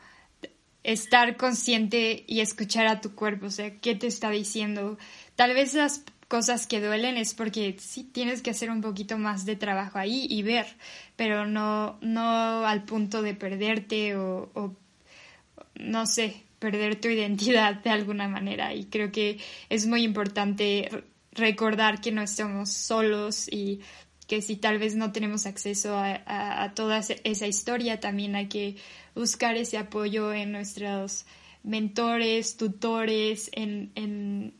estar 0.83 1.37
consciente 1.37 2.23
y 2.27 2.41
escuchar 2.41 2.85
a 2.85 3.01
tu 3.01 3.15
cuerpo, 3.15 3.47
o 3.47 3.49
sea, 3.49 3.77
qué 3.79 3.95
te 3.95 4.05
está 4.05 4.29
diciendo. 4.29 4.99
Tal 5.35 5.55
vez 5.55 5.73
las 5.73 6.03
cosas 6.27 6.67
que 6.67 6.81
duelen 6.81 7.17
es 7.17 7.33
porque 7.33 7.75
sí 7.79 8.03
tienes 8.03 8.43
que 8.43 8.51
hacer 8.51 8.69
un 8.69 8.81
poquito 8.81 9.17
más 9.17 9.43
de 9.47 9.55
trabajo 9.55 9.97
ahí 9.97 10.27
y 10.29 10.43
ver, 10.43 10.67
pero 11.15 11.47
no, 11.47 11.97
no 12.01 12.63
al 12.67 12.83
punto 12.83 13.23
de 13.23 13.33
perderte 13.33 14.15
o, 14.15 14.51
o 14.53 14.75
no 15.73 16.05
sé, 16.05 16.43
perder 16.59 17.01
tu 17.01 17.07
identidad 17.09 17.81
de 17.81 17.89
alguna 17.89 18.27
manera. 18.27 18.71
Y 18.75 18.85
creo 18.85 19.11
que 19.11 19.39
es 19.69 19.87
muy 19.87 20.03
importante 20.03 20.89
recordar 21.31 22.01
que 22.01 22.11
no 22.11 22.21
estamos 22.21 22.71
solos 22.71 23.47
y 23.51 23.81
que 24.29 24.43
si 24.43 24.57
tal 24.57 24.77
vez 24.77 24.95
no 24.95 25.11
tenemos 25.11 25.47
acceso 25.47 25.97
a, 25.97 26.73
toda 26.75 26.99
esa 26.99 27.47
historia, 27.47 27.99
también 27.99 28.35
hay 28.35 28.47
que 28.47 28.75
buscar 29.15 29.57
ese 29.57 29.79
apoyo 29.79 30.31
en 30.31 30.51
nuestros 30.51 31.25
mentores, 31.63 32.55
tutores, 32.55 33.49
en, 33.53 34.53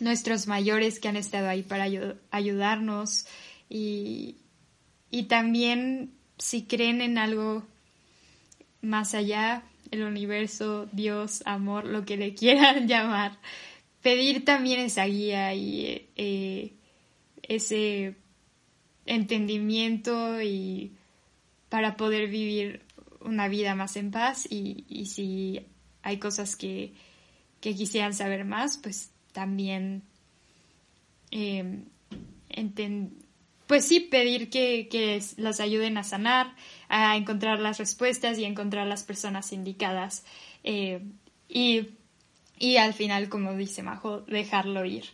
nuestros 0.00 0.46
mayores 0.46 1.00
que 1.00 1.08
han 1.08 1.16
estado 1.16 1.48
ahí 1.48 1.62
para 1.62 1.88
ayudarnos. 2.30 3.26
Y, 3.70 4.36
y 5.10 5.24
también 5.24 6.12
si 6.36 6.64
creen 6.64 7.00
en 7.00 7.16
algo 7.16 7.66
más 8.82 9.14
allá, 9.14 9.62
el 9.90 10.02
universo, 10.02 10.88
Dios, 10.92 11.42
amor, 11.46 11.86
lo 11.86 12.04
que 12.04 12.18
le 12.18 12.34
quieran 12.40 12.86
llamar, 12.86 13.38
pedir 14.02 14.44
también 14.44 14.80
esa 14.80 15.06
guía 15.06 15.54
y 15.54 16.06
eh, 16.16 16.74
ese 17.42 18.16
entendimiento 19.10 20.40
y 20.40 20.92
para 21.68 21.96
poder 21.96 22.28
vivir 22.28 22.82
una 23.20 23.48
vida 23.48 23.74
más 23.74 23.96
en 23.96 24.10
paz 24.10 24.46
y, 24.48 24.84
y 24.88 25.06
si 25.06 25.66
hay 26.02 26.18
cosas 26.18 26.56
que, 26.56 26.94
que, 27.60 27.74
quisieran 27.74 28.14
saber 28.14 28.44
más, 28.44 28.78
pues 28.78 29.10
también 29.32 30.02
eh, 31.30 31.82
pues 33.66 33.84
sí, 33.84 34.00
pedir 34.00 34.48
que, 34.48 34.88
que 34.88 35.22
las 35.36 35.60
ayuden 35.60 35.98
a 35.98 36.04
sanar, 36.04 36.54
a 36.88 37.16
encontrar 37.16 37.60
las 37.60 37.78
respuestas 37.78 38.38
y 38.38 38.44
encontrar 38.44 38.86
las 38.86 39.04
personas 39.04 39.52
indicadas. 39.52 40.24
Eh, 40.64 41.02
y, 41.48 41.90
y 42.58 42.76
al 42.78 42.94
final, 42.94 43.28
como 43.28 43.54
dice 43.54 43.82
Majo, 43.82 44.20
dejarlo 44.22 44.84
ir 44.84 45.04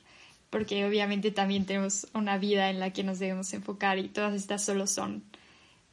porque 0.57 0.87
obviamente 0.87 1.33
también 1.33 1.67
tenemos 1.67 2.07
una 2.15 2.39
vida 2.39 2.71
en 2.71 2.81
la 2.81 2.91
que 2.91 3.05
nos 3.05 3.19
debemos 3.19 3.53
enfocar 3.53 3.99
y 3.99 4.09
todas 4.09 4.33
estas 4.33 4.65
solo 4.65 4.87
son 4.87 5.23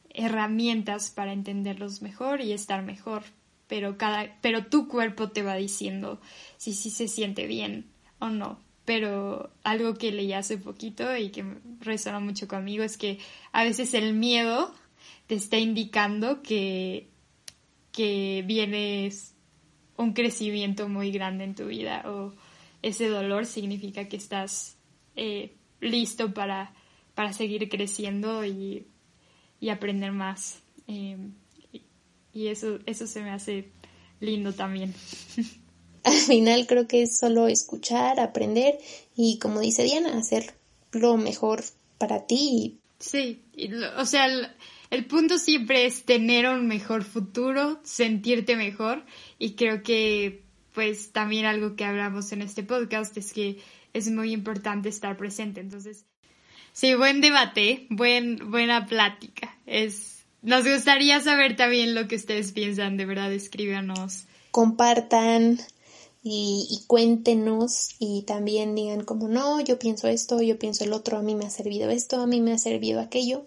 herramientas 0.09 1.09
para 1.09 1.34
entenderlos 1.34 2.01
mejor 2.01 2.39
y 2.39 2.53
estar 2.53 2.82
mejor, 2.82 3.24
pero 3.68 3.97
cada 3.97 4.38
pero 4.39 4.68
tu 4.68 4.88
cuerpo 4.88 5.32
te 5.32 5.41
va 5.41 5.55
diciendo 5.55 6.22
si 6.55 6.74
sí 6.76 6.91
se 6.91 7.09
siente 7.09 7.45
bien 7.45 7.88
o 8.20 8.30
no. 8.30 8.57
Pero 8.86 9.51
algo 9.66 9.95
que 9.95 10.14
leí 10.14 10.32
hace 10.32 10.57
poquito 10.57 11.14
y 11.18 11.30
que 11.32 11.43
resuena 11.82 12.22
mucho 12.22 12.47
conmigo 12.47 12.86
es 12.86 12.97
que 12.97 13.20
a 13.51 13.66
veces 13.66 13.93
el 13.93 14.14
miedo 14.14 14.74
te 15.28 15.36
está 15.36 15.57
indicando 15.57 16.41
que 16.41 17.09
que 17.91 18.45
viene 18.47 19.11
un 19.97 20.14
crecimiento 20.14 20.88
muy 20.88 21.11
grande 21.11 21.43
en 21.43 21.53
tu 21.53 21.66
vida 21.66 22.03
o 22.05 22.32
ese 22.84 23.07
dolor 23.07 23.47
significa 23.47 24.07
que 24.07 24.17
estás 24.17 24.77
eh, 25.15 25.55
listo 25.79 26.34
para, 26.34 26.73
para 27.15 27.34
seguir 27.34 27.67
creciendo 27.69 28.45
y, 28.45 28.86
aprender 29.71 30.11
más. 30.11 30.61
Eh, 30.88 31.17
y 32.34 32.47
eso, 32.47 32.79
eso 32.86 33.07
se 33.07 33.21
me 33.21 33.31
hace 33.31 33.71
lindo 34.19 34.53
también. 34.53 34.93
Al 36.03 36.13
final 36.13 36.67
creo 36.67 36.86
que 36.86 37.03
es 37.03 37.17
solo 37.17 37.47
escuchar, 37.47 38.19
aprender 38.19 38.77
y 39.15 39.39
como 39.39 39.61
dice 39.61 39.84
Diana, 39.84 40.17
hacer 40.17 40.53
lo 40.91 41.15
mejor 41.15 41.63
para 41.97 42.27
ti. 42.27 42.79
Sí, 42.99 43.41
o 43.97 44.05
sea, 44.05 44.27
el 44.89 45.05
punto 45.05 45.38
siempre 45.38 45.86
es 45.86 46.03
tener 46.03 46.47
un 46.49 46.67
mejor 46.67 47.05
futuro, 47.05 47.79
sentirte 47.84 48.57
mejor 48.57 49.05
y 49.39 49.53
creo 49.53 49.81
que 49.81 50.43
pues 50.74 51.11
también 51.11 51.45
algo 51.45 51.76
que 51.76 51.86
hablamos 51.86 52.32
en 52.32 52.41
este 52.41 52.63
podcast 52.63 53.15
es 53.17 53.32
que 53.32 53.59
es 53.93 54.09
muy 54.09 54.32
importante 54.32 54.89
estar 54.89 55.15
presente. 55.17 55.61
Entonces, 55.61 56.05
sí, 56.74 56.95
buen 56.95 57.21
debate, 57.21 57.86
buen, 57.89 58.51
buena 58.51 58.86
plática. 58.88 59.55
Es, 59.65 60.26
nos 60.41 60.67
gustaría 60.67 61.21
saber 61.21 61.55
también 61.55 61.95
lo 61.95 62.07
que 62.07 62.15
ustedes 62.15 62.51
piensan, 62.51 62.97
de 62.97 63.05
verdad, 63.05 63.32
escríbanos. 63.32 64.26
Compartan 64.51 65.59
y, 66.24 66.84
cuéntenos 66.88 67.95
y 67.99 68.24
también 68.24 68.76
digan 68.76 69.03
como 69.03 69.28
no, 69.28 69.59
yo 69.61 69.78
pienso 69.78 70.07
esto, 70.07 70.41
yo 70.41 70.57
pienso 70.57 70.84
el 70.84 70.93
otro, 70.93 71.17
a 71.17 71.21
mí 71.21 71.36
me 71.36 71.45
ha 71.45 71.49
servido 71.49 71.89
esto, 71.89 72.21
a 72.21 72.28
mí 72.28 72.41
me 72.41 72.53
ha 72.53 72.57
servido 72.57 73.01
aquello. 73.01 73.45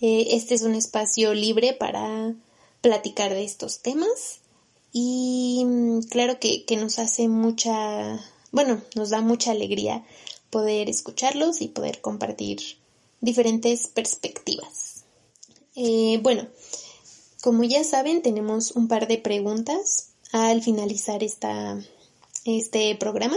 Eh, 0.00 0.28
este 0.32 0.54
es 0.54 0.62
un 0.62 0.74
espacio 0.74 1.34
libre 1.34 1.72
para 1.74 2.34
platicar 2.80 3.32
de 3.34 3.44
estos 3.44 3.82
temas 3.82 4.39
y 4.92 5.62
mm, 5.64 6.00
claro 6.02 6.38
que, 6.40 6.64
nos 6.76 6.98
hace 6.98 7.28
mucha, 7.28 8.20
bueno, 8.52 8.82
nos 8.94 9.10
da 9.10 9.20
mucha 9.20 9.52
alegría 9.52 10.04
poder 10.50 10.88
escucharlos 10.88 11.62
y 11.62 11.68
poder 11.68 12.00
compartir 12.00 12.60
diferentes 13.20 13.86
perspectivas. 13.86 15.04
Eh, 15.76 16.18
bueno, 16.22 16.48
como 17.42 17.64
ya 17.64 17.84
saben, 17.84 18.22
tenemos 18.22 18.72
un 18.72 18.88
par 18.88 19.06
de 19.06 19.18
preguntas 19.18 20.10
al 20.32 20.62
finalizar 20.62 21.22
esta, 21.22 21.78
este 22.44 22.94
programa 22.96 23.36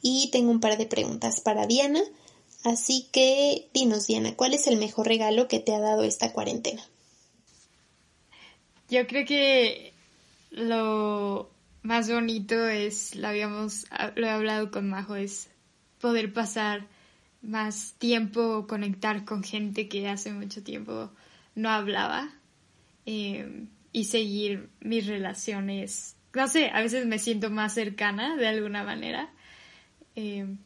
y 0.00 0.30
tengo 0.30 0.50
un 0.50 0.60
par 0.60 0.78
de 0.78 0.86
preguntas 0.86 1.40
para 1.40 1.66
Diana. 1.66 2.02
Así 2.64 3.08
que 3.12 3.68
dinos, 3.72 4.06
Diana, 4.06 4.36
¿cuál 4.36 4.54
es 4.54 4.66
el 4.66 4.76
mejor 4.76 5.06
regalo 5.06 5.48
que 5.48 5.60
te 5.60 5.74
ha 5.74 5.80
dado 5.80 6.02
esta 6.02 6.32
cuarentena? 6.32 6.84
Yo 8.88 9.06
creo 9.06 9.24
que 9.24 9.91
lo 10.52 11.50
más 11.82 12.10
bonito 12.10 12.68
es, 12.68 13.16
lo 13.16 13.28
habíamos, 13.28 13.86
lo 14.14 14.26
he 14.26 14.30
hablado 14.30 14.70
con 14.70 14.88
Majo, 14.88 15.16
es 15.16 15.50
poder 16.00 16.32
pasar 16.32 16.86
más 17.40 17.94
tiempo, 17.98 18.66
conectar 18.68 19.24
con 19.24 19.42
gente 19.42 19.88
que 19.88 20.08
hace 20.08 20.32
mucho 20.32 20.62
tiempo 20.62 21.10
no 21.54 21.70
hablaba 21.70 22.30
em, 23.04 23.68
y 23.92 24.04
seguir 24.04 24.70
mis 24.80 25.06
relaciones. 25.06 26.16
No 26.34 26.48
sé, 26.48 26.70
a 26.70 26.80
veces 26.80 27.06
me 27.06 27.18
siento 27.18 27.50
más 27.50 27.74
cercana 27.74 28.36
de 28.36 28.46
alguna 28.46 28.84
manera. 28.84 29.30
Em, 30.14 30.58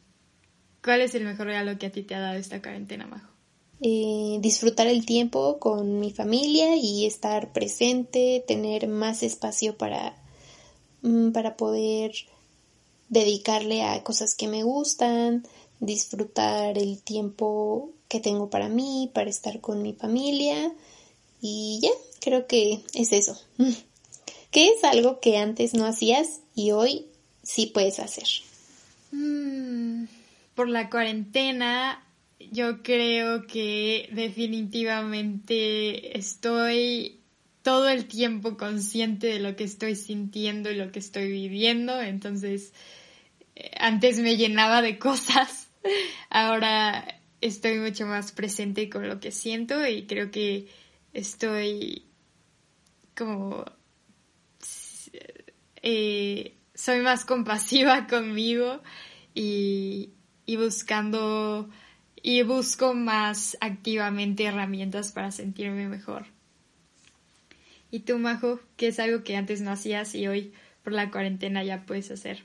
¿Cuál 0.83 1.01
es 1.01 1.15
el 1.15 1.25
mejor 1.25 1.47
regalo 1.47 1.77
que 1.77 1.87
a 1.87 1.91
ti 1.91 2.03
te 2.03 2.15
ha 2.15 2.19
dado 2.19 2.37
esta 2.37 2.61
cuarentena, 2.61 3.07
Majo? 3.07 3.36
Eh, 3.79 4.39
disfrutar 4.41 4.87
el 4.87 5.05
tiempo 5.05 5.59
con 5.59 5.99
mi 5.99 6.11
familia 6.11 6.75
y 6.75 7.05
estar 7.05 7.53
presente, 7.53 8.43
tener 8.47 8.87
más 8.87 9.21
espacio 9.21 9.77
para, 9.77 10.15
mm, 11.03 11.31
para 11.31 11.57
poder 11.57 12.13
dedicarle 13.09 13.83
a 13.83 14.03
cosas 14.03 14.35
que 14.35 14.47
me 14.47 14.63
gustan, 14.63 15.45
disfrutar 15.79 16.77
el 16.77 17.01
tiempo 17.03 17.91
que 18.07 18.19
tengo 18.19 18.49
para 18.49 18.67
mí, 18.67 19.11
para 19.13 19.29
estar 19.29 19.61
con 19.61 19.81
mi 19.81 19.93
familia 19.93 20.73
Y 21.39 21.79
ya, 21.83 21.91
creo 22.19 22.47
que 22.47 22.81
es 22.95 23.11
eso. 23.11 23.39
¿Qué 24.51 24.69
es 24.69 24.83
algo 24.83 25.19
que 25.19 25.37
antes 25.37 25.75
no 25.75 25.85
hacías 25.85 26.39
y 26.55 26.71
hoy 26.71 27.05
sí 27.43 27.67
puedes 27.67 27.99
hacer? 27.99 28.27
Mm, 29.11 30.05
por 30.55 30.67
la 30.67 30.89
cuarentena, 30.89 32.06
yo 32.39 32.83
creo 32.83 33.47
que 33.47 34.09
definitivamente 34.11 36.17
estoy 36.17 37.21
todo 37.63 37.89
el 37.89 38.07
tiempo 38.07 38.57
consciente 38.57 39.27
de 39.27 39.39
lo 39.39 39.55
que 39.55 39.65
estoy 39.65 39.95
sintiendo 39.95 40.71
y 40.71 40.75
lo 40.75 40.91
que 40.91 40.99
estoy 40.99 41.31
viviendo. 41.31 41.99
Entonces, 41.99 42.73
eh, 43.55 43.71
antes 43.79 44.19
me 44.19 44.37
llenaba 44.37 44.81
de 44.81 44.99
cosas. 44.99 45.69
Ahora 46.29 47.21
estoy 47.41 47.79
mucho 47.79 48.05
más 48.05 48.31
presente 48.31 48.89
con 48.89 49.07
lo 49.07 49.19
que 49.19 49.31
siento 49.31 49.85
y 49.85 50.05
creo 50.05 50.31
que 50.31 50.67
estoy 51.13 52.03
como 53.15 53.65
eh, 55.81 56.57
soy 56.73 57.01
más 57.01 57.25
compasiva 57.25 58.07
conmigo 58.07 58.81
y, 59.33 60.11
y 60.45 60.55
buscando 60.57 61.69
y 62.27 62.43
busco 62.43 62.93
más 62.93 63.55
activamente 63.61 64.43
herramientas 64.43 65.13
para 65.13 65.31
sentirme 65.31 65.87
mejor. 65.87 66.25
¿Y 67.89 67.99
tú, 67.99 68.17
Majo, 68.17 68.59
qué 68.75 68.87
es 68.87 68.99
algo 68.99 69.23
que 69.23 69.37
antes 69.37 69.61
no 69.61 69.71
hacías 69.71 70.13
y 70.13 70.27
hoy 70.27 70.51
por 70.83 70.91
la 70.91 71.09
cuarentena 71.09 71.63
ya 71.63 71.85
puedes 71.85 72.11
hacer? 72.11 72.43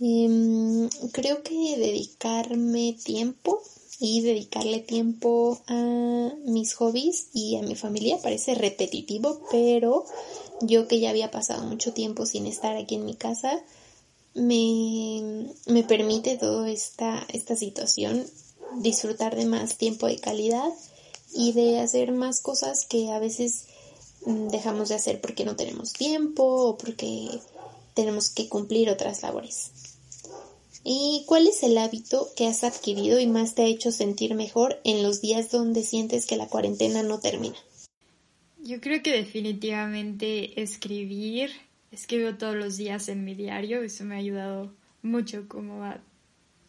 Em, 0.00 0.88
creo 1.12 1.44
que 1.44 1.76
dedicarme 1.78 2.96
tiempo 3.04 3.62
y 4.00 4.22
dedicarle 4.22 4.80
tiempo 4.80 5.62
a 5.68 6.32
mis 6.46 6.74
hobbies 6.74 7.28
y 7.32 7.58
a 7.58 7.62
mi 7.62 7.76
familia 7.76 8.18
parece 8.20 8.56
repetitivo, 8.56 9.40
pero 9.52 10.04
yo 10.62 10.88
que 10.88 10.98
ya 10.98 11.10
había 11.10 11.30
pasado 11.30 11.62
mucho 11.62 11.92
tiempo 11.92 12.26
sin 12.26 12.44
estar 12.44 12.76
aquí 12.76 12.96
en 12.96 13.04
mi 13.04 13.14
casa, 13.14 13.62
me, 14.34 15.46
me 15.66 15.84
permite 15.84 16.36
toda 16.38 16.68
esta, 16.68 17.24
esta 17.32 17.54
situación 17.54 18.26
disfrutar 18.78 19.36
de 19.36 19.46
más 19.46 19.76
tiempo 19.76 20.06
de 20.06 20.18
calidad 20.18 20.70
y 21.32 21.52
de 21.52 21.80
hacer 21.80 22.12
más 22.12 22.40
cosas 22.40 22.86
que 22.86 23.10
a 23.10 23.18
veces 23.18 23.66
mm, 24.26 24.48
dejamos 24.48 24.88
de 24.88 24.96
hacer 24.96 25.20
porque 25.20 25.44
no 25.44 25.56
tenemos 25.56 25.92
tiempo 25.92 26.44
o 26.44 26.78
porque 26.78 27.28
tenemos 27.94 28.30
que 28.30 28.48
cumplir 28.48 28.90
otras 28.90 29.22
labores. 29.22 29.70
¿Y 30.82 31.24
cuál 31.26 31.46
es 31.46 31.62
el 31.62 31.76
hábito 31.76 32.28
que 32.36 32.46
has 32.46 32.64
adquirido 32.64 33.20
y 33.20 33.26
más 33.26 33.54
te 33.54 33.62
ha 33.62 33.66
hecho 33.66 33.92
sentir 33.92 34.34
mejor 34.34 34.80
en 34.84 35.02
los 35.02 35.20
días 35.20 35.50
donde 35.50 35.82
sientes 35.82 36.26
que 36.26 36.36
la 36.36 36.48
cuarentena 36.48 37.02
no 37.02 37.20
termina? 37.20 37.56
Yo 38.62 38.80
creo 38.80 39.02
que 39.02 39.12
definitivamente 39.12 40.62
escribir, 40.62 41.50
escribo 41.92 42.36
todos 42.36 42.56
los 42.56 42.76
días 42.76 43.08
en 43.08 43.24
mi 43.24 43.34
diario, 43.34 43.82
eso 43.82 44.04
me 44.04 44.14
ha 44.14 44.18
ayudado 44.18 44.72
mucho 45.02 45.48
como 45.48 45.84
a 45.84 46.00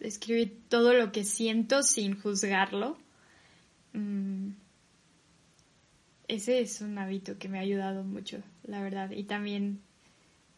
escribir 0.01 0.61
todo 0.69 0.93
lo 0.93 1.11
que 1.11 1.23
siento 1.23 1.83
sin 1.83 2.19
juzgarlo. 2.19 2.97
Mm, 3.93 4.51
ese 6.27 6.61
es 6.61 6.81
un 6.81 6.97
hábito 6.97 7.37
que 7.37 7.49
me 7.49 7.59
ha 7.59 7.61
ayudado 7.61 8.03
mucho, 8.03 8.41
la 8.63 8.81
verdad. 8.81 9.11
Y 9.11 9.23
también 9.23 9.81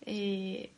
eh, 0.02 0.72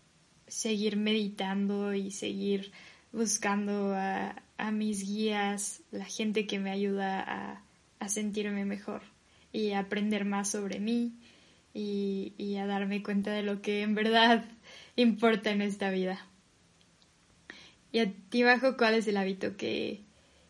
seguir 0.47 0.97
meditando 0.97 1.93
y 1.93 2.11
seguir 2.11 2.71
buscando 3.11 3.93
a, 3.95 4.41
mis 4.71 5.05
guías, 5.05 5.83
la 5.91 6.05
gente 6.05 6.47
que 6.47 6.59
me 6.59 6.71
ayuda 6.71 7.61
a, 7.99 8.07
sentirme 8.07 8.65
mejor 8.65 9.01
y 9.51 9.71
a 9.71 9.79
aprender 9.79 10.25
más 10.25 10.51
sobre 10.51 10.79
mí 10.79 11.13
y, 11.73 12.33
y 12.37 12.57
a 12.57 12.67
darme 12.67 13.01
cuenta 13.01 13.31
de 13.31 13.41
lo 13.41 13.63
que 13.63 13.81
en 13.81 13.95
verdad 13.95 14.45
importa 14.95 15.51
en 15.51 15.61
esta 15.61 15.89
vida. 15.89 16.23
¿Y 17.95 17.99
a 17.99 18.13
ti, 18.29 18.43
Bajo, 18.43 18.75
cuál 18.75 18.95
es 18.95 19.07
el 19.07 19.15
hábito 19.15 19.55
que, 19.55 20.03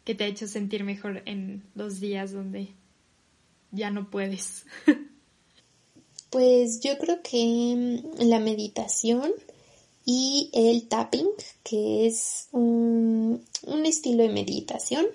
que 0.03 0.15
te 0.15 0.23
ha 0.23 0.27
hecho 0.27 0.47
sentir 0.47 0.83
mejor 0.83 1.21
en 1.27 1.63
los 1.75 1.99
días 1.99 2.31
donde 2.31 2.69
ya 3.69 3.91
no 3.91 4.09
puedes? 4.09 4.65
pues 6.31 6.79
yo 6.79 6.97
creo 6.97 7.21
que 7.21 8.01
la 8.17 8.39
meditación 8.39 9.31
y 10.03 10.49
el 10.53 10.87
tapping, 10.87 11.27
que 11.61 12.07
es 12.07 12.47
un, 12.51 13.45
estilo 13.85 14.23
de 14.23 14.29
meditación 14.29 15.05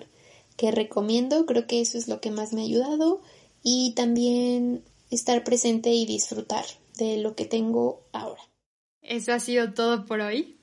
que 0.55 0.71
recomiendo, 0.71 1.45
creo 1.45 1.67
que 1.67 1.81
eso 1.81 1.97
es 1.97 2.07
lo 2.07 2.21
que 2.21 2.31
más 2.31 2.53
me 2.53 2.61
ha 2.61 2.63
ayudado 2.63 3.21
y 3.61 3.91
también 3.93 4.85
estar 5.09 5.43
presente 5.43 5.89
y 5.89 6.05
disfrutar 6.05 6.63
de 6.95 7.17
lo 7.17 7.35
que 7.35 7.43
tengo 7.43 8.05
ahora. 8.13 8.41
Eso 9.01 9.33
ha 9.33 9.41
sido 9.41 9.73
todo 9.73 10.05
por 10.05 10.21
hoy, 10.21 10.60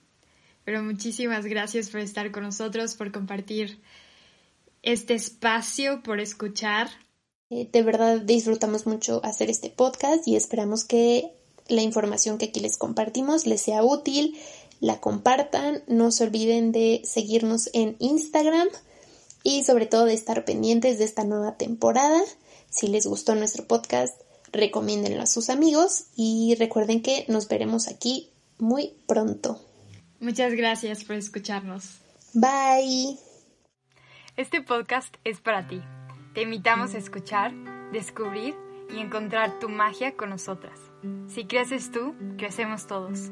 pero 0.68 0.82
muchísimas 0.82 1.46
gracias 1.46 1.88
por 1.88 2.00
estar 2.00 2.30
con 2.30 2.42
nosotros, 2.42 2.92
por 2.92 3.10
compartir 3.10 3.80
este 4.82 5.14
espacio, 5.14 6.02
por 6.02 6.20
escuchar. 6.20 6.90
Eh, 7.48 7.66
de 7.72 7.82
verdad 7.82 8.20
disfrutamos 8.20 8.86
mucho 8.86 9.22
hacer 9.24 9.48
este 9.48 9.70
podcast 9.70 10.28
y 10.28 10.36
esperamos 10.36 10.84
que 10.84 11.32
la 11.68 11.80
información 11.80 12.36
que 12.36 12.44
aquí 12.44 12.60
les 12.60 12.76
compartimos 12.76 13.46
les 13.46 13.62
sea 13.62 13.82
útil, 13.82 14.36
la 14.80 15.00
compartan, 15.00 15.82
no 15.86 16.12
se 16.12 16.24
olviden 16.24 16.70
de 16.70 17.00
seguirnos 17.02 17.70
en 17.72 17.96
Instagram 17.98 18.68
y 19.42 19.64
sobre 19.64 19.86
todo 19.86 20.04
de 20.04 20.12
estar 20.12 20.44
pendientes 20.44 20.98
de 20.98 21.06
esta 21.06 21.24
nueva 21.24 21.56
temporada. 21.56 22.20
Si 22.68 22.88
les 22.88 23.06
gustó 23.06 23.34
nuestro 23.34 23.66
podcast, 23.66 24.20
recomiéndenlo 24.52 25.22
a 25.22 25.26
sus 25.26 25.48
amigos 25.48 26.08
y 26.14 26.56
recuerden 26.58 27.00
que 27.00 27.24
nos 27.26 27.48
veremos 27.48 27.88
aquí 27.88 28.28
muy 28.58 28.92
pronto. 29.06 29.62
Muchas 30.20 30.54
gracias 30.54 31.04
por 31.04 31.16
escucharnos. 31.16 32.00
Bye. 32.34 33.18
Este 34.36 34.62
podcast 34.62 35.14
es 35.24 35.40
para 35.40 35.66
ti. 35.66 35.80
Te 36.34 36.42
invitamos 36.42 36.94
a 36.94 36.98
escuchar, 36.98 37.52
descubrir 37.92 38.54
y 38.94 38.98
encontrar 38.98 39.58
tu 39.58 39.68
magia 39.68 40.16
con 40.16 40.30
nosotras. 40.30 40.78
Si 41.28 41.46
creces 41.46 41.90
tú, 41.90 42.14
crecemos 42.36 42.86
todos. 42.86 43.30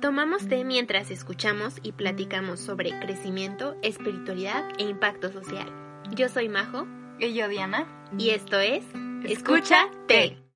Tomamos 0.00 0.48
té 0.48 0.64
mientras 0.64 1.10
escuchamos 1.10 1.76
y 1.82 1.92
platicamos 1.92 2.60
sobre 2.60 2.98
crecimiento, 2.98 3.76
espiritualidad 3.82 4.68
e 4.78 4.82
impacto 4.82 5.32
social. 5.32 5.70
Yo 6.14 6.28
soy 6.28 6.48
Majo. 6.48 6.86
Y 7.18 7.34
yo 7.34 7.48
Diana. 7.48 7.86
Y 8.18 8.30
esto 8.30 8.58
es 8.58 8.84
Escucha 9.24 9.88
Té. 10.08 10.41